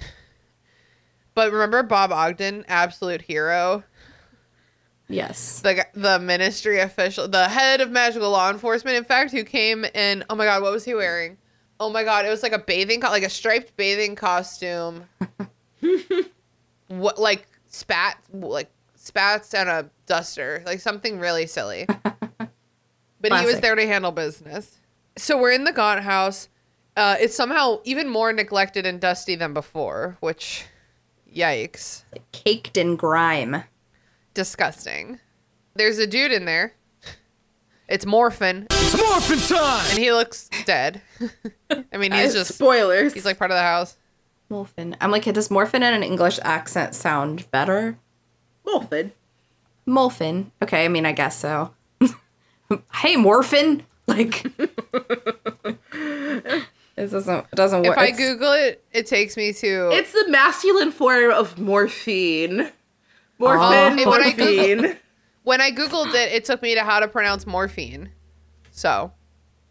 But 1.34 1.50
remember 1.50 1.82
Bob 1.82 2.12
Ogden, 2.12 2.66
absolute 2.68 3.22
hero? 3.22 3.84
Yes. 5.08 5.60
The, 5.60 5.86
the 5.94 6.18
ministry 6.18 6.78
official, 6.78 7.26
the 7.26 7.48
head 7.48 7.80
of 7.80 7.90
magical 7.90 8.30
law 8.30 8.50
enforcement, 8.50 8.98
in 8.98 9.04
fact, 9.04 9.32
who 9.32 9.44
came 9.44 9.86
in. 9.86 10.24
Oh 10.28 10.34
my 10.34 10.44
God, 10.44 10.62
what 10.62 10.72
was 10.72 10.84
he 10.84 10.94
wearing? 10.94 11.38
Oh 11.82 11.90
my 11.90 12.04
God, 12.04 12.24
it 12.24 12.28
was 12.28 12.44
like 12.44 12.52
a 12.52 12.60
bathing, 12.60 13.00
co- 13.00 13.08
like 13.08 13.24
a 13.24 13.28
striped 13.28 13.76
bathing 13.76 14.14
costume. 14.14 15.06
what 16.86 17.18
like 17.18 17.48
spat 17.66 18.18
like 18.32 18.70
spats 18.94 19.52
and 19.52 19.68
a 19.68 19.90
duster 20.06 20.62
like 20.64 20.78
something 20.78 21.18
really 21.18 21.46
silly. 21.46 21.86
But 23.20 23.38
he 23.40 23.46
was 23.46 23.60
there 23.60 23.74
to 23.76 23.86
handle 23.86 24.10
business. 24.10 24.78
So 25.16 25.38
we're 25.40 25.52
in 25.52 25.62
the 25.62 25.72
gaunt 25.72 26.02
house. 26.02 26.48
Uh, 26.96 27.16
it's 27.20 27.36
somehow 27.36 27.80
even 27.84 28.08
more 28.08 28.32
neglected 28.32 28.84
and 28.84 29.00
dusty 29.00 29.34
than 29.36 29.52
before 29.54 30.16
which 30.20 30.64
yikes. 31.32 32.02
Caked 32.32 32.76
in 32.76 32.96
grime. 32.96 33.62
disgusting. 34.34 35.20
There's 35.74 35.98
a 35.98 36.06
dude 36.06 36.32
in 36.32 36.44
there 36.46 36.74
it's 37.92 38.06
morphin 38.06 38.66
It's 38.70 38.96
morphin' 38.96 39.38
time! 39.56 39.84
and 39.90 39.98
he 39.98 40.12
looks 40.12 40.48
dead 40.64 41.00
i 41.92 41.96
mean 41.96 42.12
he's 42.12 42.34
Uh, 42.34 42.38
just 42.38 42.54
spoilers. 42.54 43.12
he's 43.14 43.24
like 43.24 43.38
part 43.38 43.50
of 43.50 43.56
the 43.56 43.62
house 43.62 43.96
Morphin. 44.50 44.94
I'm 45.00 45.10
like, 45.10 45.24
does 45.24 45.50
morphin 45.50 45.82
in 45.82 45.94
an 45.94 46.02
English 46.02 46.38
accent 46.42 46.94
sound 46.94 47.50
better? 47.50 47.96
Wolfed. 48.66 49.12
Morphin. 49.86 50.52
Okay, 50.62 50.84
I 50.84 50.88
mean, 50.88 51.06
I 51.06 51.12
guess 51.12 51.38
so. 51.38 51.72
hey, 52.96 53.16
morphin. 53.16 53.84
Like, 54.06 54.44
it 55.94 57.10
doesn't 57.10 57.46
it 57.50 57.54
doesn't 57.54 57.82
work. 57.82 57.92
if 57.92 57.98
i 57.98 58.06
It's- 58.08 58.18
google 58.18 58.52
it 58.52 58.84
it 58.92 59.06
takes 59.06 59.38
me 59.38 59.54
to 59.54 59.88
It's 59.92 60.12
the 60.12 60.26
masculine 60.28 60.90
form 60.90 61.30
of 61.30 61.58
morphine. 61.58 62.70
Morphin, 63.38 63.60
Oh. 63.62 63.96
Hey, 63.96 64.04
when 64.06 64.20
I 64.22 64.34
morphine. 64.36 64.96
When 65.44 65.60
I 65.60 65.70
googled 65.70 66.14
it, 66.14 66.32
it 66.32 66.44
took 66.44 66.62
me 66.62 66.74
to 66.74 66.82
how 66.82 67.00
to 67.00 67.08
pronounce 67.08 67.46
morphine. 67.46 68.10
So, 68.70 69.12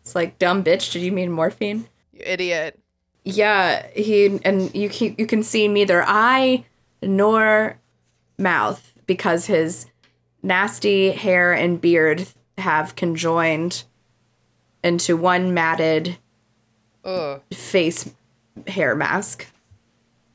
It's 0.02 0.16
like 0.16 0.38
dumb 0.40 0.64
bitch. 0.64 0.92
Did 0.92 1.02
you 1.02 1.12
mean 1.12 1.32
morphine? 1.32 1.88
you 2.14 2.22
idiot. 2.26 2.78
Yeah, 3.24 3.86
he 3.96 4.40
and 4.44 4.74
you 4.74 4.90
can 4.90 5.16
you 5.18 5.28
can 5.28 5.44
see 5.44 5.68
neither 5.68 6.04
eye 6.06 6.66
nor 7.04 7.78
mouth 8.38 8.94
because 9.06 9.46
his 9.46 9.86
nasty 10.42 11.12
hair 11.12 11.54
and 11.54 11.80
beard 11.80 12.28
have 12.58 12.96
conjoined 12.96 13.84
into 14.84 15.16
one 15.16 15.54
matted 15.54 16.18
Ugh. 17.06 17.42
face 17.54 18.12
hair 18.68 18.96
mask. 18.96 19.46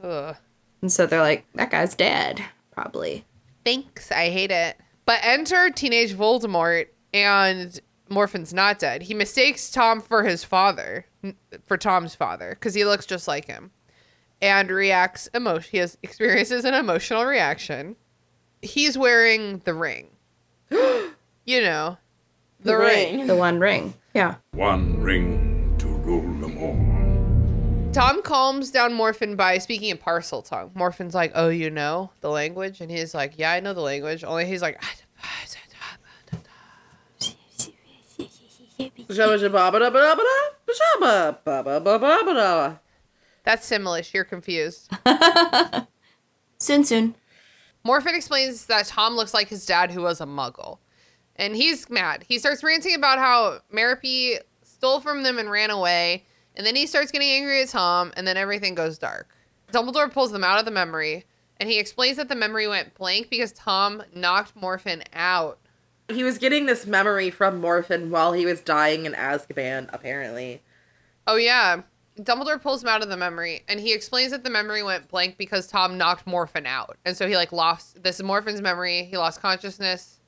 Ugh. 0.02 0.36
And 0.82 0.92
so 0.92 1.06
they're 1.06 1.20
like, 1.22 1.44
that 1.54 1.70
guy's 1.70 1.94
dead, 1.96 2.40
probably. 2.70 3.24
Thanks. 3.64 4.12
I 4.12 4.28
hate 4.30 4.52
it. 4.52 4.76
But 5.06 5.20
enter 5.22 5.70
teenage 5.70 6.12
Voldemort, 6.14 6.88
and 7.14 7.80
Morphin's 8.08 8.52
not 8.52 8.78
dead. 8.78 9.02
He 9.02 9.14
mistakes 9.14 9.70
Tom 9.70 10.00
for 10.00 10.24
his 10.24 10.44
father, 10.44 11.06
for 11.64 11.76
Tom's 11.76 12.14
father, 12.14 12.50
because 12.50 12.74
he 12.74 12.84
looks 12.84 13.06
just 13.06 13.26
like 13.26 13.46
him, 13.46 13.70
and 14.42 14.70
reacts 14.70 15.28
emotion. 15.32 15.68
He 15.72 15.78
has 15.78 15.96
experiences 16.02 16.64
an 16.64 16.74
emotional 16.74 17.24
reaction. 17.24 17.96
He's 18.62 18.98
wearing 18.98 19.62
the 19.64 19.74
ring. 19.74 20.08
you 20.70 21.60
know, 21.62 21.98
the, 22.60 22.72
The 22.72 22.76
ring. 22.78 23.16
ring. 23.18 23.26
The 23.28 23.36
one 23.36 23.60
ring. 23.60 23.94
Yeah. 24.12 24.36
One 24.52 25.00
ring 25.00 25.74
to 25.78 25.86
rule 25.86 26.22
them 26.40 26.58
all. 26.58 26.95
Tom 27.96 28.20
calms 28.20 28.70
down 28.70 28.92
Morphin 28.92 29.36
by 29.36 29.56
speaking 29.56 29.88
in 29.88 29.96
Parseltongue. 29.96 30.74
Morphin's 30.74 31.14
like, 31.14 31.32
"Oh, 31.34 31.48
you 31.48 31.70
know 31.70 32.10
the 32.20 32.28
language," 32.28 32.82
and 32.82 32.90
he's 32.90 33.14
like, 33.14 33.38
"Yeah, 33.38 33.52
I 33.52 33.60
know 33.60 33.72
the 33.72 33.80
language." 33.80 34.22
Only 34.22 34.44
he's 34.44 34.60
like, 34.60 34.78
ah, 34.82 34.94
da. 35.14 35.96
"That's 43.44 43.66
Simlish. 43.66 44.12
You're 44.12 44.24
confused." 44.24 44.90
Soon, 46.58 46.84
soon. 46.84 47.14
Morphin 47.84 48.14
explains 48.14 48.66
that 48.66 48.86
Tom 48.86 49.14
looks 49.14 49.32
like 49.32 49.48
his 49.48 49.64
dad, 49.64 49.90
who 49.90 50.02
was 50.02 50.20
a 50.20 50.26
Muggle, 50.26 50.78
and 51.36 51.56
he's 51.56 51.88
mad. 51.88 52.24
He 52.28 52.38
starts 52.38 52.62
ranting 52.62 52.94
about 52.94 53.18
how 53.18 53.60
Merope 53.70 54.40
stole 54.62 55.00
from 55.00 55.22
them 55.22 55.38
and 55.38 55.50
ran 55.50 55.70
away, 55.70 56.24
and 56.56 56.66
then 56.66 56.76
he 56.76 56.86
starts 56.86 57.10
getting 57.10 57.28
angry 57.28 57.62
at 57.62 57.68
Tom, 57.68 58.12
and 58.16 58.26
then 58.26 58.36
everything 58.36 58.74
goes 58.74 58.98
dark. 58.98 59.28
Dumbledore 59.72 60.12
pulls 60.12 60.32
them 60.32 60.44
out 60.44 60.58
of 60.58 60.64
the 60.64 60.70
memory, 60.70 61.24
and 61.58 61.68
he 61.68 61.78
explains 61.78 62.16
that 62.16 62.28
the 62.28 62.34
memory 62.34 62.68
went 62.68 62.94
blank 62.94 63.30
because 63.30 63.52
Tom 63.52 64.02
knocked 64.14 64.54
Morphin 64.54 65.02
out. 65.12 65.58
He 66.08 66.22
was 66.22 66.38
getting 66.38 66.66
this 66.66 66.86
memory 66.86 67.30
from 67.30 67.60
Morphin 67.60 68.10
while 68.10 68.32
he 68.32 68.46
was 68.46 68.60
dying 68.60 69.06
in 69.06 69.12
Azkaban, 69.12 69.88
apparently. 69.92 70.62
Oh 71.26 71.36
yeah. 71.36 71.82
Dumbledore 72.18 72.62
pulls 72.62 72.82
him 72.82 72.88
out 72.88 73.02
of 73.02 73.08
the 73.08 73.16
memory 73.16 73.62
and 73.68 73.78
he 73.80 73.92
explains 73.92 74.30
that 74.30 74.42
the 74.42 74.50
memory 74.50 74.82
went 74.82 75.08
blank 75.08 75.36
because 75.36 75.66
Tom 75.66 75.98
knocked 75.98 76.26
Morphin 76.26 76.64
out. 76.64 76.96
And 77.04 77.16
so 77.16 77.28
he 77.28 77.36
like 77.36 77.52
lost 77.52 78.02
this 78.02 78.16
is 78.16 78.22
Morphin's 78.22 78.62
memory. 78.62 79.04
He 79.04 79.18
lost 79.18 79.42
consciousness. 79.42 80.20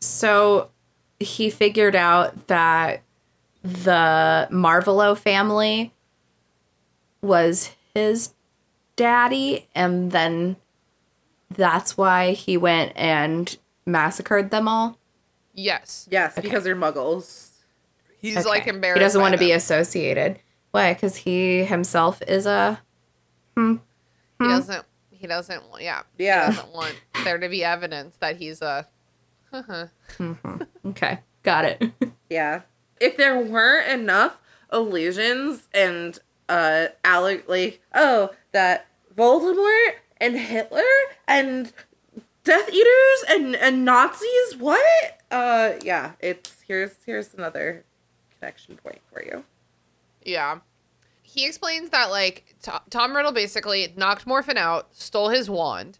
So 0.00 0.70
he 1.18 1.50
figured 1.50 1.96
out 1.96 2.48
that 2.48 3.02
the 3.62 4.48
Marvolo 4.50 5.16
family 5.16 5.92
was 7.20 7.70
his 7.94 8.34
daddy, 8.96 9.68
and 9.74 10.10
then 10.10 10.56
that's 11.50 11.96
why 11.96 12.32
he 12.32 12.56
went 12.56 12.92
and 12.96 13.56
massacred 13.86 14.50
them 14.50 14.68
all. 14.68 14.98
Yes. 15.54 16.08
Yes, 16.10 16.34
because 16.40 16.64
they're 16.64 16.76
muggles. 16.76 17.50
He's 18.18 18.38
Okay. 18.38 18.48
like 18.48 18.66
embarrassed. 18.66 18.98
He 18.98 19.04
doesn't 19.04 19.18
by 19.18 19.22
want 19.22 19.32
to 19.32 19.38
be 19.38 19.52
associated. 19.52 20.38
Why? 20.70 20.94
Because 20.94 21.16
he 21.16 21.64
himself 21.64 22.22
is 22.26 22.46
a. 22.46 22.80
Hmm, 23.56 23.74
hmm. 23.74 23.78
he 24.44 24.48
doesn't 24.48 24.86
he 25.10 25.16
He 25.18 25.26
doesn't 25.26 25.68
want. 25.68 25.82
Yeah. 25.82 26.02
Yeah. 26.18 26.50
He 26.50 26.56
doesn't 26.56 26.72
want 26.72 26.94
there 27.24 27.38
to 27.38 27.48
be 27.48 27.62
evidence 27.62 28.16
that 28.16 28.36
he's 28.36 28.62
a. 28.62 28.88
Mm-hmm. 29.52 30.62
Okay, 30.88 31.18
got 31.42 31.66
it. 31.66 31.82
Yeah. 32.30 32.62
If 33.02 33.16
there 33.16 33.38
weren't 33.38 33.88
enough 33.88 34.38
illusions 34.72 35.68
and 35.74 36.18
uh 36.48 36.86
Alec 37.04 37.48
like 37.48 37.80
oh 37.94 38.30
that 38.52 38.86
Voldemort 39.14 39.94
and 40.18 40.36
Hitler 40.36 40.82
and 41.28 41.72
Death 42.44 42.68
Eaters 42.72 43.24
and 43.28 43.56
and 43.56 43.84
Nazis 43.84 44.56
what? 44.56 45.20
Uh 45.30 45.72
yeah, 45.82 46.12
it's 46.20 46.62
here's 46.66 46.94
here's 47.04 47.34
another 47.34 47.84
connection 48.38 48.76
point 48.76 49.00
for 49.12 49.22
you. 49.22 49.44
Yeah. 50.24 50.60
He 51.22 51.46
explains 51.46 51.90
that 51.90 52.10
like 52.10 52.54
Tom 52.90 53.16
Riddle 53.16 53.32
basically 53.32 53.92
knocked 53.96 54.26
Morphin 54.26 54.58
out, 54.58 54.94
stole 54.94 55.30
his 55.30 55.48
wand, 55.48 55.98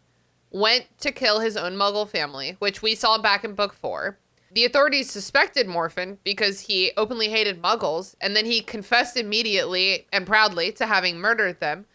went 0.51 0.87
to 1.01 1.11
kill 1.11 1.41
his 1.41 1.57
own 1.57 1.75
Muggle 1.75 2.09
family, 2.09 2.57
which 2.59 2.83
we 2.83 2.95
saw 2.95 3.17
back 3.19 3.43
in 3.45 3.55
book 3.55 3.73
four. 3.73 4.19
The 4.53 4.67
authorities 4.67 5.11
suspected 5.11 5.67
Morphin 5.67 6.19
because 6.25 6.61
he 6.61 6.93
openly 6.97 7.31
hated 7.31 7.63
Muggles, 7.63 8.15
and 8.21 8.37
then 8.37 8.45
he 8.45 8.61
confessed 8.61 9.17
immediately 9.17 10.07
and 10.13 10.27
proudly 10.27 10.73
to 10.73 10.87
having 10.87 11.19
murdered 11.19 11.61
them. 11.61 11.87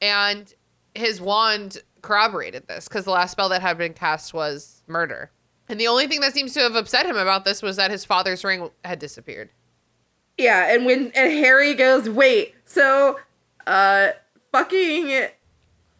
And 0.00 0.52
his 0.94 1.20
wand 1.20 1.78
corroborated 2.02 2.68
this 2.68 2.86
because 2.86 3.04
the 3.04 3.12
last 3.12 3.32
spell 3.32 3.48
that 3.48 3.62
had 3.62 3.78
been 3.78 3.94
cast 3.94 4.34
was 4.34 4.82
murder. 4.86 5.30
And 5.68 5.80
the 5.80 5.86
only 5.88 6.06
thing 6.06 6.20
that 6.20 6.34
seems 6.34 6.52
to 6.54 6.60
have 6.60 6.74
upset 6.74 7.06
him 7.06 7.16
about 7.16 7.44
this 7.44 7.62
was 7.62 7.76
that 7.76 7.90
his 7.90 8.04
father's 8.04 8.44
ring 8.44 8.70
had 8.84 8.98
disappeared. 8.98 9.50
Yeah, 10.36 10.74
and 10.74 10.84
when 10.84 11.12
and 11.14 11.32
Harry 11.32 11.72
goes, 11.72 12.08
"Wait, 12.08 12.54
so 12.66 13.20
uh 13.66 14.08
fucking 14.50 15.28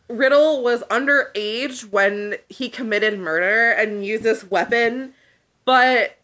Riddle 0.09 0.63
was 0.63 0.83
underage 0.91 1.91
when 1.91 2.37
he 2.49 2.69
committed 2.69 3.19
murder 3.19 3.71
and 3.71 4.05
used 4.05 4.25
this 4.25 4.51
weapon, 4.51 5.15
but 5.65 6.19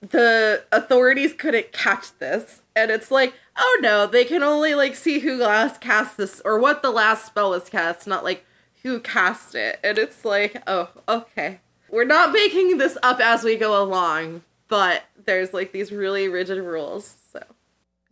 the 0.00 0.64
authorities 0.72 1.34
couldn't 1.34 1.72
catch 1.72 2.16
this." 2.18 2.62
And 2.76 2.90
it's 2.90 3.10
like, 3.10 3.34
"Oh 3.56 3.78
no, 3.82 4.06
they 4.06 4.24
can 4.24 4.42
only 4.42 4.74
like 4.74 4.96
see 4.96 5.20
who 5.20 5.36
last 5.36 5.80
cast 5.80 6.16
this 6.16 6.40
or 6.44 6.58
what 6.58 6.82
the 6.82 6.90
last 6.90 7.26
spell 7.26 7.50
was 7.50 7.68
cast, 7.68 8.06
not 8.06 8.24
like 8.24 8.44
who 8.82 9.00
cast 9.00 9.54
it." 9.54 9.78
And 9.84 9.98
it's 9.98 10.24
like, 10.24 10.62
"Oh, 10.66 10.90
okay. 11.08 11.60
We're 11.90 12.04
not 12.04 12.32
making 12.32 12.78
this 12.78 12.96
up 13.02 13.20
as 13.20 13.44
we 13.44 13.56
go 13.56 13.82
along, 13.82 14.42
but 14.68 15.04
there's 15.26 15.52
like 15.54 15.72
these 15.72 15.92
really 15.92 16.28
rigid 16.28 16.58
rules." 16.58 17.16
So 17.32 17.42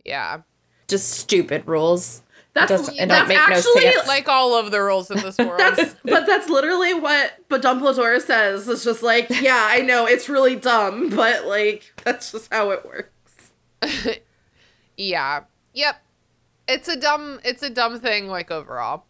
Yeah. 0.05 0.41
Just 0.89 1.11
stupid 1.11 1.65
rules. 1.65 2.23
That's 2.53 2.89
it 2.89 3.07
that's 3.07 3.29
no 3.29 3.35
actually 3.35 3.81
sense. 3.83 4.07
like 4.07 4.27
all 4.27 4.55
of 4.57 4.71
the 4.71 4.81
rules 4.81 5.11
in 5.11 5.19
this 5.19 5.37
world. 5.39 5.59
that's 5.59 5.95
but 6.03 6.25
that's 6.25 6.49
literally 6.49 6.93
what 6.93 7.33
but 7.47 7.61
Dumbledore 7.61 8.19
says. 8.19 8.67
It's 8.67 8.83
just 8.83 9.03
like, 9.03 9.27
yeah, 9.29 9.67
I 9.69 9.81
know 9.81 10.05
it's 10.05 10.27
really 10.27 10.55
dumb, 10.55 11.09
but 11.09 11.45
like 11.45 11.93
that's 12.03 12.31
just 12.31 12.51
how 12.51 12.71
it 12.71 12.85
works. 12.85 13.51
yeah. 14.97 15.43
Yep. 15.73 16.01
It's 16.67 16.87
a 16.87 16.95
dumb 16.95 17.39
it's 17.45 17.63
a 17.63 17.69
dumb 17.69 17.99
thing 17.99 18.27
like 18.27 18.51
overall. 18.51 19.05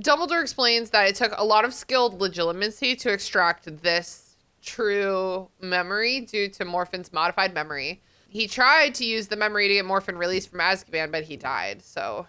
Dumbledore 0.00 0.42
explains 0.42 0.90
that 0.90 1.08
it 1.08 1.16
took 1.16 1.32
a 1.36 1.44
lot 1.44 1.64
of 1.64 1.74
skilled 1.74 2.18
Legilimency 2.20 2.98
to 3.00 3.12
extract 3.12 3.82
this 3.82 4.36
true 4.62 5.48
memory 5.60 6.20
due 6.20 6.48
to 6.48 6.64
Morphin's 6.64 7.12
modified 7.12 7.54
memory. 7.54 8.02
He 8.34 8.48
tried 8.48 8.96
to 8.96 9.04
use 9.04 9.28
the 9.28 9.36
memory 9.36 9.68
to 9.68 9.74
get 9.74 9.84
Morphin 9.84 10.18
released 10.18 10.50
from 10.50 10.58
Azkaban, 10.58 11.12
but 11.12 11.22
he 11.22 11.36
died. 11.36 11.82
So, 11.82 12.26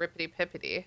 rippity 0.00 0.32
pippity. 0.32 0.86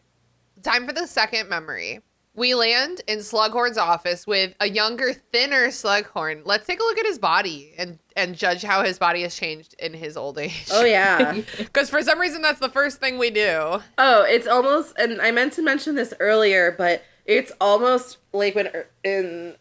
Time 0.64 0.88
for 0.88 0.94
the 0.94 1.06
second 1.06 1.48
memory. 1.48 2.02
We 2.34 2.56
land 2.56 3.02
in 3.08 3.20
Slughorn's 3.20 3.78
office 3.78 4.26
with 4.26 4.56
a 4.60 4.68
younger, 4.68 5.14
thinner 5.14 5.68
Slughorn. 5.68 6.42
Let's 6.44 6.66
take 6.66 6.80
a 6.80 6.84
look 6.84 6.98
at 6.98 7.06
his 7.06 7.20
body 7.20 7.76
and 7.78 8.00
and 8.16 8.36
judge 8.36 8.64
how 8.64 8.84
his 8.84 8.98
body 8.98 9.22
has 9.22 9.36
changed 9.36 9.76
in 9.78 9.94
his 9.94 10.18
old 10.18 10.40
age. 10.40 10.66
Oh 10.72 10.84
yeah. 10.84 11.42
Because 11.58 11.92
for 11.92 12.02
some 12.02 12.20
reason, 12.20 12.42
that's 12.42 12.60
the 12.60 12.70
first 12.70 13.00
thing 13.00 13.20
we 13.20 13.30
do. 13.30 13.80
oh, 14.00 14.24
it's 14.24 14.48
almost 14.48 14.98
and 14.98 15.22
I 15.22 15.30
meant 15.30 15.54
to 15.54 15.62
mention 15.62 15.94
this 15.94 16.16
earlier, 16.20 16.74
but 16.76 17.04
it's 17.28 17.52
almost 17.62 18.18
like 18.34 18.56
when 18.56 18.70
in 19.04 19.56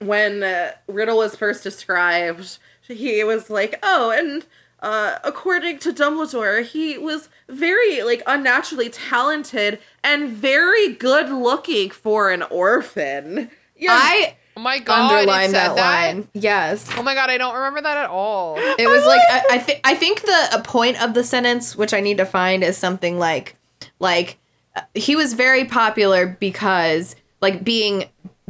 when 0.00 0.42
uh, 0.42 0.72
Riddle 0.86 1.16
was 1.16 1.34
first 1.36 1.62
described, 1.62 2.58
he 2.88 3.22
was 3.24 3.50
like, 3.50 3.78
"Oh, 3.82 4.10
and 4.10 4.46
uh, 4.80 5.18
according 5.24 5.78
to 5.80 5.92
Dumbledore, 5.92 6.64
he 6.64 6.98
was 6.98 7.28
very 7.48 8.02
like 8.02 8.22
unnaturally 8.26 8.90
talented 8.90 9.78
and 10.02 10.30
very 10.30 10.92
good 10.92 11.30
looking 11.30 11.90
for 11.90 12.30
an 12.30 12.42
orphan." 12.44 13.50
Yeah, 13.76 13.92
I 13.92 14.36
Oh 14.56 14.62
my 14.62 14.78
god! 14.78 15.12
underline 15.12 15.50
said 15.50 15.74
that, 15.74 16.14
line. 16.14 16.28
Yes. 16.32 16.88
Oh 16.96 17.02
my 17.02 17.14
god! 17.14 17.28
I 17.28 17.36
don't 17.36 17.54
remember 17.54 17.82
that 17.82 17.98
at 17.98 18.08
all. 18.08 18.56
It 18.56 18.88
was 18.88 19.06
like 19.06 19.20
I, 19.28 19.56
I 19.56 19.58
think 19.58 19.80
I 19.84 19.94
think 19.94 20.22
the 20.22 20.48
a 20.54 20.62
point 20.62 21.02
of 21.02 21.12
the 21.12 21.22
sentence, 21.22 21.76
which 21.76 21.92
I 21.92 22.00
need 22.00 22.16
to 22.16 22.24
find, 22.24 22.64
is 22.64 22.78
something 22.78 23.18
like 23.18 23.56
like 23.98 24.38
uh, 24.74 24.80
he 24.94 25.14
was 25.14 25.34
very 25.34 25.66
popular 25.66 26.26
because 26.26 27.16
like 27.42 27.64
being 27.64 28.04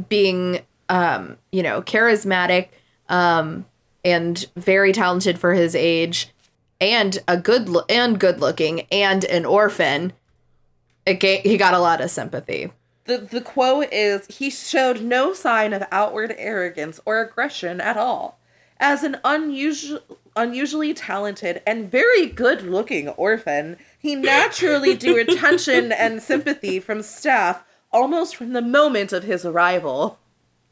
being 0.07 0.61
um 0.87 1.37
you 1.51 1.61
know 1.61 1.81
charismatic 1.81 2.69
um 3.09 3.65
and 4.07 4.45
very 4.55 4.93
talented 4.93 5.37
for 5.37 5.53
his 5.53 5.75
age 5.75 6.29
and 6.79 7.19
a 7.27 7.35
good 7.35 7.67
lo- 7.67 7.83
and 7.89 8.19
good 8.19 8.39
looking 8.39 8.81
and 8.91 9.25
an 9.25 9.45
orphan. 9.45 10.13
Ga- 11.05 11.41
he 11.41 11.57
got 11.57 11.73
a 11.73 11.79
lot 11.79 11.99
of 11.99 12.09
sympathy. 12.09 12.71
The, 13.05 13.17
the 13.17 13.41
quote 13.41 13.91
is 13.91 14.25
He 14.27 14.49
showed 14.49 15.01
no 15.01 15.33
sign 15.33 15.73
of 15.73 15.83
outward 15.91 16.33
arrogance 16.37 16.99
or 17.05 17.21
aggression 17.21 17.81
at 17.81 17.97
all. 17.97 18.39
As 18.79 19.03
an 19.03 19.17
unusual, 19.25 19.99
unusually 20.35 20.93
talented 20.93 21.61
and 21.65 21.91
very 21.91 22.27
good 22.27 22.61
looking 22.61 23.09
orphan, 23.09 23.75
he 23.97 24.15
naturally 24.15 24.95
drew 24.95 25.19
attention 25.19 25.91
and 25.91 26.21
sympathy 26.21 26.79
from 26.79 27.01
staff 27.01 27.63
almost 27.91 28.35
from 28.35 28.53
the 28.53 28.61
moment 28.61 29.11
of 29.11 29.23
his 29.23 29.45
arrival. 29.45 30.19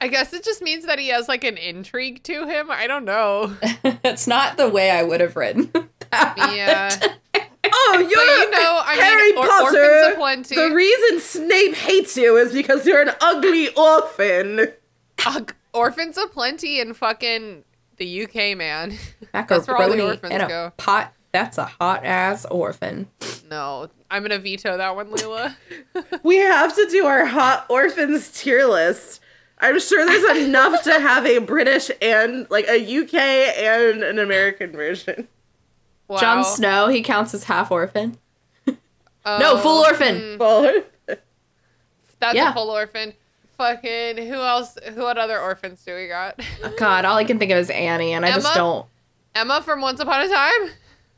I 0.06 0.08
guess 0.08 0.34
it 0.34 0.44
just 0.44 0.62
means 0.62 0.86
that 0.86 1.00
he 1.00 1.08
has 1.10 1.28
like 1.28 1.44
an 1.44 1.58
intrigue 1.58 2.22
to 2.24 2.46
him. 2.48 2.70
I 2.70 2.86
don't 2.88 3.06
know. 3.06 3.56
It's 4.04 4.28
not 4.28 4.56
the 4.58 4.70
way 4.70 4.92
I 4.92 5.02
would 5.04 5.20
have 5.20 5.36
written. 5.36 5.72
That. 6.12 6.36
Yeah. 6.56 6.92
Oh, 7.64 7.96
you're 7.98 8.08
you 8.10 8.52
know, 8.52 8.82
I 8.86 8.96
mean, 8.96 9.04
Harry 9.04 9.32
or- 9.36 9.48
Potter. 9.48 10.16
orphans. 10.20 10.50
The 10.50 10.72
reason 10.74 11.20
Snape 11.20 11.74
hates 11.76 12.16
you 12.16 12.38
is 12.38 12.54
because 12.54 12.86
you're 12.86 13.02
an 13.02 13.16
ugly 13.20 13.70
orphan. 13.76 14.68
Ugh, 15.26 15.54
orphans 15.74 16.18
aplenty 16.18 16.80
in 16.80 16.94
fucking 16.94 17.64
the 17.98 18.24
UK, 18.26 18.56
man. 18.56 18.92
Macaroni 19.34 19.48
That's 19.48 19.68
where 19.68 19.78
all 19.78 19.90
the 19.90 20.06
orphans 20.06 20.32
and 20.32 20.44
a 20.44 20.48
go. 20.48 20.74
pot. 20.78 21.14
That's 21.32 21.58
a 21.58 21.66
hot 21.66 22.06
ass 22.06 22.46
orphan. 22.46 23.08
No, 23.50 23.90
I'm 24.12 24.22
gonna 24.22 24.40
veto 24.40 24.78
that 24.78 24.96
one, 24.96 25.12
Lelia. 25.12 25.58
We 26.24 26.38
have 26.38 26.76
to 26.76 26.88
do 26.92 27.06
our 27.08 27.26
hot 27.26 27.66
orphans 27.70 28.32
tier 28.32 28.66
list. 28.68 29.20
I'm 29.66 29.80
sure 29.80 30.06
there's 30.06 30.46
enough 30.46 30.84
to 30.84 31.00
have 31.00 31.26
a 31.26 31.40
British 31.40 31.90
and 32.02 32.48
like 32.50 32.68
a 32.68 32.76
UK 32.78 33.14
and 33.16 34.04
an 34.04 34.20
American 34.20 34.72
version. 34.72 35.28
Wow. 36.08 36.18
Jon 36.18 36.44
Snow, 36.44 36.88
he 36.88 37.02
counts 37.02 37.34
as 37.34 37.46
half 37.46 37.72
orphan. 37.72 38.18
no, 38.68 38.78
Oh, 39.26 39.58
full 39.58 39.84
um, 39.84 39.92
orphan. 39.92 40.38
Well, 40.38 40.84
That's 42.20 42.36
Yeah. 42.36 42.52
a 42.52 42.54
full 42.54 42.70
orphan. 42.70 43.14
Fucking 43.58 44.18
who 44.18 44.36
else? 44.36 44.78
Who 44.94 45.02
what 45.02 45.18
other 45.18 45.40
orphans 45.40 45.84
do 45.86 45.96
we 45.96 46.08
got? 46.08 46.40
God, 46.78 47.06
all 47.06 47.18
I 47.18 47.24
can 47.24 47.40
think 47.40 47.52
of 47.52 47.58
is 47.58 47.70
Annie, 47.70 48.14
and 48.14 48.26
I 48.26 48.32
just 48.34 48.54
don't. 48.54 48.86
Emma 49.34 49.62
from 49.62 49.82
Once 49.82 50.00
Upon 50.00 50.22
a 50.22 50.30
Time. 50.30 50.70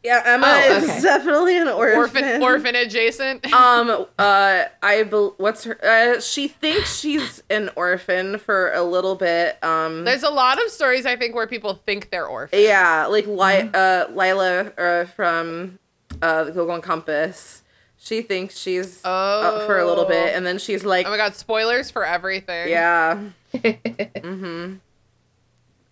Yeah, 0.04 0.22
Emma 0.26 0.46
Oh, 0.48 0.78
is 0.78 0.84
okay. 0.90 1.02
definitely 1.02 1.58
an 1.58 1.68
orphan. 1.68 1.98
Orphan, 1.98 2.42
orphan 2.44 2.76
adjacent. 2.76 3.52
Um, 3.54 4.06
uh, 4.18 4.64
I 4.82 5.04
bel 5.04 5.34
what's 5.38 5.64
her? 5.66 5.78
Uh, 5.84 6.22
she 6.22 6.48
thinks 6.48 6.98
she's 7.00 7.44
an 7.50 7.70
orphan 7.76 8.38
for 8.38 8.72
a 8.72 8.84
little 8.84 9.16
bit. 9.16 9.62
Um, 9.64 10.06
There's 10.06 10.24
a 10.24 10.30
lot 10.30 10.64
of 10.64 10.70
stories 10.72 11.06
I 11.06 11.16
think 11.18 11.36
where 11.36 11.48
people 11.48 11.74
think 11.86 12.10
they're 12.10 12.28
orphans. 12.28 12.62
yeah, 12.62 13.08
like 13.08 13.28
Li- 13.28 13.70
uh, 13.74 14.06
Lyra 14.12 14.72
uh, 14.78 15.06
from 15.06 15.80
uh, 16.22 16.46
the 16.46 16.52
Golden 16.52 16.80
Compass. 16.82 17.64
She 18.00 18.22
thinks 18.22 18.58
she's 18.58 19.04
uh, 19.04 19.66
for 19.66 19.80
a 19.80 19.86
little 19.86 20.06
bit, 20.06 20.34
and 20.36 20.46
then 20.46 20.60
she's 20.60 20.86
like, 20.86 21.06
Oh 21.08 21.10
my 21.10 21.18
god! 21.18 21.36
Spoilers 21.36 21.90
for 21.92 22.06
everything. 22.06 22.70
yeah. 22.70 23.20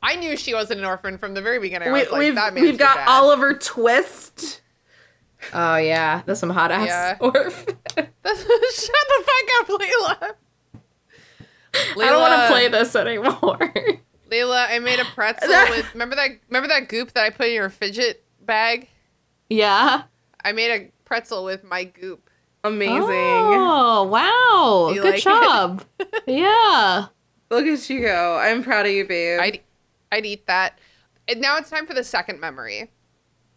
I 0.05 0.15
knew 0.17 0.37
she 0.37 0.53
wasn't 0.53 0.79
an 0.81 0.85
orphan 0.85 1.17
from 1.17 1.33
the 1.33 1.41
very 1.41 1.59
beginning. 1.59 1.89
I 1.89 1.91
We, 1.91 1.99
was 2.01 2.11
like, 2.11 2.19
we've 2.19 2.35
that 2.35 2.53
man's 2.53 2.63
we've 2.65 2.77
got 2.77 2.97
bad. 2.97 3.07
Oliver 3.07 3.53
Twist. 3.55 4.61
Oh 5.53 5.75
yeah, 5.77 6.21
that's 6.25 6.39
some 6.39 6.49
hot 6.49 6.71
ass 6.71 6.87
Yeah. 6.87 7.17
orphan. 7.21 7.77
Shut 7.95 8.15
the 8.23 9.23
fuck 9.25 9.49
up, 9.61 9.69
Lelia. 9.69 10.35
I 11.97 12.09
don't 12.09 12.19
want 12.21 12.41
to 12.41 12.47
play 12.47 12.67
this 12.67 12.95
anymore. 12.95 13.73
Lelia, 14.31 14.65
I 14.69 14.79
made 14.79 14.99
a 14.99 15.05
pretzel 15.05 15.49
with. 15.69 15.91
Remember 15.93 16.15
that? 16.15 16.31
Remember 16.49 16.67
that 16.69 16.87
goop 16.89 17.11
that 17.13 17.23
I 17.25 17.29
put 17.29 17.47
in 17.47 17.53
your 17.53 17.69
fidget 17.69 18.23
bag? 18.41 18.87
yeah. 19.49 20.03
I 20.43 20.51
made 20.51 20.71
a 20.71 20.91
pretzel 21.05 21.43
with 21.43 21.63
my 21.63 21.85
goop. 21.85 22.29
Amazing. 22.63 22.99
Oh, 23.01 24.03
wow. 24.03 24.93
Good 24.93 25.03
like 25.13 25.21
job. 25.23 25.83
yeah. 26.27 27.07
Look 27.49 27.65
at 27.65 27.89
you 27.89 28.01
go. 28.01 28.37
I'm 28.37 28.63
proud 28.63 28.85
of 28.85 28.91
you, 28.91 29.05
babe. 29.07 29.39
I'd, 29.39 29.59
I'd 30.11 30.25
eat 30.25 30.47
that. 30.47 30.79
And 31.27 31.41
now 31.41 31.57
it's 31.57 31.69
time 31.69 31.85
for 31.85 31.93
the 31.93 32.03
second 32.03 32.39
memory. 32.39 32.91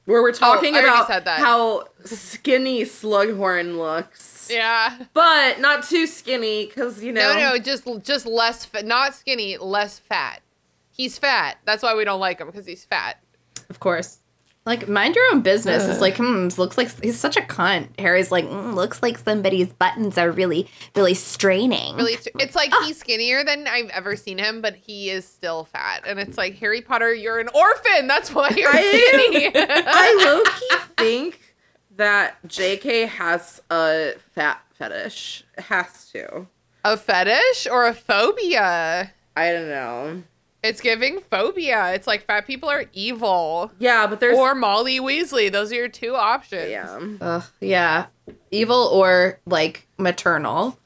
Where 0.07 0.22
we're 0.22 0.30
oh, 0.30 0.32
talking 0.32 0.74
I 0.74 0.78
already 0.78 1.18
about 1.18 1.38
how 1.38 1.84
skinny 2.05 2.82
Slughorn 2.84 3.76
looks. 3.76 4.49
Yeah. 4.51 5.05
But 5.12 5.61
not 5.61 5.84
too 5.84 6.07
skinny, 6.07 6.64
because, 6.64 7.03
you 7.03 7.12
know. 7.12 7.34
No, 7.34 7.51
no, 7.51 7.59
just 7.59 7.86
just 8.03 8.24
less, 8.24 8.64
fa- 8.64 8.82
not 8.82 9.14
skinny, 9.14 9.59
less 9.59 9.99
fat. 9.99 10.40
He's 10.90 11.18
fat. 11.18 11.59
That's 11.66 11.82
why 11.82 11.94
we 11.94 12.05
don't 12.05 12.20
like 12.20 12.40
him 12.40 12.46
because 12.46 12.64
he's 12.64 12.86
fat. 12.86 13.22
Of 13.68 13.80
course. 13.80 14.20
Like, 14.69 14.87
mind 14.87 15.14
your 15.16 15.25
own 15.33 15.41
business. 15.41 15.87
It's 15.89 16.01
like, 16.03 16.19
hmm, 16.19 16.49
looks 16.59 16.77
like 16.77 16.91
he's 17.03 17.19
such 17.19 17.39
a 17.39 17.41
cunt. 17.41 17.99
Harry's 17.99 18.31
like, 18.31 18.45
mm, 18.45 18.75
looks 18.75 19.03
like 19.03 19.16
somebody's 19.16 19.73
buttons 19.73 20.19
are 20.19 20.31
really, 20.31 20.69
really 20.95 21.14
straining. 21.14 21.97
Really, 21.97 22.19
it's 22.39 22.55
like 22.55 22.71
he's 22.85 22.99
skinnier 22.99 23.45
than 23.45 23.66
I've 23.66 23.89
ever 23.89 24.14
seen 24.14 24.37
him, 24.37 24.61
but 24.61 24.77
he 24.77 25.09
is 25.09 25.27
still 25.27 25.64
fat. 25.64 26.03
And 26.07 26.21
it's 26.21 26.37
like 26.37 26.57
Harry 26.59 26.83
Potter, 26.83 27.14
you're 27.14 27.39
an 27.41 27.49
orphan. 27.55 28.09
That's 28.09 28.35
why 28.35 28.51
you're 28.55 28.69
I- 28.71 29.14
skinny. 29.31 29.51
I 29.57 30.16
low 30.27 30.43
key 30.59 30.85
think 30.99 31.55
that 31.97 32.37
JK 32.47 33.09
has 33.09 33.62
a 33.71 34.12
fat 34.35 34.61
fetish. 34.75 35.45
Has 35.57 36.11
to. 36.12 36.47
a 36.85 36.99
fetish 36.99 37.66
or 37.71 37.87
a 37.87 37.95
phobia? 37.95 39.12
I 39.35 39.51
don't 39.53 39.69
know. 39.71 40.23
It's 40.63 40.81
giving 40.81 41.21
phobia. 41.21 41.93
It's 41.95 42.07
like 42.09 42.25
fat 42.27 42.47
people 42.47 42.69
are 42.69 42.87
evil. 42.93 43.71
Yeah, 43.79 44.07
but 44.09 44.19
there's. 44.21 44.37
Or 44.37 44.55
Molly 44.55 44.99
Weasley. 44.99 45.51
Those 45.53 45.71
are 45.73 45.77
your 45.77 45.89
two 45.89 46.15
options. 46.17 46.69
yeah. 46.71 46.99
Ugh, 47.21 47.45
yeah. 47.61 48.07
Evil 48.51 48.91
or 48.93 49.39
like 49.47 49.87
maternal. 49.99 50.79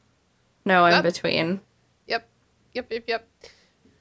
No 0.64 0.84
in 0.84 0.92
Yep. 0.92 1.02
between. 1.04 1.60
Yep. 2.06 2.28
Yep, 2.74 2.92
yep, 2.92 3.04
yep. 3.08 3.28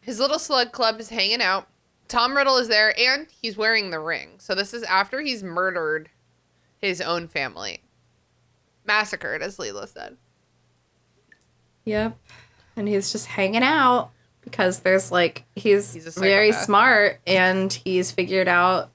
His 0.01 0.19
little 0.19 0.39
slug 0.39 0.71
club 0.73 0.99
is 0.99 1.09
hanging 1.09 1.41
out. 1.41 1.67
Tom 2.07 2.35
Riddle 2.35 2.57
is 2.57 2.67
there 2.67 2.93
and 2.99 3.27
he's 3.41 3.55
wearing 3.55 3.89
the 3.91 3.99
ring. 3.99 4.31
So 4.39 4.53
this 4.53 4.73
is 4.73 4.83
after 4.83 5.21
he's 5.21 5.41
murdered 5.41 6.09
his 6.81 6.99
own 6.99 7.29
family. 7.29 7.81
Massacred, 8.85 9.41
as 9.41 9.57
Lelia 9.57 9.87
said. 9.87 10.17
Yep. 11.85 12.17
And 12.75 12.87
he's 12.87 13.11
just 13.11 13.27
hanging 13.27 13.63
out 13.63 14.11
because 14.41 14.79
there's 14.79 15.11
like 15.11 15.45
he's, 15.55 15.93
He's 15.93 16.15
very 16.17 16.51
smart 16.51 17.19
and 17.27 17.71
he's 17.71 18.11
figured 18.11 18.47
out 18.47 18.89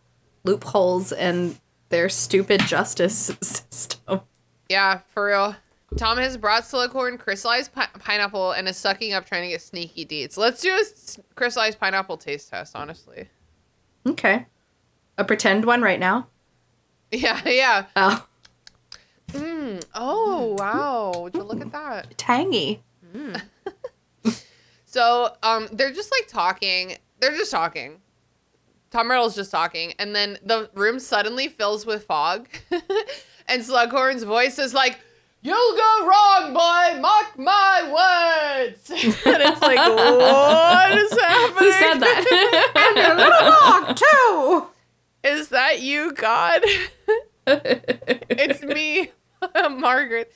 loopholes 0.44 1.12
in 1.12 1.56
their 1.88 2.08
stupid 2.08 2.60
justice 2.62 3.30
system. 3.42 4.20
Yeah, 4.68 5.00
for 5.08 5.26
real. 5.26 5.56
Tom 5.96 6.18
has 6.18 6.36
brought 6.36 6.64
Slughorn 6.64 7.18
crystallized 7.18 7.72
pi- 7.72 7.88
pineapple 8.00 8.50
and 8.52 8.68
is 8.68 8.76
sucking 8.76 9.12
up 9.12 9.24
trying 9.24 9.42
to 9.42 9.48
get 9.48 9.62
sneaky 9.62 10.04
deeds. 10.04 10.36
Let's 10.36 10.60
do 10.60 10.70
a 10.74 10.80
s- 10.80 11.18
crystallized 11.36 11.78
pineapple 11.78 12.16
taste 12.16 12.50
test, 12.50 12.74
honestly. 12.74 13.28
Okay. 14.04 14.46
A 15.16 15.24
pretend 15.24 15.64
one 15.64 15.82
right 15.82 16.00
now. 16.00 16.26
Yeah, 17.12 17.40
yeah. 17.46 17.84
Oh, 17.94 18.26
Mm. 19.28 19.84
Oh, 19.94 20.56
wow. 20.58 21.12
Would 21.22 21.34
you 21.34 21.42
look 21.44 21.60
at 21.60 21.70
that? 21.72 22.18
tangy. 22.18 22.82
So, 24.96 25.36
um, 25.42 25.68
they're 25.72 25.92
just 25.92 26.10
like 26.10 26.26
talking. 26.26 26.96
They're 27.20 27.36
just 27.36 27.50
talking. 27.50 28.00
Tom 28.90 29.10
Riddle's 29.10 29.34
just 29.36 29.50
talking, 29.50 29.92
and 29.98 30.16
then 30.16 30.38
the 30.42 30.70
room 30.72 31.00
suddenly 31.00 31.48
fills 31.48 31.84
with 31.84 32.04
fog, 32.04 32.48
and 33.46 33.60
Slughorn's 33.62 34.22
voice 34.22 34.58
is 34.58 34.72
like, 34.72 34.98
"You'll 35.42 35.76
go 35.76 36.06
wrong, 36.08 36.54
boy. 36.54 36.98
Mark 37.02 37.38
my 37.38 37.82
words." 37.92 38.88
and 38.90 39.42
it's 39.42 39.60
like, 39.60 39.76
what 39.76 40.96
is 40.96 41.10
happening? 41.10 41.58
Who 41.58 41.72
said 41.72 41.98
that? 41.98 42.94
and 42.96 42.98
a 42.98 43.22
little 43.22 43.50
dog 43.50 43.96
too. 43.96 44.66
Is 45.24 45.48
that 45.48 45.82
you, 45.82 46.14
God? 46.14 46.62
it's 47.46 48.62
me, 48.62 49.10
Margaret. 49.72 50.32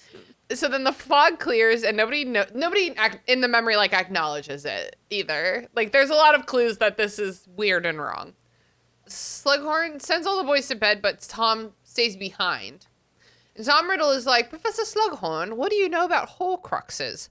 So 0.54 0.68
then 0.68 0.84
the 0.84 0.92
fog 0.92 1.38
clears, 1.38 1.82
and 1.82 1.96
nobody 1.96 2.24
know 2.24 2.44
nobody 2.54 2.94
in 3.26 3.40
the 3.40 3.48
memory 3.48 3.76
like 3.76 3.92
acknowledges 3.92 4.64
it 4.64 4.96
either. 5.08 5.66
Like 5.74 5.92
there's 5.92 6.10
a 6.10 6.14
lot 6.14 6.34
of 6.34 6.46
clues 6.46 6.78
that 6.78 6.96
this 6.96 7.18
is 7.18 7.46
weird 7.56 7.86
and 7.86 8.00
wrong. 8.00 8.34
Slughorn 9.08 10.00
sends 10.00 10.26
all 10.26 10.38
the 10.38 10.44
boys 10.44 10.68
to 10.68 10.74
bed, 10.74 11.02
but 11.02 11.20
Tom 11.20 11.72
stays 11.82 12.16
behind. 12.16 12.86
And 13.56 13.66
Tom 13.66 13.90
Riddle 13.90 14.10
is 14.10 14.26
like, 14.26 14.48
Professor 14.50 14.82
Slughorn, 14.82 15.54
what 15.54 15.70
do 15.70 15.76
you 15.76 15.88
know 15.88 16.04
about 16.04 16.38
Horcruxes? 16.38 17.28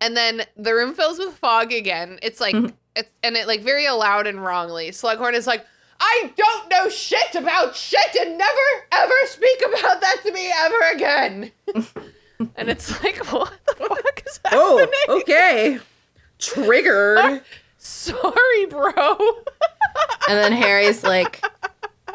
And 0.00 0.16
then 0.16 0.42
the 0.56 0.74
room 0.74 0.94
fills 0.94 1.18
with 1.18 1.34
fog 1.34 1.72
again. 1.72 2.18
It's 2.22 2.40
like 2.40 2.54
it's 2.96 3.12
and 3.22 3.36
it 3.36 3.46
like 3.46 3.62
very 3.62 3.88
loud 3.88 4.26
and 4.26 4.42
wrongly. 4.42 4.90
Slughorn 4.90 5.34
is 5.34 5.46
like, 5.46 5.64
I 6.00 6.32
don't 6.36 6.68
know 6.70 6.88
shit 6.88 7.34
about 7.34 7.76
shit 7.76 8.16
and 8.20 8.38
never 8.38 8.86
ever 8.92 9.14
speak 9.26 9.62
about 9.66 10.00
that 10.00 10.20
to 10.24 10.32
me 10.32 10.52
ever 10.54 10.94
again. 10.94 11.52
and 12.56 12.68
it's 12.68 13.02
like, 13.02 13.16
what 13.32 13.52
the 13.66 13.76
oh. 13.80 13.94
fuck 13.94 14.22
is 14.26 14.40
oh, 14.52 14.78
happening? 14.78 15.00
Oh, 15.08 15.20
okay. 15.20 15.78
Triggered. 16.38 17.42
Sorry, 17.78 18.66
bro. 18.66 19.16
And 20.28 20.38
then 20.38 20.52
Harry's 20.52 21.02
like, 21.02 21.42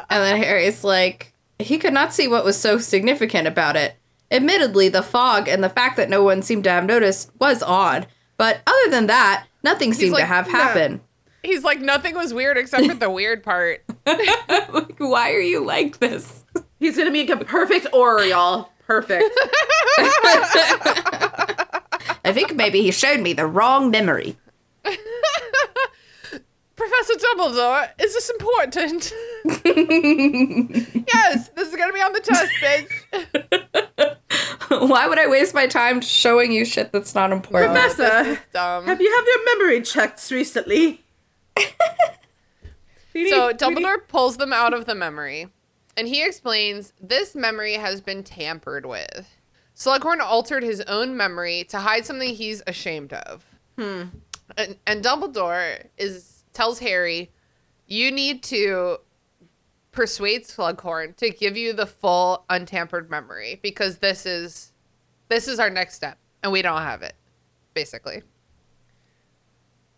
and 0.08 0.22
then 0.22 0.40
Harry's 0.40 0.84
like, 0.84 1.32
he 1.58 1.78
could 1.78 1.92
not 1.92 2.14
see 2.14 2.28
what 2.28 2.44
was 2.44 2.58
so 2.58 2.78
significant 2.78 3.48
about 3.48 3.76
it. 3.76 3.96
Admittedly, 4.30 4.88
the 4.88 5.02
fog 5.02 5.48
and 5.48 5.62
the 5.62 5.68
fact 5.68 5.96
that 5.96 6.08
no 6.08 6.22
one 6.22 6.42
seemed 6.42 6.64
to 6.64 6.70
have 6.70 6.84
noticed 6.84 7.30
was 7.38 7.62
odd, 7.62 8.06
but 8.36 8.60
other 8.66 8.90
than 8.90 9.06
that, 9.06 9.46
nothing 9.62 9.92
seemed 9.92 10.16
to 10.16 10.24
have 10.24 10.46
"Nah." 10.46 10.52
happened. 10.52 11.00
He's 11.42 11.62
like, 11.62 11.80
nothing 11.80 12.14
was 12.14 12.34
weird 12.34 12.56
except 12.56 12.86
for 12.86 12.94
the 12.94 13.10
weird 13.10 13.44
part. 13.44 13.84
like, 14.06 14.98
why 14.98 15.32
are 15.32 15.40
you 15.40 15.64
like 15.64 15.98
this? 15.98 16.44
He's 16.80 16.96
gonna 16.96 17.12
make 17.12 17.30
a 17.30 17.36
perfect 17.36 17.86
Auror, 17.92 18.28
y'all. 18.28 18.70
Perfect. 18.86 19.24
I 22.24 22.32
think 22.32 22.54
maybe 22.54 22.82
he 22.82 22.90
showed 22.90 23.20
me 23.20 23.32
the 23.32 23.46
wrong 23.46 23.90
memory. 23.90 24.36
Professor 26.76 27.14
Dumbledore, 27.14 27.88
is 27.98 28.12
this 28.14 28.30
important? 28.30 29.12
yes, 31.12 31.48
this 31.48 31.68
is 31.68 31.74
gonna 31.76 31.92
be 31.92 32.00
on 32.00 32.12
the 32.12 32.20
test, 32.20 32.52
bitch. 32.62 32.88
why 34.88 35.08
would 35.08 35.18
I 35.18 35.26
waste 35.26 35.54
my 35.54 35.66
time 35.66 36.00
showing 36.00 36.52
you 36.52 36.64
shit 36.64 36.92
that's 36.92 37.14
not 37.14 37.32
important? 37.32 37.72
Professor, 37.72 38.38
Dumb. 38.52 38.84
have 38.86 39.00
you 39.00 39.10
had 39.10 39.24
your 39.26 39.44
memory 39.58 39.82
checks 39.82 40.30
recently? 40.30 41.02
So 43.16 43.22
need- 43.22 43.32
we 43.32 43.54
Dumbledore 43.54 44.06
pulls 44.08 44.36
them 44.36 44.52
out 44.52 44.74
of 44.74 44.84
the 44.84 44.94
memory, 44.94 45.48
and 45.96 46.08
he 46.08 46.24
explains 46.24 46.92
this 47.00 47.34
memory 47.34 47.74
has 47.74 48.00
been 48.00 48.22
tampered 48.22 48.86
with. 48.86 49.28
Slughorn 49.74 50.20
altered 50.20 50.62
his 50.62 50.80
own 50.82 51.16
memory 51.16 51.64
to 51.64 51.78
hide 51.78 52.06
something 52.06 52.34
he's 52.34 52.62
ashamed 52.66 53.12
of. 53.12 53.44
Hmm. 53.78 54.04
And, 54.56 54.76
and 54.86 55.04
Dumbledore 55.04 55.86
is 55.98 56.44
tells 56.52 56.78
Harry, 56.78 57.30
"You 57.86 58.10
need 58.10 58.42
to 58.44 58.98
persuade 59.92 60.44
Slughorn 60.44 61.16
to 61.16 61.30
give 61.30 61.56
you 61.56 61.72
the 61.72 61.86
full 61.86 62.44
untampered 62.48 63.10
memory 63.10 63.58
because 63.62 63.98
this 63.98 64.24
is 64.24 64.72
this 65.28 65.48
is 65.48 65.58
our 65.58 65.70
next 65.70 65.94
step, 65.94 66.18
and 66.42 66.52
we 66.52 66.62
don't 66.62 66.82
have 66.82 67.02
it." 67.02 67.14
Basically, 67.74 68.22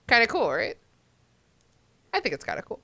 kind 0.08 0.22
of 0.22 0.28
cool, 0.28 0.50
right? 0.50 0.76
I 2.12 2.20
think 2.20 2.34
it's 2.34 2.44
kind 2.44 2.58
of 2.58 2.64
cool. 2.64 2.80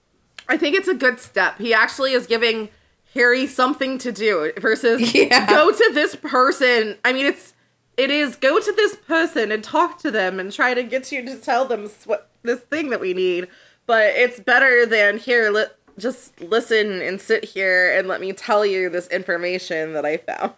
I 0.48 0.56
think 0.56 0.76
it's 0.76 0.88
a 0.88 0.94
good 0.94 1.18
step. 1.18 1.58
He 1.58 1.74
actually 1.74 2.12
is 2.12 2.26
giving 2.26 2.68
Harry 3.14 3.46
something 3.46 3.98
to 3.98 4.12
do 4.12 4.52
versus 4.58 5.14
Yeah. 5.14 5.46
go 5.48 5.70
to 5.72 5.90
this 5.94 6.16
person. 6.16 6.98
I 7.04 7.12
mean, 7.12 7.26
it's 7.26 7.52
it 7.96 8.10
is 8.10 8.36
go 8.36 8.58
to 8.60 8.72
this 8.72 8.96
person 8.96 9.52
and 9.52 9.62
talk 9.62 9.98
to 10.00 10.10
them 10.10 10.40
and 10.40 10.52
try 10.52 10.74
to 10.74 10.82
get 10.82 11.12
you 11.12 11.24
to 11.24 11.36
tell 11.36 11.64
them 11.64 11.88
what 12.06 12.28
this 12.42 12.60
thing 12.60 12.90
that 12.90 13.00
we 13.00 13.14
need. 13.14 13.48
But 13.86 14.14
it's 14.16 14.40
better 14.40 14.84
than 14.84 15.18
here. 15.18 15.50
Li- 15.50 15.66
just 15.96 16.40
listen 16.40 17.00
and 17.00 17.20
sit 17.20 17.44
here 17.44 17.96
and 17.96 18.08
let 18.08 18.20
me 18.20 18.32
tell 18.32 18.66
you 18.66 18.88
this 18.90 19.06
information 19.08 19.92
that 19.92 20.04
I 20.04 20.16
found. 20.16 20.54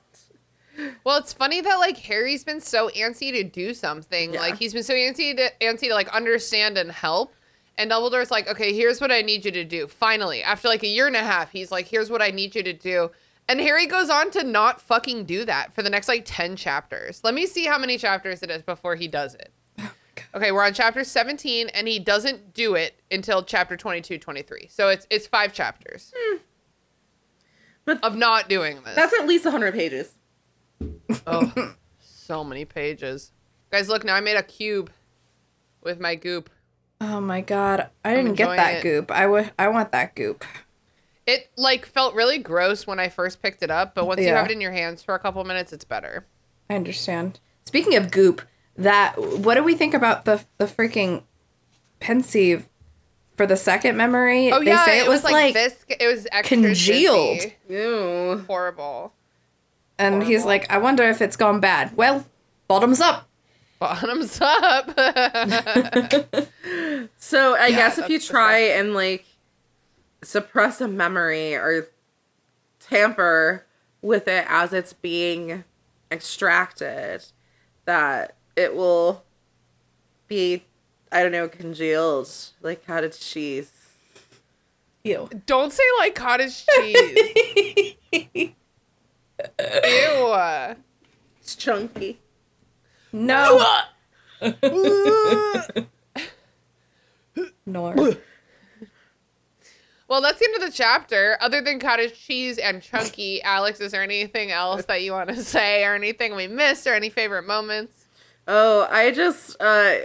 Well, 1.04 1.18
it's 1.18 1.32
funny 1.32 1.60
that 1.62 1.76
like 1.76 1.96
Harry's 1.98 2.44
been 2.44 2.60
so 2.60 2.88
antsy 2.90 3.32
to 3.32 3.42
do 3.44 3.74
something. 3.74 4.34
Yeah. 4.34 4.40
Like 4.40 4.58
he's 4.58 4.72
been 4.74 4.82
so 4.82 4.94
antsy 4.94 5.36
to 5.36 5.50
antsy 5.60 5.88
to 5.88 5.94
like 5.94 6.08
understand 6.08 6.76
and 6.78 6.90
help. 6.90 7.34
And 7.78 7.90
Dumbledore's 7.90 8.30
like, 8.30 8.48
okay, 8.48 8.72
here's 8.72 9.00
what 9.00 9.12
I 9.12 9.22
need 9.22 9.44
you 9.44 9.50
to 9.52 9.64
do. 9.64 9.86
Finally, 9.86 10.42
after 10.42 10.68
like 10.68 10.82
a 10.82 10.88
year 10.88 11.06
and 11.06 11.16
a 11.16 11.22
half, 11.22 11.50
he's 11.50 11.70
like, 11.70 11.86
here's 11.86 12.10
what 12.10 12.22
I 12.22 12.30
need 12.30 12.54
you 12.54 12.62
to 12.62 12.72
do. 12.72 13.10
And 13.48 13.60
Harry 13.60 13.86
goes 13.86 14.10
on 14.10 14.30
to 14.32 14.42
not 14.42 14.80
fucking 14.80 15.24
do 15.24 15.44
that 15.44 15.72
for 15.72 15.82
the 15.82 15.90
next 15.90 16.08
like 16.08 16.22
10 16.24 16.56
chapters. 16.56 17.20
Let 17.22 17.34
me 17.34 17.46
see 17.46 17.66
how 17.66 17.78
many 17.78 17.98
chapters 17.98 18.42
it 18.42 18.50
is 18.50 18.62
before 18.62 18.96
he 18.96 19.08
does 19.08 19.34
it. 19.34 19.52
Okay, 20.34 20.50
we're 20.50 20.64
on 20.64 20.72
chapter 20.74 21.04
17 21.04 21.68
and 21.68 21.86
he 21.86 21.98
doesn't 21.98 22.52
do 22.54 22.74
it 22.74 23.00
until 23.10 23.42
chapter 23.42 23.76
22, 23.76 24.18
23. 24.18 24.66
So 24.70 24.88
it's 24.88 25.06
it's 25.10 25.26
5 25.26 25.52
chapters. 25.52 26.12
Hmm. 26.16 26.38
But- 27.84 28.02
of 28.02 28.16
not 28.16 28.48
doing 28.48 28.80
this. 28.82 28.96
That's 28.96 29.12
at 29.18 29.26
least 29.26 29.44
100 29.44 29.74
pages. 29.74 30.14
Oh, 31.26 31.74
so 32.00 32.44
many 32.44 32.64
pages. 32.64 33.32
Guys, 33.70 33.88
look, 33.88 34.04
now 34.04 34.14
I 34.14 34.20
made 34.20 34.36
a 34.36 34.42
cube 34.42 34.90
with 35.82 36.00
my 36.00 36.14
goop. 36.14 36.50
Oh 37.00 37.20
my 37.20 37.40
god, 37.42 37.88
I 38.04 38.14
didn't 38.14 38.34
get 38.34 38.56
that 38.56 38.76
it. 38.78 38.82
goop. 38.82 39.10
I 39.10 39.26
wa- 39.26 39.50
I 39.58 39.68
want 39.68 39.92
that 39.92 40.14
goop. 40.14 40.44
It 41.26 41.50
like 41.56 41.84
felt 41.86 42.14
really 42.14 42.38
gross 42.38 42.86
when 42.86 42.98
I 43.00 43.08
first 43.08 43.42
picked 43.42 43.62
it 43.62 43.70
up, 43.70 43.94
but 43.94 44.06
once 44.06 44.20
you 44.20 44.28
have 44.28 44.46
it 44.46 44.52
in 44.52 44.60
your 44.60 44.72
hands 44.72 45.02
for 45.02 45.14
a 45.14 45.18
couple 45.18 45.42
minutes, 45.44 45.72
it's 45.72 45.84
better. 45.84 46.26
I 46.70 46.74
understand. 46.74 47.40
Speaking 47.64 47.96
of 47.96 48.10
goop, 48.10 48.42
that 48.76 49.14
what 49.18 49.56
do 49.56 49.62
we 49.64 49.74
think 49.74 49.92
about 49.92 50.24
the 50.24 50.44
the 50.58 50.66
freaking 50.66 51.24
Pensieve 52.00 52.68
for 53.36 53.46
the 53.46 53.56
second 53.56 53.96
memory? 53.96 54.52
Oh 54.52 54.60
they 54.60 54.66
yeah, 54.66 54.84
say 54.84 55.00
it, 55.00 55.08
was, 55.08 55.24
like, 55.24 55.52
this. 55.52 55.84
It 55.88 56.06
was 56.06 56.26
extra 56.32 56.56
congealed. 56.58 57.40
Ew. 57.68 58.44
Horrible. 58.46 59.12
and 59.98 60.22
he's 60.22 60.44
like, 60.44 60.70
I 60.70 60.78
wonder 60.78 61.02
if 61.04 61.20
it's 61.20 61.36
gone 61.36 61.60
bad. 61.60 61.96
Well, 61.96 62.24
bottoms 62.68 63.00
up. 63.00 63.28
Bottoms 63.78 64.38
up. 64.40 64.86
So 67.18 67.54
I 67.56 67.70
guess 67.70 67.98
if 67.98 68.08
you 68.08 68.18
try 68.18 68.58
and 68.58 68.94
like 68.94 69.24
suppress 70.22 70.80
a 70.80 70.88
memory 70.88 71.54
or 71.54 71.88
tamper 72.80 73.64
with 74.02 74.28
it 74.28 74.44
as 74.48 74.72
it's 74.72 74.92
being 74.92 75.64
extracted, 76.10 77.24
that 77.84 78.36
it 78.54 78.74
will 78.74 79.24
be 80.28 80.64
I 81.12 81.22
don't 81.22 81.32
know 81.32 81.48
congealed 81.48 82.28
like 82.62 82.86
cottage 82.86 83.18
cheese. 83.20 83.72
Ew. 85.04 85.28
Don't 85.46 85.72
say 85.72 85.84
like 85.98 86.14
cottage 86.14 86.66
cheese. 86.66 87.94
Ew. 88.12 88.54
It's 91.40 91.54
chunky. 91.54 92.18
No. 93.12 93.64
Nor. 97.66 97.94
Well, 100.08 100.22
that's 100.22 100.38
the 100.38 100.44
end 100.44 100.62
of 100.62 100.70
the 100.70 100.76
chapter. 100.76 101.36
Other 101.40 101.60
than 101.60 101.80
cottage 101.80 102.18
cheese 102.18 102.58
and 102.58 102.80
chunky, 102.80 103.42
Alex, 103.44 103.80
is 103.80 103.90
there 103.92 104.02
anything 104.02 104.52
else 104.52 104.84
that 104.84 105.02
you 105.02 105.12
want 105.12 105.30
to 105.30 105.42
say, 105.42 105.84
or 105.84 105.94
anything 105.94 106.36
we 106.36 106.46
missed, 106.46 106.86
or 106.86 106.94
any 106.94 107.10
favorite 107.10 107.46
moments? 107.46 108.06
Oh, 108.46 108.86
I 108.88 109.10
just 109.10 109.60
uh 109.60 109.96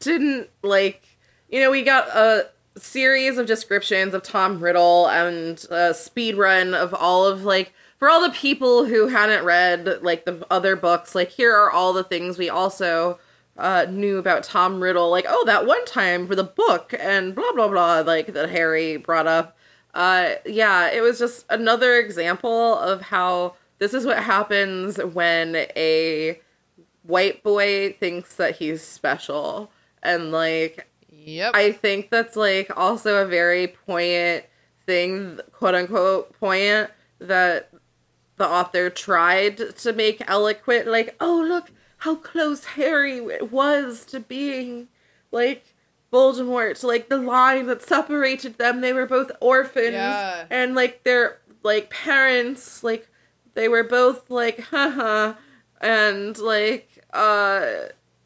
didn't 0.00 0.50
like 0.62 1.06
you 1.48 1.60
know, 1.60 1.70
we 1.70 1.82
got 1.82 2.08
a 2.08 2.48
series 2.76 3.38
of 3.38 3.46
descriptions 3.46 4.12
of 4.12 4.24
Tom 4.24 4.58
Riddle 4.58 5.06
and 5.08 5.64
a 5.70 5.94
speed 5.94 6.36
run 6.36 6.74
of 6.74 6.92
all 6.92 7.26
of 7.26 7.44
like 7.44 7.72
for 8.00 8.10
all 8.10 8.20
the 8.20 8.34
people 8.34 8.84
who 8.84 9.06
hadn't 9.06 9.44
read 9.44 10.02
like 10.02 10.24
the 10.24 10.44
other 10.50 10.74
books, 10.74 11.14
like 11.14 11.30
here 11.30 11.54
are 11.54 11.70
all 11.70 11.92
the 11.92 12.02
things 12.02 12.36
we 12.36 12.50
also 12.50 13.20
uh 13.56 13.86
knew 13.88 14.18
about 14.18 14.42
Tom 14.44 14.82
Riddle, 14.82 15.10
like 15.10 15.26
oh 15.28 15.44
that 15.46 15.66
one 15.66 15.84
time 15.84 16.26
for 16.26 16.34
the 16.34 16.44
book 16.44 16.94
and 16.98 17.34
blah 17.34 17.52
blah 17.52 17.68
blah 17.68 18.00
like 18.00 18.32
that 18.34 18.50
Harry 18.50 18.96
brought 18.96 19.26
up. 19.26 19.56
Uh 19.92 20.34
yeah, 20.46 20.90
it 20.90 21.02
was 21.02 21.18
just 21.18 21.46
another 21.50 21.96
example 21.98 22.76
of 22.78 23.00
how 23.02 23.54
this 23.78 23.94
is 23.94 24.06
what 24.06 24.18
happens 24.22 24.96
when 24.98 25.54
a 25.76 26.40
white 27.02 27.42
boy 27.42 27.94
thinks 28.00 28.36
that 28.36 28.56
he's 28.56 28.82
special 28.82 29.70
and 30.02 30.32
like 30.32 30.88
Yep. 31.26 31.52
i 31.54 31.72
think 31.72 32.10
that's 32.10 32.36
like 32.36 32.70
also 32.76 33.22
a 33.22 33.26
very 33.26 33.68
poignant 33.68 34.44
thing 34.86 35.38
quote 35.52 35.74
unquote 35.74 36.38
poignant 36.38 36.90
that 37.18 37.70
the 38.36 38.46
author 38.46 38.90
tried 38.90 39.56
to 39.56 39.92
make 39.92 40.22
eloquent 40.28 40.86
like 40.86 41.14
oh 41.20 41.42
look 41.46 41.70
how 42.04 42.14
close 42.16 42.64
harry 42.64 43.18
w- 43.18 43.44
was 43.50 44.04
to 44.04 44.20
being 44.20 44.88
like 45.32 45.74
voldemort 46.12 46.82
like 46.84 47.08
the 47.08 47.18
line 47.18 47.66
that 47.66 47.82
separated 47.82 48.56
them 48.58 48.80
they 48.80 48.92
were 48.92 49.06
both 49.06 49.30
orphans 49.40 49.92
Yeah. 49.94 50.44
and 50.50 50.74
like 50.74 51.02
their 51.04 51.40
like 51.62 51.90
parents 51.90 52.84
like 52.84 53.08
they 53.54 53.68
were 53.68 53.84
both 53.84 54.30
like 54.30 54.60
haha 54.60 55.34
and 55.80 56.36
like 56.38 56.88
uh 57.12 57.64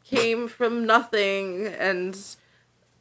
came 0.03 0.47
from 0.47 0.85
nothing 0.85 1.67
and 1.67 2.17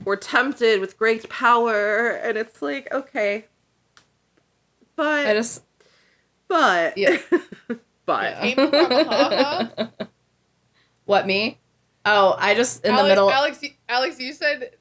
were 0.04 0.16
tempted 0.16 0.80
with 0.80 0.96
great 0.98 1.28
power 1.28 2.10
and 2.24 2.38
it's 2.38 2.62
like 2.62 2.86
okay 2.92 3.46
but 4.96 5.26
I 5.26 5.34
just 5.34 5.62
but 6.48 6.96
Yeah. 6.96 7.18
but 8.06 8.40
Came 8.40 8.56
from, 8.56 8.74
uh-huh. 8.74 9.86
What 11.08 11.26
me? 11.26 11.58
Oh, 12.04 12.36
I 12.38 12.54
just 12.54 12.84
in 12.84 12.90
Alex, 12.92 13.02
the 13.02 13.08
middle. 13.08 13.30
Alex, 13.30 13.62
you- 13.62 13.70
Alex, 13.88 14.20
you 14.20 14.32
said 14.34 14.72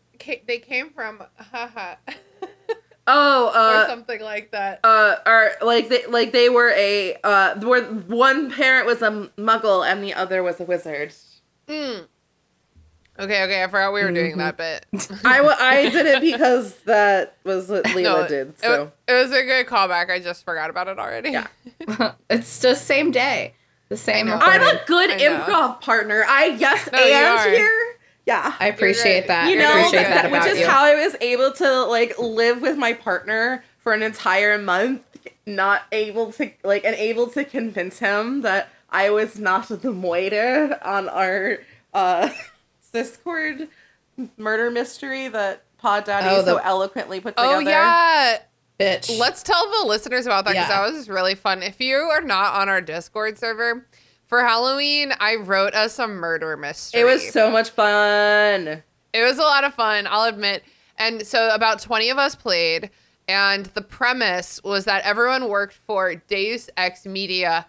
they 0.46 0.60
came 0.60 0.90
from 0.90 1.24
haha 1.38 1.96
oh 3.08 3.46
or 3.48 3.54
uh 3.84 3.88
something 3.88 4.20
like 4.22 4.52
that. 4.52 4.82
uh 4.84 5.16
or 5.26 5.52
like 5.66 5.88
they 5.88 6.06
like 6.08 6.34
they 6.34 6.50
were 6.50 6.72
a 6.76 7.16
uh 7.24 7.56
where 7.62 7.84
one 7.84 8.52
parent 8.52 8.86
was 8.86 9.02
a 9.02 9.30
muggle 9.38 9.90
and 9.90 10.04
the 10.04 10.14
other 10.14 10.44
was 10.44 10.60
a 10.60 10.66
wizard 10.66 11.14
Mm. 11.70 12.06
Okay, 13.20 13.44
okay, 13.44 13.64
I 13.64 13.68
forgot 13.68 13.94
we 13.94 14.04
were 14.04 14.12
doing 14.12 14.36
Mm-hmm. 14.38 14.40
that 14.40 14.58
bit. 14.58 14.86
I, 15.26 15.42
wa- 15.42 15.56
I 15.58 15.90
did 15.90 16.06
it 16.06 16.22
because 16.22 16.76
that 16.84 17.36
was 17.44 17.68
what 17.68 17.86
Lelia 17.96 18.04
No, 18.10 18.28
did 18.28 18.48
it, 18.50 18.60
so 18.60 18.92
it 19.08 19.14
was 19.14 19.32
a 19.32 19.44
good 19.44 19.66
callback. 19.66 20.12
I 20.12 20.20
just 20.20 20.46
forgot 20.46 20.70
about 20.70 20.88
it 20.88 21.00
already. 21.00 21.32
Yeah. 21.32 21.48
it's 22.30 22.60
the 22.60 22.76
same 22.76 23.10
day. 23.12 23.54
The 23.90 23.98
same. 23.98 24.28
I'm 24.30 24.62
a 24.62 24.82
good 24.86 25.10
improv 25.12 25.82
partner. 25.82 26.24
I 26.28 26.46
yes 26.48 26.90
No, 26.92 26.98
and 27.00 27.56
here. 27.56 27.96
Yeah. 28.26 28.54
I 28.60 28.68
appreciate 28.68 29.20
great. 29.22 29.28
that. 29.28 29.50
you 29.50 29.58
I 29.58 29.64
know, 29.64 29.70
appreciate 29.80 30.04
that, 30.04 30.10
that- 30.10 30.26
about 30.26 30.44
which 30.44 30.52
is 30.54 30.60
you. 30.60 30.68
how 30.68 30.84
I 30.84 30.96
was 30.96 31.16
able 31.22 31.52
to 31.54 31.84
like 31.86 32.18
live 32.20 32.62
with 32.62 32.78
my 32.78 32.92
partner 32.94 33.64
for 33.80 33.94
an 33.94 34.04
entire 34.04 34.58
month, 34.58 35.02
not 35.46 35.84
able 35.94 36.34
to 36.34 36.52
like 36.64 36.84
and 36.84 36.96
able 36.98 37.28
to 37.28 37.46
convince 37.46 38.00
him 38.00 38.42
that 38.42 38.70
I 38.90 39.10
was 39.12 39.40
not 39.40 39.70
the 39.70 39.92
moiter 39.94 40.78
on 40.84 41.08
our 41.08 41.60
uh 41.94 42.30
Discord 42.94 43.68
murder 44.38 44.72
mystery 44.72 45.28
that 45.30 45.64
Pod 45.78 46.06
Daddy 46.06 46.28
Oh, 46.30 46.42
the- 46.42 46.52
so 46.52 46.58
eloquently 46.58 47.20
put 47.20 47.38
together. 47.38 47.56
Oh 47.56 47.60
yeah. 47.60 48.40
Bitch. 48.80 49.18
Let's 49.18 49.42
tell 49.44 49.66
the 49.82 49.88
listeners 49.88 50.26
about 50.26 50.46
that 50.46 50.52
because 50.54 50.70
Yeah. 50.70 50.82
that 50.86 50.94
was 50.94 51.10
really 51.10 51.36
fun. 51.36 51.64
If 51.64 51.80
you 51.82 51.96
are 51.98 52.22
not 52.22 52.54
on 52.56 52.70
our 52.70 52.82
Discord 52.82 53.38
server, 53.38 53.88
for 54.28 54.44
Halloween, 54.44 55.14
I 55.20 55.36
wrote 55.36 55.74
us 55.74 55.98
a 56.00 56.08
murder 56.08 56.58
mystery. 56.58 57.02
It 57.02 57.06
was 57.06 57.32
so 57.32 57.50
much 57.50 57.70
fun. 57.70 58.84
It 59.14 59.24
was 59.24 59.38
a 59.38 59.44
lot 59.44 59.64
of 59.64 59.74
fun, 59.74 60.06
I'll 60.06 60.28
admit. 60.28 60.64
And 60.98 61.26
so 61.26 61.50
about 61.50 61.80
20 61.82 62.10
of 62.10 62.18
us 62.18 62.36
played, 62.36 62.90
and 63.28 63.68
the 63.68 63.82
premise 63.82 64.62
was 64.64 64.86
that 64.86 65.04
everyone 65.06 65.48
worked 65.48 65.76
for 65.76 66.14
Deus 66.16 66.70
Ex 66.76 67.06
Media, 67.06 67.66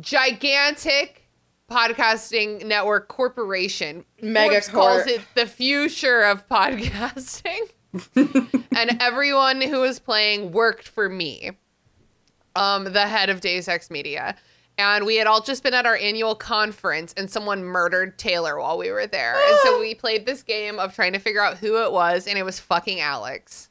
gigantic 0.00 1.28
podcasting 1.70 2.64
network 2.66 3.08
corporation. 3.08 4.04
Megacorp. 4.22 4.50
Forbes 4.50 4.68
calls 4.68 5.06
it 5.06 5.20
the 5.34 5.46
future 5.46 6.22
of 6.22 6.48
podcasting. 6.48 7.60
and 8.14 8.96
everyone 9.00 9.60
who 9.60 9.80
was 9.80 9.98
playing 9.98 10.52
worked 10.52 10.88
for 10.88 11.08
me, 11.08 11.50
um, 12.56 12.84
the 12.84 13.06
head 13.06 13.30
of 13.30 13.40
Deus 13.40 13.68
Ex 13.68 13.90
Media. 13.90 14.36
And 14.78 15.04
we 15.04 15.16
had 15.16 15.26
all 15.26 15.42
just 15.42 15.62
been 15.62 15.74
at 15.74 15.84
our 15.84 15.96
annual 15.96 16.34
conference, 16.34 17.12
and 17.16 17.30
someone 17.30 17.62
murdered 17.62 18.18
Taylor 18.18 18.58
while 18.58 18.78
we 18.78 18.90
were 18.90 19.06
there. 19.06 19.34
and 19.34 19.58
so 19.62 19.80
we 19.80 19.94
played 19.94 20.24
this 20.24 20.42
game 20.42 20.78
of 20.78 20.94
trying 20.94 21.12
to 21.12 21.18
figure 21.18 21.42
out 21.42 21.58
who 21.58 21.82
it 21.84 21.92
was, 21.92 22.26
and 22.26 22.38
it 22.38 22.44
was 22.44 22.58
fucking 22.58 23.00
Alex. 23.00 23.68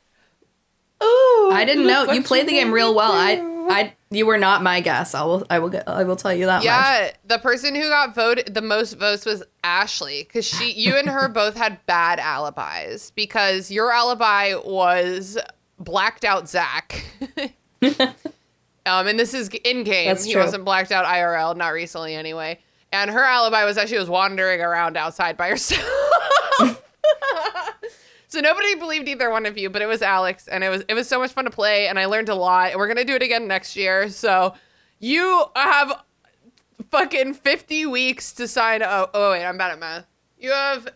Ooh, 1.04 1.50
I 1.52 1.64
didn't 1.66 1.88
know 1.88 2.12
you 2.12 2.24
played 2.24 2.48
the 2.48 2.54
game 2.54 2.72
real 2.72 2.94
well. 2.94 3.12
I. 3.12 3.48
I, 3.64 3.94
you 4.10 4.26
were 4.26 4.40
not 4.40 4.64
my 4.64 4.82
guess. 4.82 5.14
I 5.14 5.24
will, 5.24 5.46
I 5.50 5.60
will, 5.60 5.70
get, 5.70 5.88
I 5.88 6.04
will 6.04 6.16
tell 6.18 6.34
you 6.34 6.46
that 6.48 6.58
much. 6.58 6.66
Yeah, 6.66 7.12
the 7.24 7.38
person 7.38 7.76
who 7.76 7.88
got 7.88 8.14
voted 8.14 8.54
the 8.54 8.62
most 8.62 8.94
votes 8.94 9.26
was 9.26 9.44
Ashley 9.64 10.24
because 10.24 10.46
she, 10.46 10.74
you 10.74 10.96
and 10.96 11.08
her 11.08 11.30
both 11.34 11.56
had 11.56 11.86
bad 11.86 12.20
alibis 12.20 13.12
because 13.12 13.72
your 13.72 13.92
alibi 13.92 14.56
was 14.56 15.38
blacked 15.80 16.26
out 16.26 16.50
Zach. 16.50 17.06
um, 17.82 19.08
and 19.08 19.20
this 19.20 19.34
is 19.34 19.48
in 19.64 19.84
game. 19.84 20.16
He 20.18 20.34
true. 20.34 20.42
wasn't 20.42 20.66
blacked 20.66 20.92
out 20.92 21.06
IRL, 21.06 21.56
not 21.56 21.70
recently 21.70 22.16
anyway. 22.16 22.60
And 22.92 23.10
her 23.10 23.24
alibi 23.24 23.64
was 23.64 23.78
that 23.78 23.88
she 23.88 23.98
was 23.98 24.10
wandering 24.10 24.60
around 24.60 24.98
outside 24.98 25.38
by 25.38 25.50
herself. 25.50 25.82
So 28.32 28.40
nobody 28.40 28.76
believed 28.76 29.10
either 29.10 29.30
one 29.30 29.46
of 29.46 29.58
you, 29.58 29.70
but 29.70 29.82
it 29.82 29.88
was 29.88 30.02
Alex, 30.02 30.48
and 30.48 30.64
it 30.64 30.70
was 30.70 30.86
it 30.88 30.94
was 30.94 31.10
so 31.10 31.20
much 31.20 31.34
fun 31.34 31.44
to 31.44 31.52
play, 31.52 31.88
and 31.88 32.00
I 32.00 32.06
learned 32.06 32.30
a 32.30 32.36
lot. 32.36 32.70
And 32.72 32.80
we're 32.80 32.88
gonna 32.88 33.04
do 33.04 33.16
it 33.16 33.22
again 33.22 33.46
next 33.46 33.76
year. 33.76 34.08
So 34.10 34.54
you 35.00 35.44
have 35.54 36.02
fucking 36.92 37.34
fifty 37.34 37.86
weeks 37.86 38.32
to 38.34 38.48
sign 38.48 38.82
up. 38.82 39.12
Oh 39.14 39.32
wait, 39.32 39.44
I'm 39.46 39.58
bad 39.58 39.72
at 39.74 39.80
math. 39.80 40.06
You 40.40 40.52
have 40.52 40.88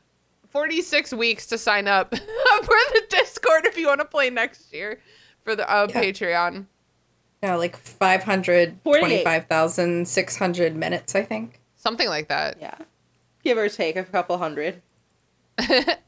forty 0.49 0.81
six 0.81 1.13
weeks 1.13 1.45
to 1.47 1.57
sign 1.57 1.89
up 1.89 2.11
for 2.15 2.21
the 2.93 3.01
Discord 3.09 3.65
if 3.65 3.77
you 3.77 3.88
want 3.88 3.99
to 3.99 4.05
play 4.05 4.29
next 4.29 4.73
year 4.73 5.01
for 5.43 5.57
the 5.57 5.69
uh, 5.69 5.88
Yeah. 5.89 6.01
Patreon. 6.03 6.67
No, 7.43 7.57
like 7.57 7.75
525,600 7.77 10.75
minutes, 10.75 11.13
I 11.15 11.21
think. 11.21 11.59
Something 11.75 12.07
like 12.07 12.29
that. 12.29 12.57
Yeah. 12.59 12.75
Give 13.43 13.57
or 13.57 13.67
take 13.69 13.95
a 13.97 14.03
couple 14.03 14.38
hundred. 14.39 14.81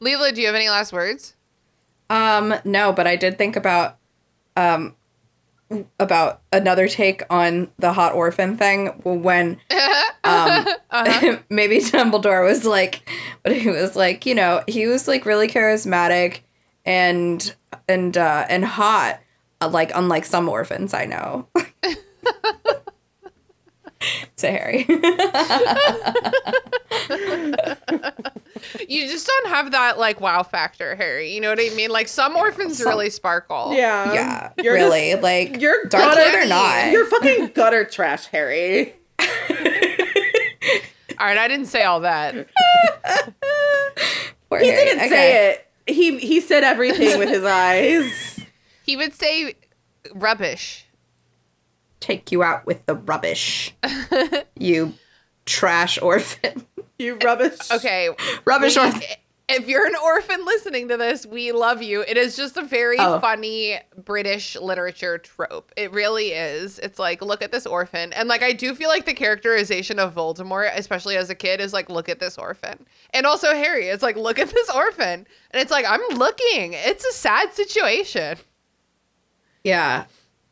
Lelia, 0.00 0.32
do 0.32 0.40
you 0.40 0.46
have 0.46 0.56
any 0.56 0.68
last 0.68 0.92
words? 0.92 1.34
Um, 2.08 2.54
no, 2.64 2.92
but 2.92 3.06
I 3.06 3.16
did 3.16 3.38
think 3.38 3.56
about 3.56 3.98
um 4.56 4.96
about 6.00 6.42
another 6.52 6.88
take 6.88 7.22
on 7.30 7.70
the 7.78 7.92
hot 7.92 8.12
orphan 8.12 8.56
thing 8.56 8.88
when 9.04 9.60
um 10.24 10.66
maybe 11.48 11.78
Dumbledore 11.78 12.44
was 12.44 12.64
like 12.64 13.08
but 13.42 13.56
he 13.56 13.68
was 13.68 13.94
like, 13.94 14.26
you 14.26 14.34
know, 14.34 14.62
he 14.66 14.86
was 14.86 15.06
like 15.06 15.24
really 15.24 15.48
charismatic 15.48 16.40
and 16.84 17.54
and 17.88 18.16
uh 18.16 18.46
and 18.48 18.64
hot 18.64 19.20
uh, 19.60 19.68
like 19.68 19.92
unlike 19.94 20.24
some 20.24 20.48
orphans 20.48 20.92
I 20.94 21.04
know. 21.04 21.46
to 24.36 24.50
Harry. 24.50 24.86
You 28.88 29.08
just 29.08 29.26
don't 29.26 29.48
have 29.48 29.70
that 29.72 29.98
like 29.98 30.20
wow 30.20 30.42
factor, 30.42 30.94
Harry. 30.94 31.32
You 31.34 31.40
know 31.40 31.48
what 31.50 31.58
I 31.60 31.70
mean? 31.74 31.90
Like 31.90 32.08
some 32.08 32.36
orphans 32.36 32.78
some- 32.78 32.88
really 32.88 33.08
sparkle. 33.08 33.72
Yeah. 33.74 34.12
yeah, 34.12 34.50
You're 34.62 34.74
really. 34.74 35.12
just- 35.12 35.22
like 35.22 35.60
you're 35.60 35.84
dark 35.86 36.14
gutter- 36.14 36.32
Knight 36.32 36.44
or 36.44 36.48
not. 36.48 36.90
You're 36.92 37.06
fucking 37.06 37.46
gutter 37.54 37.84
trash, 37.84 38.26
Harry. 38.26 38.94
All 39.20 39.26
right, 41.26 41.38
I 41.38 41.48
didn't 41.48 41.66
say 41.66 41.82
all 41.84 42.00
that. 42.00 42.34
He 44.58 44.66
Harry. 44.66 44.84
didn't 44.84 44.98
Okay. 44.98 45.08
say 45.08 45.50
it. 45.52 45.66
He 45.94 46.18
he 46.18 46.40
said 46.40 46.64
everything 46.64 47.20
with 47.20 47.28
his 47.28 47.44
eyes. 47.44 48.40
He 48.84 48.96
would 48.96 49.14
say 49.14 49.54
rubbish. 50.12 50.84
Take 52.00 52.32
you 52.32 52.42
out 52.42 52.66
with 52.66 52.84
the 52.86 52.94
rubbish. 52.94 53.74
you 54.58 54.94
trash 55.46 56.00
orphan. 56.00 56.66
You 56.98 57.16
rubbish. 57.22 57.70
Okay. 57.70 58.08
Rubbish 58.44 58.76
we- 58.76 58.82
orphan. 58.82 59.02
If 59.52 59.66
you're 59.66 59.84
an 59.84 59.96
orphan 60.00 60.44
listening 60.44 60.86
to 60.90 60.96
this, 60.96 61.26
we 61.26 61.50
love 61.50 61.82
you. 61.82 62.02
It 62.06 62.16
is 62.16 62.36
just 62.36 62.56
a 62.56 62.62
very 62.62 62.98
Oh. 63.00 63.18
funny 63.18 63.80
British 64.04 64.54
literature 64.54 65.18
trope. 65.18 65.72
It 65.76 65.90
really 65.90 66.28
is. 66.28 66.78
It's 66.78 67.00
like, 67.00 67.20
look 67.20 67.42
at 67.42 67.50
this 67.50 67.66
orphan. 67.66 68.12
And 68.12 68.28
like, 68.28 68.44
I 68.44 68.52
do 68.52 68.76
feel 68.76 68.88
like 68.88 69.06
the 69.06 69.12
characterization 69.12 69.98
of 69.98 70.14
Voldemort, 70.14 70.70
especially 70.76 71.16
as 71.16 71.30
a 71.30 71.34
kid, 71.34 71.60
is 71.60 71.72
like, 71.72 71.90
look 71.90 72.08
at 72.08 72.20
this 72.20 72.38
orphan. 72.38 72.86
And 73.12 73.26
also 73.26 73.48
Harry, 73.52 73.88
it's 73.88 74.04
like, 74.04 74.14
look 74.16 74.38
at 74.38 74.50
this 74.50 74.70
orphan. 74.70 75.26
And 75.50 75.60
it's 75.60 75.72
like, 75.72 75.84
I'm 75.84 76.16
looking. 76.16 76.74
It's 76.74 77.04
a 77.04 77.12
sad 77.12 77.52
situation. 77.52 78.38
Yeah. 79.64 80.04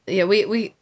Yeah, 0.08 0.24
we 0.24 0.44
we 0.44 0.74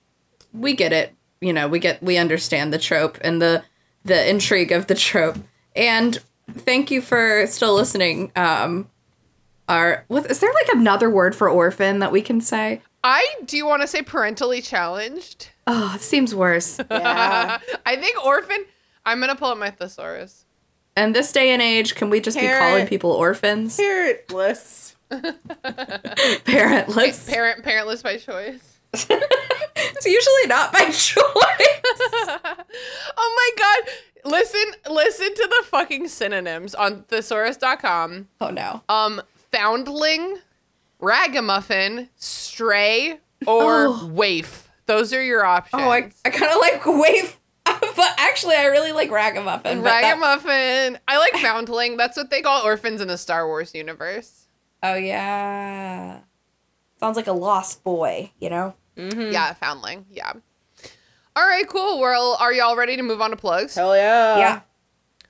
we 0.56 0.74
get 0.74 0.92
it. 0.92 1.12
You 1.40 1.52
know, 1.52 1.68
we 1.68 1.78
get 1.78 2.02
we 2.02 2.16
understand 2.16 2.72
the 2.72 2.78
trope 2.78 3.18
and 3.22 3.40
the 3.42 3.62
the 4.04 4.28
intrigue 4.28 4.72
of 4.72 4.86
the 4.86 4.94
trope. 4.94 5.36
And 5.74 6.18
thank 6.50 6.90
you 6.90 7.00
for 7.00 7.46
still 7.46 7.74
listening. 7.74 8.32
Um 8.36 8.88
our 9.68 10.04
what 10.08 10.30
is 10.30 10.40
there 10.40 10.52
like 10.52 10.74
another 10.76 11.10
word 11.10 11.34
for 11.34 11.48
orphan 11.48 11.98
that 11.98 12.12
we 12.12 12.22
can 12.22 12.40
say? 12.40 12.80
I 13.04 13.24
do 13.44 13.64
want 13.66 13.82
to 13.82 13.88
say 13.88 14.02
parentally 14.02 14.60
challenged. 14.62 15.48
Oh, 15.66 15.92
it 15.94 16.00
seems 16.02 16.34
worse. 16.34 16.78
Yeah. 16.90 17.58
I 17.86 17.96
think 17.96 18.24
orphan. 18.24 18.64
I'm 19.04 19.20
gonna 19.20 19.36
pull 19.36 19.50
up 19.50 19.58
my 19.58 19.70
thesaurus. 19.70 20.44
and 20.96 21.14
this 21.14 21.30
day 21.32 21.50
and 21.50 21.60
age, 21.62 21.94
can 21.94 22.10
we 22.10 22.20
just 22.20 22.38
be 22.38 22.48
calling 22.48 22.86
people 22.86 23.12
orphans? 23.12 23.76
Parentless. 23.76 24.94
Parentless. 26.44 27.28
Parent, 27.28 27.64
parentless 27.64 28.02
by 28.02 28.16
choice. 28.16 28.75
it's 28.92 30.06
usually 30.06 30.46
not 30.46 30.72
by 30.72 30.84
choice. 30.90 31.22
Oh 33.18 33.52
my 33.56 33.62
god! 33.84 34.30
Listen, 34.30 34.64
listen 34.90 35.34
to 35.34 35.48
the 35.60 35.66
fucking 35.66 36.08
synonyms 36.08 36.74
on 36.74 37.02
thesaurus.com. 37.04 38.28
oh 38.40 38.50
no. 38.50 38.82
Um, 38.88 39.22
foundling, 39.52 40.38
ragamuffin, 41.00 42.08
stray, 42.16 43.18
or 43.46 43.86
Oh. 43.88 44.06
waif. 44.12 44.68
Those 44.86 45.12
are 45.12 45.22
your 45.22 45.44
options. 45.44 45.82
Oh, 45.82 45.88
I, 45.90 46.10
I 46.24 46.30
kind 46.30 46.52
of 46.52 46.58
like 46.60 46.84
waif 46.86 47.38
but 47.64 48.14
actually, 48.18 48.54
I 48.56 48.66
really 48.66 48.92
like 48.92 49.10
ragamuffin. 49.10 49.78
but 49.82 49.84
that- 49.84 50.02
Ragamuffin. 50.18 50.98
I 51.08 51.18
like 51.18 51.34
foundling. 51.42 51.96
That's 51.96 52.16
what 52.16 52.30
they 52.30 52.42
call 52.42 52.62
orphans 52.64 53.00
in 53.00 53.08
the 53.08 53.18
Star 53.18 53.46
Wars 53.46 53.74
universe. 53.74 54.46
oh 54.82 54.94
yeah, 54.94 56.20
sounds 56.98 57.16
like 57.16 57.26
a 57.26 57.32
lost 57.32 57.84
boy. 57.84 58.32
You 58.40 58.50
know. 58.50 58.74
Mm-hmm. 58.96 59.32
Yeah, 59.32 59.52
foundling. 59.54 60.06
Yeah. 60.10 60.32
All 61.36 61.46
right, 61.46 61.68
cool. 61.68 62.00
Well, 62.00 62.36
are 62.40 62.52
y'all 62.52 62.76
ready 62.76 62.96
to 62.96 63.02
move 63.02 63.20
on 63.20 63.30
to 63.30 63.36
plugs? 63.36 63.74
Hell 63.74 63.94
yeah. 63.94 64.38
yeah. 64.38 64.60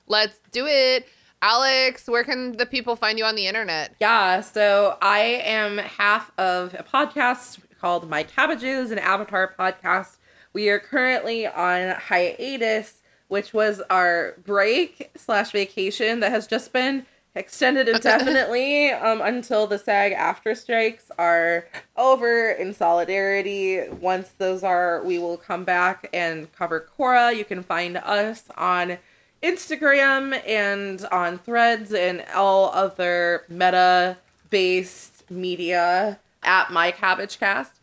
Let's 0.07 0.39
do 0.51 0.65
it. 0.65 1.05
Alex, 1.41 2.07
where 2.07 2.23
can 2.23 2.53
the 2.53 2.65
people 2.65 2.95
find 2.95 3.19
you 3.19 3.25
on 3.25 3.35
the 3.35 3.45
internet? 3.45 3.93
Yeah, 3.99 4.41
so 4.41 4.97
I 5.01 5.19
am 5.19 5.77
half 5.77 6.31
of 6.37 6.73
a 6.73 6.83
podcast 6.83 7.59
called 7.79 8.09
My 8.09 8.23
Cabbages, 8.23 8.91
an 8.91 8.99
Avatar 8.99 9.53
podcast. 9.59 10.17
We 10.53 10.69
are 10.69 10.79
currently 10.79 11.45
on 11.45 11.95
hiatus, 11.95 13.03
which 13.27 13.53
was 13.53 13.81
our 13.89 14.35
break 14.45 15.11
slash 15.15 15.51
vacation 15.51 16.21
that 16.21 16.31
has 16.31 16.47
just 16.47 16.73
been 16.73 17.05
extended 17.37 17.87
indefinitely 17.95 18.91
um, 18.91 19.21
until 19.21 19.67
the 19.67 19.77
SAG-AFTRA 19.77 20.57
strikes 20.57 21.11
are 21.17 21.65
over 21.95 22.51
in 22.51 22.73
solidarity. 22.73 23.87
Once 23.89 24.29
those 24.37 24.63
are, 24.63 25.03
we 25.03 25.17
will 25.17 25.37
come 25.37 25.63
back 25.63 26.09
and 26.13 26.51
cover 26.53 26.87
Korra. 26.97 27.35
You 27.35 27.45
can 27.45 27.63
find 27.63 27.97
us 27.97 28.43
on 28.57 28.97
Instagram 29.43 30.41
and 30.47 31.05
on 31.11 31.37
threads 31.37 31.93
and 31.93 32.23
all 32.35 32.71
other 32.73 33.43
meta 33.49 34.17
based 34.49 35.29
media 35.29 36.19
at 36.43 36.71
my 36.71 36.91
cabbage 36.91 37.39
cast. 37.39 37.73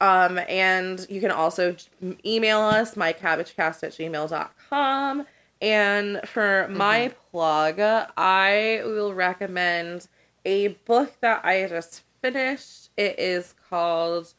Um, 0.00 0.38
and 0.48 1.06
you 1.08 1.20
can 1.20 1.30
also 1.30 1.76
email 2.26 2.60
us, 2.60 2.96
mycabbagecast 2.96 3.84
at 3.84 3.92
gmail.com. 3.92 5.26
And 5.62 6.20
for 6.26 6.66
my 6.68 7.14
plug, 7.30 7.78
I 7.78 8.82
will 8.84 9.14
recommend 9.14 10.08
a 10.44 10.68
book 10.68 11.14
that 11.20 11.44
I 11.44 11.68
just 11.68 12.02
finished. 12.20 12.90
It 12.96 13.16
is 13.16 13.54
called 13.70 14.34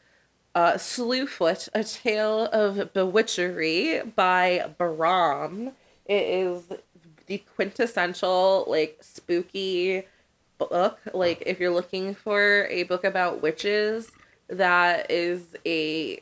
uh, 0.54 0.74
Slewfoot, 0.74 1.70
A 1.72 1.82
Tale 1.82 2.44
of 2.52 2.92
Bewitchery 2.92 4.14
by 4.14 4.70
Brom. 4.76 5.72
It 6.04 6.24
is 6.24 6.64
the 7.26 7.38
quintessential, 7.56 8.66
like, 8.68 8.98
spooky 9.00 10.04
book. 10.58 10.98
Like, 11.14 11.42
if 11.46 11.58
you're 11.58 11.72
looking 11.72 12.14
for 12.14 12.66
a 12.68 12.82
book 12.82 13.02
about 13.02 13.40
witches 13.40 14.12
that 14.48 15.10
is 15.10 15.56
a 15.64 16.20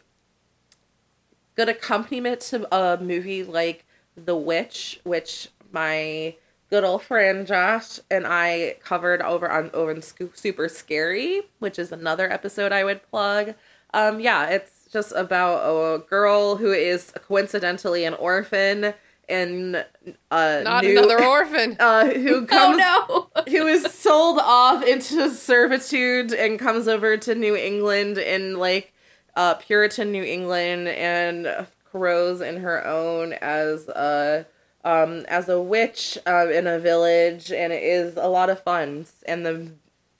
good 1.56 1.68
accompaniment 1.68 2.40
to 2.40 2.72
a 2.72 3.02
movie 3.02 3.42
like 3.42 3.84
The 4.16 4.36
Witch, 4.36 5.00
which 5.04 5.48
my 5.72 6.34
good 6.70 6.84
old 6.84 7.02
friend 7.02 7.46
Josh 7.46 7.98
and 8.10 8.26
I 8.26 8.76
covered 8.82 9.20
over 9.22 9.50
on 9.50 9.70
over 9.74 9.90
in 9.90 10.02
Super 10.02 10.68
Scary, 10.68 11.42
which 11.58 11.78
is 11.78 11.92
another 11.92 12.30
episode 12.30 12.72
I 12.72 12.84
would 12.84 13.02
plug. 13.10 13.54
Um, 13.94 14.20
yeah, 14.20 14.48
it's 14.48 14.88
just 14.92 15.12
about 15.14 15.58
a 15.64 15.98
girl 15.98 16.56
who 16.56 16.72
is 16.72 17.12
coincidentally 17.26 18.04
an 18.04 18.14
orphan 18.14 18.94
and 19.28 19.84
uh, 20.30 20.60
Not 20.64 20.84
new, 20.84 20.98
another 20.98 21.22
orphan. 21.28 21.76
uh, 21.78 22.06
who 22.10 22.46
comes 22.46 22.80
oh 22.82 23.28
no. 23.36 23.42
who 23.52 23.66
is 23.66 23.84
sold 23.92 24.38
off 24.40 24.82
into 24.84 25.30
servitude 25.30 26.32
and 26.32 26.58
comes 26.58 26.88
over 26.88 27.16
to 27.18 27.34
New 27.34 27.54
England 27.56 28.18
in 28.18 28.58
like 28.58 28.92
uh, 29.36 29.54
Puritan 29.54 30.10
New 30.12 30.24
England 30.24 30.88
and 30.88 31.66
grows 31.92 32.40
in 32.40 32.56
her 32.56 32.84
own 32.84 33.34
as 33.34 33.86
a 33.88 34.46
um, 34.84 35.24
as 35.28 35.48
a 35.48 35.60
witch 35.60 36.18
uh, 36.26 36.48
in 36.48 36.66
a 36.66 36.78
village, 36.78 37.52
and 37.52 37.72
it 37.72 37.82
is 37.82 38.16
a 38.16 38.26
lot 38.26 38.50
of 38.50 38.60
fun. 38.62 39.06
And 39.26 39.46
the 39.46 39.72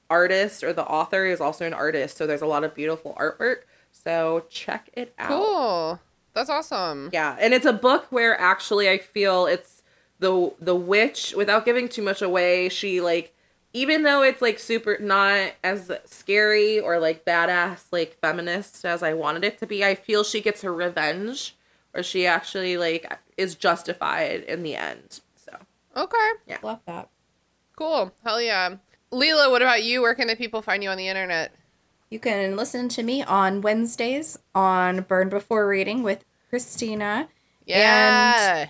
artist 0.09 0.63
or 0.63 0.73
the 0.73 0.85
author 0.85 1.25
is 1.25 1.41
also 1.41 1.67
an 1.67 1.75
artist, 1.75 2.17
so 2.17 2.27
there's 2.27 2.43
a 2.43 2.47
lot 2.47 2.63
of 2.63 2.75
beautiful 2.75 3.17
artwork. 3.19 3.63
So 3.91 4.45
check 4.49 4.91
it 4.93 5.15
out. 5.19 5.29
Cool. 5.29 6.01
That's 6.35 6.49
awesome. 6.49 7.11
Yeah, 7.13 7.37
and 7.41 7.53
it's 7.53 7.67
a 7.67 7.73
book 7.73 8.07
where 8.11 8.39
actually 8.41 8.89
I 8.89 8.99
feel 8.99 9.47
it's 9.47 9.83
the 10.19 10.53
the 10.61 10.77
witch 10.77 11.35
without 11.37 11.65
giving 11.65 11.89
too 11.89 12.03
much 12.03 12.23
away. 12.23 12.69
She 12.69 13.01
like 13.01 13.35
even 13.75 14.03
though 14.03 14.23
it's 14.23 14.43
like 14.43 14.59
super 14.59 14.99
not 15.01 15.53
as 15.65 15.91
scary 16.05 16.79
or 16.79 16.99
like 16.99 17.25
badass 17.25 17.85
like 17.91 18.19
feminist 18.21 18.85
as 18.85 19.03
I 19.03 19.15
wanted 19.15 19.45
it 19.45 19.59
to 19.59 19.67
be, 19.67 19.85
I 19.85 19.95
feel 19.95 20.25
she 20.25 20.41
gets 20.41 20.63
her 20.63 20.73
revenge 20.73 21.57
or 21.95 22.03
she 22.03 22.27
actually 22.27 22.77
like 22.77 23.11
is 23.37 23.55
justified 23.55 24.43
in 24.43 24.63
the 24.63 24.77
end. 24.77 25.21
So 25.37 25.53
Okay. 25.97 26.31
yeah, 26.47 26.59
Love 26.63 26.81
that. 26.87 27.09
Cool. 27.77 28.13
Hell 28.25 28.41
yeah. 28.41 28.77
Lelia, 29.11 29.51
what 29.51 29.63
about 29.63 29.83
you? 29.83 30.01
Where 30.03 30.15
can 30.15 30.27
the 30.29 30.37
people 30.37 30.63
find 30.63 30.83
you 30.83 30.91
on 30.91 30.97
the 30.99 31.09
internet? 31.09 31.55
you 32.11 32.19
can 32.19 32.57
listen 32.57 32.91
to 32.91 33.03
me 33.03 33.23
on 33.23 33.63
Wednesdays 33.63 34.39
on 34.55 35.01
Burn 35.01 35.31
Before 35.31 35.67
Reading 35.67 36.03
with 36.03 36.27
Christina. 36.51 37.29
Yeah. 37.65 38.69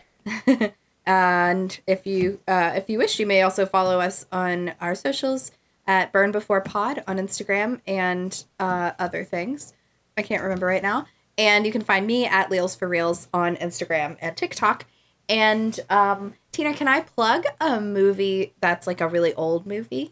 And 1.04 1.80
if 1.88 2.06
you 2.06 2.38
uh, 2.46 2.72
if 2.76 2.88
you 2.88 2.98
wish, 2.98 3.18
you 3.18 3.26
may 3.26 3.42
also 3.42 3.66
follow 3.66 4.00
us 4.00 4.26
on 4.30 4.74
our 4.80 4.94
socials 4.94 5.50
at 5.88 6.12
Burn 6.12 6.30
Before 6.30 6.60
Pod 6.60 7.02
on 7.08 7.16
Instagram 7.16 7.80
and 7.84 8.44
uh, 8.60 8.92
other 9.00 9.24
things. 9.24 9.72
I 10.16 10.22
can't 10.22 10.42
remember 10.44 10.66
right 10.66 10.82
now. 10.82 11.06
And 11.38 11.64
you 11.64 11.72
can 11.72 11.82
find 11.82 12.06
me 12.06 12.26
at 12.26 12.50
Leals 12.50 12.78
for 12.78 12.86
Reels 12.88 13.28
on 13.32 13.56
Instagram 13.56 14.16
and 14.20 14.36
TikTok. 14.36 14.84
And 15.28 15.78
um, 15.88 16.34
Tina, 16.52 16.74
can 16.74 16.88
I 16.88 17.00
plug 17.00 17.44
a 17.60 17.80
movie 17.80 18.54
that's 18.60 18.86
like 18.86 19.00
a 19.00 19.08
really 19.08 19.32
old 19.34 19.66
movie? 19.66 20.10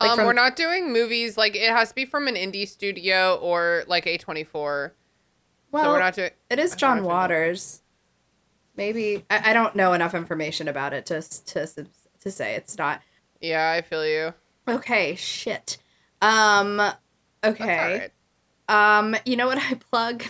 Like 0.00 0.10
um, 0.10 0.16
from- 0.16 0.26
we're 0.26 0.32
not 0.32 0.54
doing 0.54 0.92
movies 0.92 1.36
like 1.36 1.56
it 1.56 1.70
has 1.70 1.88
to 1.88 1.94
be 1.94 2.04
from 2.04 2.28
an 2.28 2.36
indie 2.36 2.68
studio 2.68 3.36
or 3.42 3.84
like 3.88 4.04
A24. 4.04 4.92
Well, 5.70 5.84
so 5.84 5.90
we're 5.92 5.98
not 5.98 6.14
doing. 6.14 6.30
it 6.50 6.58
is 6.58 6.74
John 6.76 6.98
know 6.98 7.02
if 7.02 7.06
I 7.06 7.08
know. 7.08 7.14
Waters. 7.14 7.82
Maybe 8.76 9.24
I, 9.28 9.50
I 9.50 9.52
don't 9.52 9.74
know 9.74 9.92
enough 9.92 10.14
information 10.14 10.68
about 10.68 10.92
it 10.92 11.04
to 11.06 11.20
to 11.20 11.86
to 12.20 12.30
say 12.30 12.54
it's 12.54 12.78
not. 12.78 13.02
Yeah, 13.40 13.72
I 13.72 13.82
feel 13.82 14.06
you. 14.06 14.34
Okay, 14.68 15.16
shit. 15.16 15.78
Um 16.22 16.80
okay. 17.42 18.08
Alright. 18.68 18.98
Um 19.14 19.16
you 19.24 19.36
know 19.36 19.46
what 19.46 19.58
I 19.58 19.74
plug? 19.90 20.24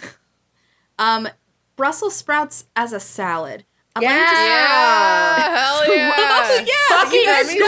Um 0.99 1.29
Brussels 1.77 2.15
sprouts 2.17 2.65
as 2.75 2.93
a 2.93 3.01
salad. 3.01 3.65
Um, 3.97 4.03
let 4.05 4.13
me 4.15 4.21
just- 4.21 4.33
Yeah, 4.33 5.57
hell 5.57 5.89
yeah. 5.97 6.09
yeah, 6.67 6.97
Fucking 7.05 7.21
you 7.21 7.27
scrummy 7.27 7.27
guys 7.27 7.55
go. 7.55 7.65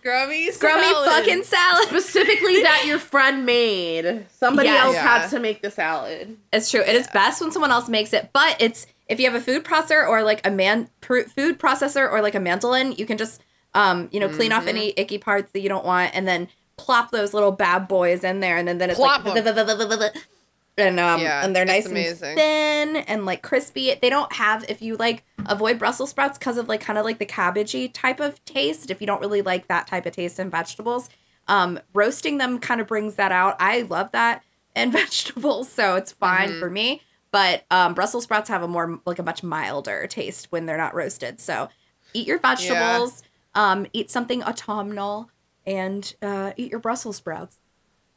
Scrummy 0.00 0.48
Scrummy 0.48 0.82
salad. 0.92 1.08
fucking 1.10 1.42
salad. 1.44 1.88
Specifically, 1.88 2.62
that 2.62 2.84
your 2.86 2.98
friend 2.98 3.44
made. 3.46 4.26
Somebody 4.30 4.68
Yes. 4.68 4.84
else 4.84 4.94
Yeah. 4.94 5.02
had 5.20 5.28
to 5.28 5.40
make 5.40 5.62
the 5.62 5.70
salad. 5.70 6.36
It's 6.52 6.70
true. 6.70 6.80
It 6.80 6.94
is 6.96 7.06
best 7.08 7.40
when 7.40 7.50
someone 7.52 7.70
else 7.70 7.88
makes 7.88 8.12
it, 8.12 8.30
but 8.32 8.56
it's 8.60 8.86
if 9.08 9.20
you 9.20 9.30
have 9.30 9.40
a 9.40 9.44
food 9.44 9.64
processor 9.64 10.06
or 10.06 10.22
like 10.22 10.44
a 10.46 10.50
man 10.50 10.88
pr- 11.00 11.20
food 11.34 11.58
processor 11.58 12.10
or 12.10 12.20
like 12.22 12.34
a 12.34 12.40
mandolin, 12.40 12.92
you 12.92 13.06
can 13.06 13.18
just 13.18 13.42
um 13.74 14.08
you 14.10 14.20
know 14.20 14.28
clean 14.28 14.52
off 14.52 14.66
any 14.66 14.92
icky 14.96 15.18
parts 15.18 15.50
that 15.52 15.60
you 15.60 15.68
don't 15.68 15.84
want, 15.84 16.14
and 16.14 16.26
then 16.26 16.48
plop 16.76 17.10
those 17.10 17.32
little 17.34 17.52
bad 17.52 17.88
boys 17.88 18.22
in 18.24 18.40
there, 18.40 18.56
and 18.56 18.66
then 18.68 18.78
then 18.78 18.90
it's 18.90 18.98
Plop 18.98 19.24
like 19.24 19.36
and 20.78 21.00
um 21.00 21.20
Yeah, 21.20 21.44
and 21.44 21.56
they're 21.56 21.64
nice 21.64 21.86
amazing. 21.86 22.28
and 22.30 22.38
thin 22.38 22.96
and 22.96 23.24
like 23.24 23.42
crispy. 23.42 23.94
They 24.00 24.10
don't 24.10 24.32
have 24.34 24.64
if 24.68 24.82
you 24.82 24.96
like 24.96 25.24
avoid 25.46 25.78
Brussels 25.78 26.10
sprouts 26.10 26.38
because 26.38 26.58
of 26.58 26.68
like 26.68 26.80
kind 26.80 26.98
of 26.98 27.04
like 27.04 27.18
the 27.18 27.26
cabbagey 27.26 27.90
type 27.92 28.20
of 28.20 28.44
taste. 28.44 28.90
If 28.90 29.00
you 29.00 29.06
don't 29.06 29.20
really 29.20 29.42
like 29.42 29.68
that 29.68 29.86
type 29.86 30.06
of 30.06 30.12
taste 30.12 30.38
in 30.38 30.50
vegetables, 30.50 31.08
um, 31.48 31.80
roasting 31.94 32.38
them 32.38 32.58
kind 32.58 32.80
of 32.80 32.86
brings 32.86 33.14
that 33.14 33.32
out. 33.32 33.56
I 33.58 33.82
love 33.82 34.12
that 34.12 34.42
in 34.74 34.90
vegetables, 35.00 35.70
so 35.70 35.96
it's 35.96 36.12
fine 36.12 36.50
Mm-hmm. 36.50 36.60
for 36.60 36.70
me. 36.70 37.00
But 37.32 37.64
um, 37.70 37.94
Brussels 37.94 38.24
sprouts 38.24 38.48
have 38.48 38.62
a 38.62 38.68
more 38.68 39.00
like 39.04 39.18
a 39.18 39.22
much 39.22 39.42
milder 39.42 40.06
taste 40.06 40.46
when 40.50 40.66
they're 40.66 40.76
not 40.78 40.94
roasted. 40.94 41.40
So 41.40 41.68
eat 42.14 42.26
your 42.26 42.38
vegetables, 42.38 43.22
um, 43.54 43.86
eat 43.92 44.10
something 44.10 44.42
autumnal, 44.42 45.30
and 45.66 46.14
uh, 46.22 46.52
eat 46.56 46.70
your 46.70 46.80
Brussels 46.80 47.16
sprouts. 47.16 47.58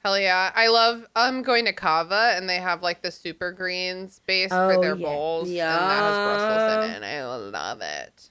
Hell 0.03 0.17
yeah. 0.17 0.51
I 0.55 0.67
love 0.69 1.05
um 1.15 1.41
going 1.41 1.65
to 1.65 1.73
Cava 1.73 2.33
and 2.35 2.49
they 2.49 2.55
have 2.57 2.81
like 2.81 3.01
the 3.01 3.11
super 3.11 3.51
greens 3.51 4.21
base 4.25 4.49
Oh, 4.51 4.69
for 4.73 4.81
their 4.81 4.95
yeah. 4.95 5.05
bowls. 5.05 5.49
And 5.49 5.57
that 5.57 6.03
has 6.03 6.17
Brussels 6.47 6.73
in 6.85 6.89
it. 6.89 6.95
And 6.95 7.05
I 7.05 7.25
love 7.25 7.81
it. 7.81 8.29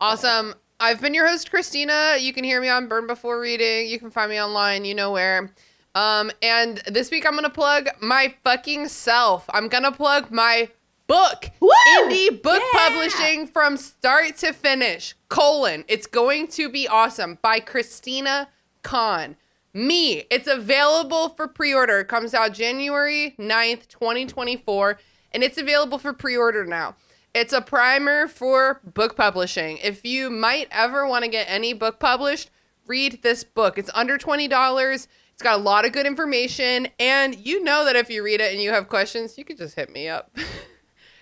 Awesome. 0.00 0.54
I've 0.78 1.00
been 1.00 1.14
your 1.14 1.26
host, 1.26 1.50
Christina. 1.50 2.16
You 2.18 2.32
can 2.32 2.44
hear 2.44 2.60
me 2.60 2.68
on 2.68 2.86
Burn 2.88 3.06
Before 3.06 3.40
Reading. 3.40 3.88
You 3.88 3.98
can 3.98 4.10
find 4.10 4.30
me 4.30 4.40
online. 4.40 4.84
You 4.84 4.94
know 4.94 5.10
where. 5.12 5.54
Um, 5.94 6.30
and 6.42 6.78
this 6.86 7.10
week 7.10 7.26
I'm 7.26 7.34
gonna 7.34 7.48
plug 7.50 7.88
my 8.00 8.34
fucking 8.44 8.88
self. 8.88 9.44
I'm 9.50 9.68
gonna 9.68 9.92
plug 9.92 10.30
my 10.30 10.70
book. 11.06 11.50
Indie 11.98 12.42
book 12.42 12.62
publishing 12.72 13.46
from 13.46 13.76
start 13.76 14.36
to 14.38 14.52
finish. 14.52 15.14
Colon. 15.28 15.84
It's 15.88 16.06
going 16.06 16.48
to 16.48 16.68
be 16.68 16.88
awesome 16.88 17.38
by 17.42 17.60
Christina 17.60 18.48
Kann. 18.82 19.36
Me. 19.72 20.24
It's 20.30 20.48
available 20.48 21.30
for 21.30 21.46
pre-order. 21.46 22.00
It 22.00 22.08
comes 22.08 22.34
out 22.34 22.54
January 22.54 23.34
9th, 23.38 23.88
2024, 23.88 24.98
and 25.32 25.42
it's 25.42 25.58
available 25.58 25.98
for 25.98 26.12
pre-order 26.12 26.64
now. 26.64 26.96
It's 27.34 27.52
a 27.52 27.60
primer 27.60 28.26
for 28.28 28.80
book 28.82 29.16
publishing. 29.16 29.76
If 29.82 30.04
you 30.06 30.30
might 30.30 30.68
ever 30.70 31.06
want 31.06 31.24
to 31.24 31.30
get 31.30 31.46
any 31.50 31.74
book 31.74 32.00
published, 32.00 32.50
read 32.86 33.20
this 33.22 33.44
book. 33.44 33.76
It's 33.76 33.90
under 33.92 34.16
$20. 34.16 34.94
It's 35.34 35.42
got 35.42 35.60
a 35.60 35.62
lot 35.62 35.84
of 35.84 35.92
good 35.92 36.06
information, 36.06 36.88
and 36.98 37.36
you 37.36 37.62
know 37.62 37.84
that 37.84 37.94
if 37.94 38.08
you 38.08 38.22
read 38.22 38.40
it 38.40 38.54
and 38.54 38.62
you 38.62 38.70
have 38.70 38.88
questions, 38.88 39.36
you 39.36 39.44
could 39.44 39.58
just 39.58 39.74
hit 39.74 39.90
me 39.90 40.08
up. 40.08 40.34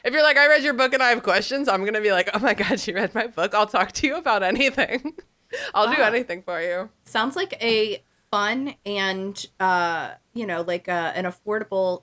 if 0.04 0.12
you're 0.12 0.22
like, 0.22 0.36
I 0.36 0.46
read 0.48 0.62
your 0.62 0.74
book 0.74 0.92
and 0.94 1.02
I 1.02 1.08
have 1.10 1.22
questions, 1.22 1.68
I'm 1.68 1.80
going 1.80 1.94
to 1.94 2.00
be 2.00 2.12
like, 2.12 2.30
oh 2.34 2.38
my 2.38 2.54
God, 2.62 2.86
you 2.86 2.94
read 2.94 3.14
my 3.14 3.26
book. 3.26 3.54
I'll 3.54 3.66
talk 3.66 3.92
to 3.92 4.06
you 4.06 4.16
about 4.16 4.42
anything. 4.42 5.14
I'll 5.74 5.94
do 5.94 6.00
anything 6.02 6.42
for 6.42 6.60
you. 6.60 6.90
Sounds 7.04 7.36
like 7.36 7.54
a 7.62 8.02
fun 8.30 8.74
and 8.84 9.46
uh, 9.60 10.12
you 10.32 10.46
know, 10.46 10.62
like 10.62 10.88
uh, 10.88 11.12
an 11.14 11.24
affordable 11.24 12.02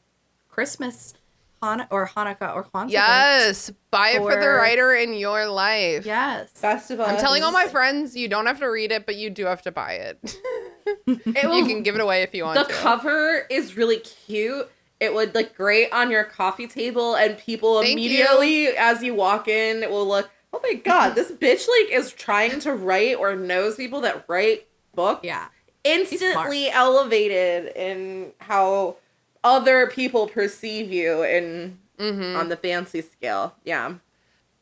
Christmas 0.50 1.14
Han- 1.62 1.86
or 1.92 2.08
Hanukkah 2.08 2.56
or 2.56 2.64
Kwanzaa. 2.64 2.92
Yes, 2.92 3.72
buy 3.92 4.12
it 4.12 4.20
for 4.20 4.40
the 4.40 4.48
writer 4.48 4.94
in 4.96 5.14
your 5.14 5.48
life. 5.48 6.06
Yes. 6.06 6.50
Best 6.62 6.90
of 6.92 7.00
I'm 7.02 7.18
telling 7.18 7.44
all 7.44 7.52
my 7.52 7.68
friends, 7.68 8.16
you 8.16 8.28
don't 8.28 8.46
have 8.48 8.60
to 8.60 8.68
read 8.68 8.92
it, 8.92 9.06
but 9.06 9.16
you 9.16 9.30
do 9.30 9.46
have 9.46 9.62
to 9.64 9.72
buy 9.72 9.94
it. 9.94 10.38
It 11.08 11.44
you 11.44 11.66
can 11.68 11.84
give 11.84 11.96
it 11.96 12.02
away 12.02 12.24
if 12.24 12.34
you 12.34 12.44
want 12.44 12.58
the 12.58 12.74
to. 12.74 12.80
cover 12.80 13.46
is 13.50 13.78
really 13.78 14.00
cute. 14.00 14.70
It 15.02 15.14
would 15.14 15.36
look 15.36 15.54
great 15.58 15.92
on 15.92 16.10
your 16.12 16.24
coffee 16.24 16.68
table, 16.68 17.16
and 17.16 17.38
people 17.38 17.82
Thank 17.82 17.94
immediately, 17.94 18.68
as 18.68 19.04
you 19.04 19.14
walk 19.16 19.50
in, 19.50 19.84
it 19.84 19.90
will 19.92 20.08
look. 20.08 20.30
Oh 20.54 20.62
my 20.64 20.76
god, 20.76 21.10
this 21.16 21.32
bitch 21.32 21.68
like 21.68 21.92
is 21.92 22.14
trying 22.14 22.60
to 22.62 22.74
write 22.74 23.18
or 23.18 23.36
knows 23.36 23.76
people 23.76 24.00
that 24.02 24.24
write 24.30 24.68
books. 24.96 25.26
Yeah. 25.26 25.48
instantly 25.84 26.70
elevated 26.70 27.76
in 27.76 28.32
how 28.40 28.96
other 29.44 29.88
people 29.88 30.28
perceive 30.28 30.92
you 30.94 31.24
in 31.24 31.78
Mm-hmm. 31.98 32.36
on 32.36 32.50
the 32.50 32.58
fancy 32.58 33.02
scale. 33.02 33.54
Yeah. 33.64 33.94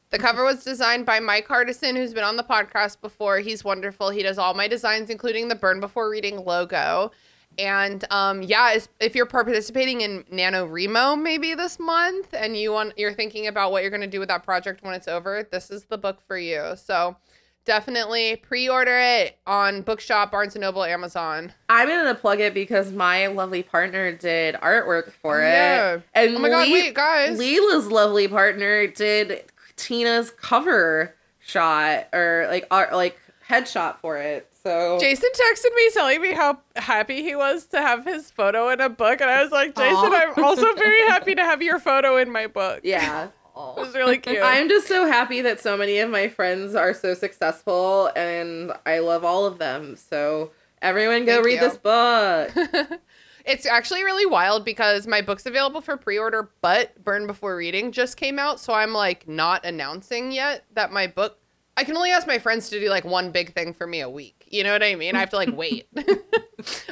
The 0.09 0.19
cover 0.19 0.43
was 0.43 0.61
designed 0.65 1.05
by 1.05 1.21
Mike 1.21 1.47
Hardison, 1.47 1.95
who's 1.95 2.13
been 2.13 2.23
on 2.25 2.35
the 2.35 2.43
podcast 2.43 2.99
before. 2.99 3.37
He's 3.39 3.63
wonderful. 3.63 4.09
He 4.09 4.23
does 4.23 4.37
all 4.37 4.53
my 4.55 4.67
designs, 4.67 5.09
including 5.09 5.47
the 5.47 5.55
Burn 5.55 5.79
Before 5.79 6.09
Reading 6.09 6.43
logo. 6.43 7.11
And 7.57 8.05
um, 8.09 8.41
yeah, 8.41 8.77
if 9.01 9.15
you're 9.15 9.25
participating 9.25 10.01
in 10.01 10.23
NaNoWriMo 10.31 11.21
maybe 11.21 11.55
this 11.55 11.77
month, 11.79 12.33
and 12.33 12.55
you 12.55 12.71
want 12.71 12.97
you're 12.97 13.13
thinking 13.13 13.47
about 13.47 13.71
what 13.71 13.81
you're 13.81 13.91
going 13.91 14.01
to 14.01 14.07
do 14.07 14.19
with 14.19 14.29
that 14.29 14.43
project 14.43 14.83
when 14.83 14.93
it's 14.93 15.07
over, 15.07 15.47
this 15.51 15.69
is 15.69 15.83
the 15.85 15.97
book 15.97 16.19
for 16.25 16.37
you. 16.37 16.73
So 16.77 17.17
definitely 17.65 18.37
pre-order 18.37 18.97
it 18.97 19.37
on 19.45 19.81
Bookshop, 19.81 20.31
Barnes 20.31 20.55
and 20.55 20.61
Noble, 20.61 20.83
Amazon. 20.83 21.53
I'm 21.67 21.87
gonna 21.87 22.15
plug 22.15 22.39
it 22.39 22.53
because 22.53 22.91
my 22.91 23.27
lovely 23.27 23.61
partner 23.61 24.11
did 24.11 24.55
artwork 24.55 25.11
for 25.21 25.41
Oh, 25.41 25.45
it. 25.45 25.51
yeah. 25.51 25.99
And 26.15 26.35
Oh 26.37 26.39
my 26.39 26.49
God, 26.49 26.67
Lee- 26.67 26.73
wait, 26.73 26.93
guys. 26.95 27.37
Lelia's 27.37 27.87
lovely 27.91 28.27
partner 28.27 28.87
did 28.87 29.43
Tina's 29.75 30.31
cover 30.31 31.13
shot 31.39 32.07
or 32.13 32.47
like 32.49 32.65
art 32.71 32.93
like 32.93 33.19
headshot 33.47 33.97
for 33.99 34.17
it. 34.17 34.48
So 34.63 34.97
Jason 34.99 35.29
texted 35.33 35.73
me 35.75 35.89
telling 35.93 36.21
me 36.21 36.33
how 36.33 36.59
happy 36.75 37.23
he 37.23 37.35
was 37.35 37.65
to 37.67 37.81
have 37.81 38.05
his 38.05 38.29
photo 38.31 38.69
in 38.69 38.81
a 38.81 38.89
book, 38.89 39.21
and 39.21 39.29
I 39.29 39.41
was 39.41 39.51
like, 39.51 39.75
Jason, 39.75 39.95
Aw. 39.95 40.33
I'm 40.37 40.43
also 40.43 40.73
very 40.75 41.01
happy 41.07 41.35
to 41.35 41.41
have 41.43 41.61
your 41.61 41.79
photo 41.79 42.17
in 42.17 42.31
my 42.31 42.47
book. 42.47 42.81
yeah. 42.83 43.29
It 43.59 43.81
was 43.81 43.93
really 43.93 44.19
cute. 44.19 44.39
I'm 44.41 44.69
just 44.69 44.87
so 44.87 45.05
happy 45.05 45.41
that 45.41 45.59
so 45.59 45.75
many 45.75 45.99
of 45.99 46.09
my 46.09 46.29
friends 46.29 46.75
are 46.75 46.93
so 46.93 47.13
successful 47.13 48.09
and 48.15 48.71
I 48.85 48.99
love 48.99 49.25
all 49.25 49.45
of 49.45 49.57
them. 49.57 49.97
So 49.97 50.51
everyone 50.81 51.25
go 51.25 51.43
Thank 51.43 51.45
read 51.45 51.53
you. 51.55 51.59
this 51.59 51.75
book. 51.75 52.99
It's 53.45 53.65
actually 53.65 54.03
really 54.03 54.27
wild 54.27 54.63
because 54.63 55.07
my 55.07 55.21
book's 55.21 55.45
available 55.47 55.81
for 55.81 55.97
pre-order, 55.97 56.51
but 56.61 57.03
Burn 57.03 57.25
Before 57.25 57.55
Reading 57.55 57.91
just 57.91 58.15
came 58.15 58.37
out, 58.37 58.59
so 58.59 58.73
I'm 58.73 58.93
like 58.93 59.27
not 59.27 59.65
announcing 59.65 60.31
yet 60.31 60.65
that 60.73 60.91
my 60.91 61.07
book. 61.07 61.39
I 61.75 61.83
can 61.83 61.97
only 61.97 62.11
ask 62.11 62.27
my 62.27 62.37
friends 62.37 62.69
to 62.69 62.79
do 62.79 62.89
like 62.89 63.05
one 63.05 63.31
big 63.31 63.53
thing 63.53 63.73
for 63.73 63.87
me 63.87 64.01
a 64.01 64.09
week. 64.09 64.38
You 64.49 64.63
know 64.63 64.73
what 64.73 64.83
I 64.83 64.95
mean? 64.95 65.15
I 65.15 65.19
have 65.19 65.29
to 65.29 65.35
like 65.35 65.55
wait. 65.55 65.87
I 65.97 66.03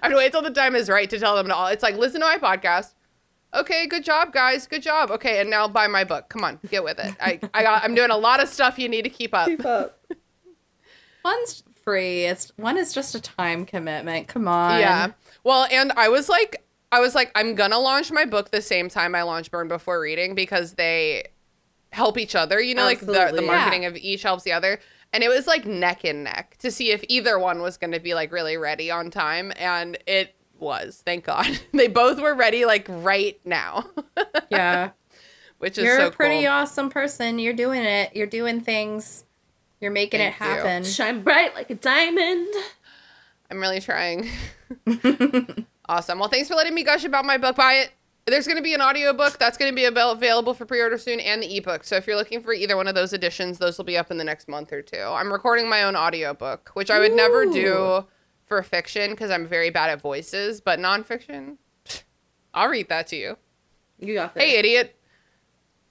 have 0.03 0.12
to 0.12 0.18
wait 0.18 0.32
till 0.32 0.41
the 0.41 0.51
time 0.51 0.76
is 0.76 0.89
right 0.89 1.10
to 1.10 1.20
tell 1.20 1.36
them 1.36 1.47
to 1.47 1.55
all. 1.55 1.68
It's 1.68 1.84
like 1.84 1.95
listen 1.95 2.22
to 2.22 2.28
my 2.28 2.38
podcast. 2.38 2.93
Okay, 3.53 3.88
good 3.88 4.03
job, 4.03 4.34
guys. 4.34 4.68
Good 4.68 4.82
job. 4.84 5.10
Okay, 5.10 5.39
and 5.39 5.49
now 5.49 5.68
buy 5.68 5.88
my 5.88 6.03
book. 6.03 6.30
Come 6.30 6.43
on, 6.43 6.60
get 6.70 6.84
with 6.84 6.99
it. 6.99 7.16
I, 7.20 7.39
I 7.53 7.64
got. 7.64 7.84
I'm 7.84 7.95
doing 7.95 8.12
a 8.12 8.18
lot 8.18 8.41
of 8.41 8.49
stuff 8.49 8.78
you 8.78 8.89
need 8.89 9.03
to 9.03 9.10
keep 9.10 9.34
up. 9.34 9.49
One's 11.26 11.64
free. 11.84 12.26
It's 12.26 12.51
one 12.58 12.78
is 12.78 12.93
just 12.93 13.16
a 13.16 13.22
time 13.22 13.66
commitment. 13.66 14.28
Come 14.28 14.47
on. 14.47 14.80
Yeah. 14.80 15.12
Well, 15.43 15.68
and 15.72 15.91
I 15.93 16.10
was 16.10 16.30
like, 16.30 16.64
I 16.91 16.99
was 16.99 17.16
like, 17.16 17.32
I'm 17.36 17.55
gonna 17.55 17.80
launch 17.80 18.12
my 18.12 18.26
book 18.26 18.51
the 18.51 18.62
same 18.62 18.89
time 18.89 19.16
I 19.16 19.24
launch 19.24 19.49
Burn 19.49 19.68
Before 19.68 19.99
Reading 19.99 20.36
because 20.36 20.74
they 20.74 21.28
help 21.91 22.18
each 22.18 22.36
other. 22.36 22.62
You 22.62 22.76
know, 22.76 22.84
like 22.84 22.99
the, 22.99 23.08
the 23.08 23.22
Absolutely. 23.22 23.47
marketing 23.47 23.86
of 23.86 23.95
each 23.95 24.24
helps 24.24 24.43
the 24.43 24.51
other. 24.51 24.80
And 25.14 25.24
it 25.24 25.30
was 25.30 25.47
like 25.47 25.66
neck 25.66 26.03
and 26.03 26.24
neck 26.24 26.58
to 26.60 26.70
see 26.72 26.91
if 26.91 27.03
either 27.08 27.38
one 27.39 27.62
was 27.62 27.78
going 27.78 27.91
to 27.93 27.99
be 27.99 28.14
like 28.14 28.32
really 28.32 28.58
ready 28.58 28.89
on 28.91 29.10
time 29.10 29.51
and 29.58 29.97
it 30.08 30.36
was 30.60 31.01
thank 31.05 31.24
god 31.26 31.47
they 31.74 31.88
both 31.88 32.20
were 32.20 32.34
ready 32.36 32.66
like 32.66 32.86
right 32.89 33.39
now 33.45 33.86
Yeah. 34.49 34.91
which 35.60 35.78
is 35.78 35.84
You're 35.86 35.97
so 35.99 36.08
a 36.08 36.12
pretty 36.12 36.43
cool. 36.43 36.51
awesome 36.53 36.89
person. 36.89 37.39
You're 37.39 37.53
doing 37.53 37.84
it. 37.84 38.16
You're 38.16 38.28
doing 38.28 38.62
things. 38.62 39.24
You're 39.82 39.91
making 39.91 40.20
it 40.22 40.36
Thank 40.36 40.51
you. 40.51 40.58
happen. 40.64 40.84
Shine 40.84 41.22
bright 41.24 41.53
like 41.55 41.70
a 41.70 41.76
diamond. 41.76 42.47
i'm 43.49 43.60
really 43.62 43.80
trying 43.80 44.30
awesome 45.89 46.20
well 46.20 46.28
thanks 46.30 46.47
for 46.49 46.55
letting 46.55 46.74
me 46.76 46.84
gush 46.84 47.03
about 47.05 47.24
my 47.26 47.38
book 47.38 47.55
buy 47.55 47.74
it 47.76 47.91
there's 48.32 48.45
going 48.45 48.57
to 48.57 48.63
be 48.63 48.73
an 48.73 48.82
audiobook 48.82 49.39
that's 49.39 49.57
going 49.57 49.71
to 49.71 49.75
be 49.75 49.86
available 49.86 50.53
for 50.53 50.65
pre-order 50.65 50.97
soon 50.97 51.19
and 51.19 51.41
the 51.41 51.57
ebook. 51.57 51.84
So 51.84 51.95
if 51.95 52.05
you're 52.05 52.15
looking 52.15 52.41
for 52.41 52.53
either 52.53 52.75
one 52.75 52.88
of 52.88 52.95
those 52.95 53.13
editions 53.13 53.57
those 53.57 53.78
will 53.78 53.86
be 53.86 53.97
up 53.97 54.11
in 54.11 54.17
the 54.17 54.23
next 54.23 54.47
month 54.47 54.73
or 54.73 54.82
two. 54.82 54.99
I'm 54.99 55.32
recording 55.32 55.69
my 55.69 55.84
own 55.84 55.95
audiobook 55.95 56.71
which 56.73 56.91
i 56.91 56.99
would 56.99 57.13
never 57.13 57.45
do 57.45 58.05
for 58.45 58.61
fiction 58.63 59.11
because 59.11 59.32
i'm 59.32 59.47
very 59.47 59.69
bad 59.69 59.89
at 59.89 60.01
voices 60.01 60.61
but 60.61 60.80
nonfiction 60.80 61.57
i'll 62.53 62.69
read 62.69 62.89
that 62.89 63.07
to 63.07 63.15
you. 63.15 63.38
You 63.99 64.13
got 64.13 64.34
this. 64.34 64.43
hey 64.43 64.57
idiot. 64.57 64.95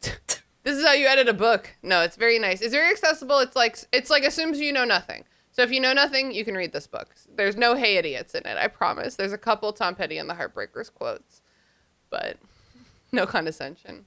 This 0.62 0.78
is 0.78 0.84
how 0.84 0.94
you 0.94 1.06
edit 1.06 1.28
a 1.28 1.32
book. 1.32 1.76
No 1.80 2.02
it's 2.02 2.16
very 2.16 2.40
nice. 2.40 2.60
It's 2.60 2.74
very 2.74 2.90
accessible. 2.90 3.38
It's 3.38 3.54
like 3.54 3.78
it's 3.92 4.10
like 4.10 4.24
assumes 4.24 4.58
you 4.58 4.72
know 4.72 4.84
nothing. 4.84 5.22
So 5.52 5.62
if 5.62 5.70
you 5.70 5.78
know 5.78 5.92
nothing 5.92 6.32
you 6.32 6.44
can 6.44 6.56
read 6.56 6.72
this 6.72 6.88
book. 6.88 7.14
There's 7.32 7.56
no 7.56 7.76
hey 7.76 7.98
idiots 7.98 8.34
in 8.34 8.44
it. 8.44 8.58
I 8.58 8.66
promise. 8.66 9.14
There's 9.14 9.32
a 9.32 9.38
couple 9.38 9.72
tom 9.72 9.94
petty 9.94 10.18
and 10.18 10.28
the 10.28 10.34
heartbreakers 10.34 10.92
quotes 10.92 11.40
but 12.16 12.36
no 13.12 13.26
condescension 13.26 14.04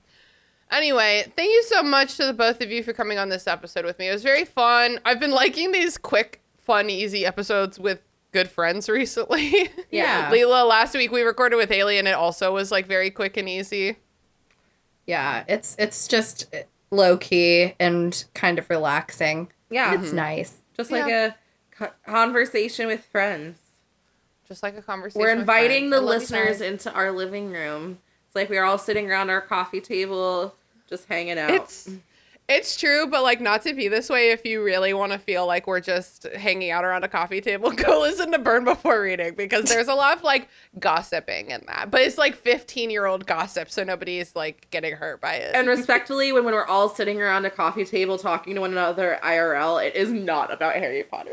anyway 0.72 1.24
thank 1.36 1.52
you 1.52 1.64
so 1.64 1.84
much 1.84 2.18
to 2.18 2.26
the 2.26 2.34
both 2.34 2.62
of 2.62 2.72
you 2.72 2.82
for 2.84 2.94
coming 2.94 3.18
on 3.18 3.30
this 3.30 3.48
episode 3.48 3.86
with 3.86 4.00
me 4.00 4.08
it 4.08 4.14
was 4.14 4.24
very 4.24 4.46
fun 4.46 5.00
i've 5.06 5.20
been 5.20 5.32
liking 5.32 5.72
these 5.72 5.98
quick 5.98 6.42
fun 6.58 6.90
easy 6.90 7.26
episodes 7.26 7.80
with 7.80 8.02
good 8.32 8.50
friends 8.50 8.90
recently 8.90 9.70
Yeah. 9.92 10.30
Lelia, 10.32 10.64
last 10.64 10.94
week 10.94 11.12
we 11.12 11.22
recorded 11.22 11.56
with 11.56 11.70
Haley 11.70 11.98
and 11.98 12.08
it 12.08 12.14
also 12.14 12.54
was 12.54 12.72
like 12.72 12.88
very 12.88 13.10
quick 13.10 13.38
and 13.38 13.50
easy. 13.50 13.98
Yeah, 15.06 15.44
it's 15.48 15.76
it's 15.80 16.08
just 16.08 16.54
low 16.92 17.18
key 17.18 17.74
and 17.80 18.24
kind 18.34 18.60
of 18.60 18.70
relaxing. 18.70 19.52
Yeah. 19.70 19.96
It's 19.96 20.08
mm-hmm. 20.08 20.16
nice. 20.18 20.58
Just 20.76 20.92
like 20.92 21.12
a 21.12 21.36
conversation 22.06 22.88
with 22.88 23.04
friends. 23.06 23.59
Just 24.50 24.64
like 24.64 24.76
a 24.76 24.82
conversation. 24.82 25.22
We're 25.22 25.32
inviting 25.32 25.92
the 25.92 25.98
I 25.98 26.00
love 26.00 26.14
you 26.14 26.20
listeners 26.20 26.62
into 26.62 26.92
our 26.92 27.12
living 27.12 27.52
room. 27.52 28.00
It's 28.26 28.36
like 28.36 28.50
we're 28.50 28.64
all 28.64 28.80
sitting 28.80 29.10
around 29.10 29.30
our 29.30 29.42
coffee 29.42 29.80
table, 29.80 30.56
just 30.88 31.06
hanging 31.06 31.38
out. 31.38 31.52
It's 31.52 31.88
it's 32.48 32.76
true, 32.76 33.06
but 33.06 33.22
like 33.22 33.42
not 33.42 33.62
to 33.62 33.76
be 33.76 33.88
this 33.90 34.10
way. 34.10 34.32
If 34.32 34.44
you 34.44 34.64
really 34.64 34.92
want 34.92 35.12
to 35.12 35.20
feel 35.20 35.46
like 35.46 35.68
we're 35.68 35.82
just 35.82 36.24
hanging 36.36 36.72
out 36.72 36.84
around 36.84 37.04
a 37.04 37.08
coffee 37.08 37.42
table, 37.42 37.70
go 37.76 38.02
listen 38.02 38.32
to 38.32 38.40
Burn 38.40 38.64
Before 38.64 39.00
Reading 39.04 39.36
because 39.36 39.66
there's 39.66 39.88
a 39.88 39.94
lot 39.94 40.18
of 40.18 40.24
like 40.24 40.50
gossiping 40.80 41.52
in 41.52 41.62
that. 41.68 41.92
But 41.92 42.02
it's 42.02 42.18
like 42.18 42.36
15 42.36 42.90
year 42.90 43.06
old 43.06 43.28
gossip, 43.28 43.70
so 43.70 43.84
nobody's 43.84 44.36
like 44.36 44.68
getting 44.72 44.96
hurt 44.96 45.22
by 45.22 45.36
it. 45.36 45.54
and 45.54 45.68
respectfully, 45.68 46.32
when, 46.32 46.44
when 46.44 46.56
we're 46.56 46.66
all 46.66 46.90
sitting 46.90 47.22
around 47.22 47.46
a 47.46 47.52
coffee 47.52 47.86
table 47.86 48.18
talking 48.18 48.56
to 48.56 48.62
one 48.62 48.72
another 48.72 49.20
IRL, 49.24 49.86
it 49.86 49.96
is 49.96 50.12
not 50.12 50.52
about 50.52 50.74
Harry 50.74 51.04
Potter. 51.04 51.30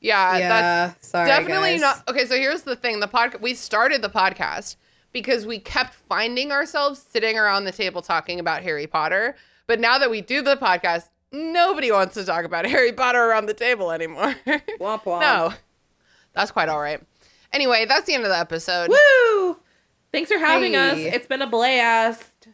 Yeah, 0.00 0.38
yeah, 0.38 0.48
that's 0.48 1.08
sorry, 1.08 1.28
definitely 1.28 1.72
guys. 1.72 1.80
not. 1.80 2.08
Okay, 2.08 2.26
so 2.26 2.36
here's 2.36 2.62
the 2.62 2.76
thing: 2.76 3.00
the 3.00 3.08
podcast 3.08 3.40
we 3.40 3.54
started 3.54 4.02
the 4.02 4.08
podcast 4.08 4.76
because 5.12 5.46
we 5.46 5.58
kept 5.58 5.94
finding 5.94 6.52
ourselves 6.52 7.00
sitting 7.00 7.38
around 7.38 7.64
the 7.64 7.72
table 7.72 8.02
talking 8.02 8.40
about 8.40 8.62
Harry 8.62 8.86
Potter. 8.86 9.36
But 9.66 9.80
now 9.80 9.98
that 9.98 10.10
we 10.10 10.20
do 10.20 10.42
the 10.42 10.56
podcast, 10.56 11.08
nobody 11.32 11.92
wants 11.92 12.14
to 12.14 12.24
talk 12.24 12.44
about 12.44 12.64
Harry 12.66 12.92
Potter 12.92 13.22
around 13.22 13.46
the 13.46 13.54
table 13.54 13.90
anymore. 13.92 14.34
Womp 14.46 15.04
womp. 15.04 15.20
no, 15.20 15.52
that's 16.34 16.50
quite 16.50 16.68
all 16.68 16.80
right. 16.80 17.00
Anyway, 17.52 17.84
that's 17.84 18.06
the 18.06 18.14
end 18.14 18.24
of 18.24 18.30
the 18.30 18.38
episode. 18.38 18.90
Woo! 18.90 19.56
Thanks 20.12 20.30
for 20.30 20.38
having 20.38 20.76
us. 20.76 20.98
It's 20.98 21.26
been 21.26 21.42
a 21.42 21.46
blast. 21.46 22.48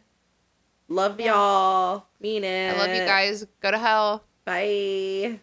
Love 0.87 1.19
y'all. 1.19 2.05
Mean 2.19 2.43
it. 2.43 2.73
I 2.73 2.77
love 2.77 2.95
you 2.95 3.05
guys. 3.05 3.45
Go 3.61 3.71
to 3.71 3.77
hell. 3.77 4.23
Bye. 4.45 5.39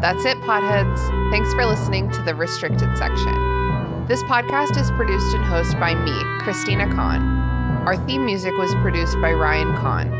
That's 0.00 0.24
it, 0.24 0.40
potheads. 0.40 1.30
Thanks 1.30 1.52
for 1.52 1.66
listening 1.66 2.10
to 2.12 2.22
the 2.22 2.34
restricted 2.34 2.96
section. 2.96 4.06
This 4.06 4.22
podcast 4.22 4.80
is 4.80 4.90
produced 4.92 5.34
and 5.34 5.44
hosted 5.44 5.78
by 5.78 5.94
me, 5.94 6.12
Christina 6.42 6.86
Kann. 6.86 7.20
Our 7.86 7.98
theme 8.06 8.24
music 8.24 8.56
was 8.56 8.74
produced 8.76 9.20
by 9.20 9.32
Ryan 9.32 9.76
Kann. 9.76 10.10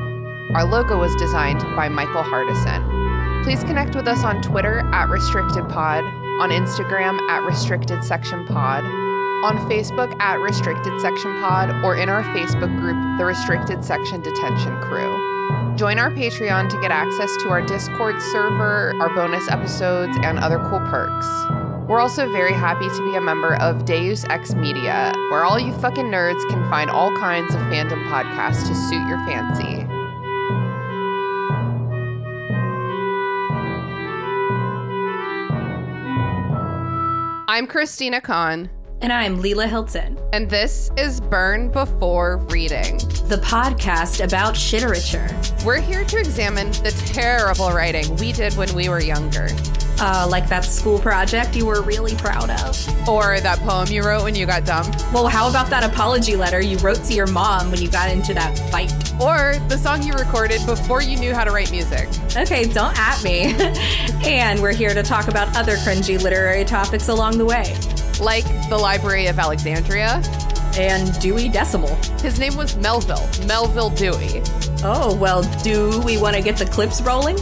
Our 0.54 0.64
logo 0.64 0.98
was 0.98 1.16
designed 1.16 1.60
by 1.76 1.88
Michael 1.88 2.22
Hardison. 2.22 3.42
Please 3.42 3.64
connect 3.64 3.96
with 3.96 4.06
us 4.06 4.22
on 4.22 4.42
Twitter 4.42 4.80
at 4.92 5.08
RestrictedPod, 5.08 6.02
on 6.42 6.50
Instagram 6.50 7.18
at 7.30 7.42
Restricted 7.42 8.04
Section 8.04 8.46
Pod, 8.46 8.84
on 8.84 9.56
Facebook 9.70 10.14
at 10.20 10.38
Restricted 10.40 11.00
Section 11.00 11.40
Pod, 11.40 11.70
or 11.82 11.96
in 11.96 12.10
our 12.10 12.22
Facebook 12.34 12.78
group, 12.78 12.96
The 13.16 13.24
Restricted 13.24 13.82
Section 13.82 14.20
Detention 14.20 14.78
Crew. 14.82 15.39
Join 15.80 15.98
our 15.98 16.10
Patreon 16.10 16.68
to 16.68 16.80
get 16.82 16.90
access 16.90 17.34
to 17.38 17.48
our 17.48 17.62
Discord 17.62 18.20
server, 18.20 18.94
our 19.00 19.08
bonus 19.14 19.48
episodes, 19.48 20.14
and 20.22 20.38
other 20.38 20.58
cool 20.58 20.78
perks. 20.90 21.26
We're 21.88 22.00
also 22.00 22.30
very 22.30 22.52
happy 22.52 22.86
to 22.90 23.10
be 23.10 23.16
a 23.16 23.20
member 23.22 23.54
of 23.54 23.86
Deus 23.86 24.26
Ex 24.28 24.52
Media, 24.52 25.10
where 25.30 25.42
all 25.42 25.58
you 25.58 25.72
fucking 25.78 26.04
nerds 26.04 26.46
can 26.50 26.68
find 26.68 26.90
all 26.90 27.16
kinds 27.16 27.54
of 27.54 27.62
fandom 27.62 28.06
podcasts 28.10 28.68
to 28.68 28.74
suit 28.74 29.08
your 29.08 29.16
fancy. 29.24 29.86
I'm 37.48 37.66
Christina 37.66 38.20
Kann, 38.20 38.68
And 39.02 39.12
I'm 39.12 39.40
Lelia 39.40 39.66
Hilton, 39.66 40.18
and 40.32 40.48
this 40.50 40.90
is 40.98 41.20
Burn 41.20 41.70
Before 41.70 42.36
Reading. 42.50 42.98
the 43.30 43.40
podcast 43.42 44.22
about 44.24 44.54
shiterature. 44.56 45.28
We're 45.64 45.80
here 45.80 46.04
to 46.04 46.18
examine 46.18 46.70
the 46.72 46.90
terrible 47.06 47.70
writing 47.70 48.14
we 48.16 48.32
did 48.32 48.54
when 48.56 48.72
we 48.74 48.88
were 48.88 49.00
younger, 49.00 49.48
Uh, 50.02 50.26
like 50.30 50.48
that 50.48 50.64
school 50.64 50.98
project 50.98 51.54
you 51.54 51.64
were 51.66 51.82
really 51.82 52.14
proud 52.16 52.50
of. 52.50 53.08
or 53.08 53.38
that 53.40 53.58
poem 53.60 53.86
you 53.88 54.02
wrote 54.02 54.22
when 54.24 54.34
you 54.34 54.46
got 54.46 54.64
dumped, 54.66 55.04
Well, 55.12 55.28
how 55.28 55.48
about 55.48 55.68
that 55.70 55.84
apology 55.84 56.36
letter 56.36 56.60
you 56.60 56.76
wrote 56.78 57.02
to 57.04 57.14
your 57.14 57.26
mom 57.28 57.70
when 57.70 57.80
you 57.80 57.88
got 57.90 58.10
into 58.10 58.34
that 58.34 58.58
fight? 58.70 58.92
or 59.20 59.54
the 59.68 59.76
song 59.76 60.02
you 60.02 60.14
recorded 60.14 60.64
before 60.64 61.02
you 61.02 61.14
knew 61.18 61.34
how 61.34 61.44
to 61.44 61.50
write 61.50 61.70
music. 61.70 62.08
Okay, 62.34 62.64
don't 62.64 62.98
at 62.98 63.22
me. 63.22 63.54
and 64.24 64.60
we're 64.62 64.72
here 64.72 64.94
to 64.94 65.02
talk 65.02 65.28
about 65.28 65.54
other 65.56 65.76
cringy 65.76 66.20
literary 66.20 66.64
topics 66.64 67.08
along 67.08 67.36
the 67.36 67.44
way. 67.44 67.76
Like 68.20 68.44
the 68.68 68.76
Library 68.76 69.26
of 69.26 69.38
Alexandria. 69.38 70.22
And 70.78 71.18
Dewey 71.20 71.48
Decimal. 71.48 71.94
His 72.22 72.38
name 72.38 72.56
was 72.56 72.76
Melvil, 72.76 73.18
Melvil 73.46 73.90
Dewey. 73.90 74.42
Oh, 74.84 75.16
well, 75.20 75.42
do 75.62 76.00
we 76.02 76.16
want 76.16 76.36
to 76.36 76.42
get 76.42 76.56
the 76.56 76.64
clips 76.64 77.02
rolling? 77.02 77.36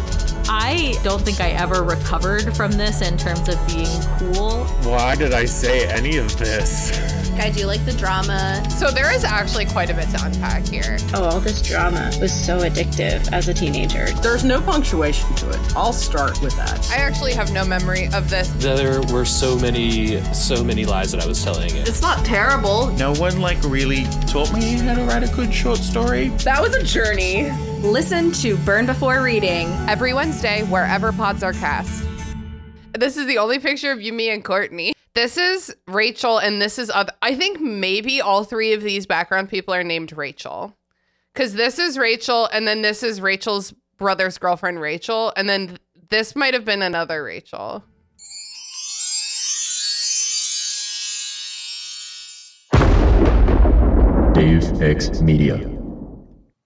I 0.50 0.98
don't 1.02 1.20
think 1.20 1.40
I 1.40 1.50
ever 1.50 1.82
recovered 1.82 2.56
from 2.56 2.72
this 2.72 3.02
in 3.02 3.18
terms 3.18 3.48
of 3.48 3.66
being 3.66 4.00
cool. 4.18 4.64
Why 4.90 5.14
did 5.14 5.34
I 5.34 5.44
say 5.44 5.86
any 5.86 6.16
of 6.16 6.38
this? 6.38 6.90
I 7.38 7.50
do 7.50 7.66
like 7.66 7.84
the 7.84 7.92
drama. 7.92 8.68
So 8.70 8.90
there 8.90 9.14
is 9.14 9.24
actually 9.24 9.66
quite 9.66 9.90
a 9.90 9.94
bit 9.94 10.08
to 10.10 10.24
unpack 10.24 10.66
here. 10.66 10.96
Oh, 11.14 11.24
all 11.24 11.40
this 11.40 11.62
drama 11.62 12.10
was 12.20 12.32
so 12.32 12.60
addictive 12.60 13.30
as 13.32 13.48
a 13.48 13.54
teenager. 13.54 14.06
There's 14.22 14.42
no 14.42 14.60
punctuation 14.60 15.32
to 15.36 15.50
it. 15.50 15.76
I'll 15.76 15.92
start 15.92 16.40
with 16.42 16.56
that. 16.56 16.90
I 16.90 16.96
actually 16.96 17.34
have 17.34 17.52
no 17.52 17.64
memory 17.64 18.08
of 18.14 18.28
this. 18.30 18.48
There 18.56 19.02
were 19.12 19.26
so 19.26 19.56
many, 19.56 20.22
so 20.32 20.64
many 20.64 20.84
lies 20.84 21.12
that 21.12 21.22
I 21.22 21.26
was 21.26 21.44
telling 21.44 21.76
it. 21.76 21.86
It's 21.86 22.02
not 22.02 22.24
terrible. 22.24 22.88
No 22.92 23.12
one 23.14 23.40
like 23.40 23.62
really 23.62 24.04
taught 24.26 24.52
me 24.52 24.72
how 24.72 24.94
to 24.94 25.04
write 25.04 25.22
a 25.22 25.32
good 25.34 25.52
short 25.52 25.78
story. 25.78 26.28
That 26.38 26.60
was 26.60 26.74
a 26.74 26.82
journey. 26.82 27.50
Listen 27.82 28.32
to 28.32 28.56
Burn 28.58 28.86
Before 28.86 29.22
Reading. 29.22 29.68
Every 29.88 30.12
Wednesday, 30.12 30.64
wherever 30.64 31.12
pods 31.12 31.44
are 31.44 31.52
cast. 31.52 32.04
This 32.92 33.16
is 33.16 33.26
the 33.26 33.38
only 33.38 33.60
picture 33.60 33.92
of 33.92 34.02
you, 34.02 34.12
me, 34.12 34.30
and 34.30 34.44
Courtney. 34.44 34.94
This 35.14 35.36
is 35.36 35.74
Rachel, 35.86 36.38
and 36.38 36.60
this 36.60 36.76
is 36.76 36.90
other. 36.90 37.12
I 37.22 37.36
think 37.36 37.60
maybe 37.60 38.20
all 38.20 38.42
three 38.42 38.72
of 38.72 38.82
these 38.82 39.06
background 39.06 39.48
people 39.48 39.72
are 39.72 39.84
named 39.84 40.12
Rachel, 40.16 40.76
because 41.32 41.54
this 41.54 41.78
is 41.78 41.96
Rachel, 41.96 42.46
and 42.52 42.66
then 42.66 42.82
this 42.82 43.04
is 43.04 43.20
Rachel's 43.20 43.72
brother's 43.96 44.38
girlfriend, 44.38 44.80
Rachel, 44.80 45.32
and 45.36 45.48
then 45.48 45.78
this 46.10 46.34
might 46.34 46.54
have 46.54 46.64
been 46.64 46.82
another 46.82 47.22
Rachel. 47.22 47.84
Deus 54.34 54.80
Ex 54.80 55.20
Media. 55.20 55.78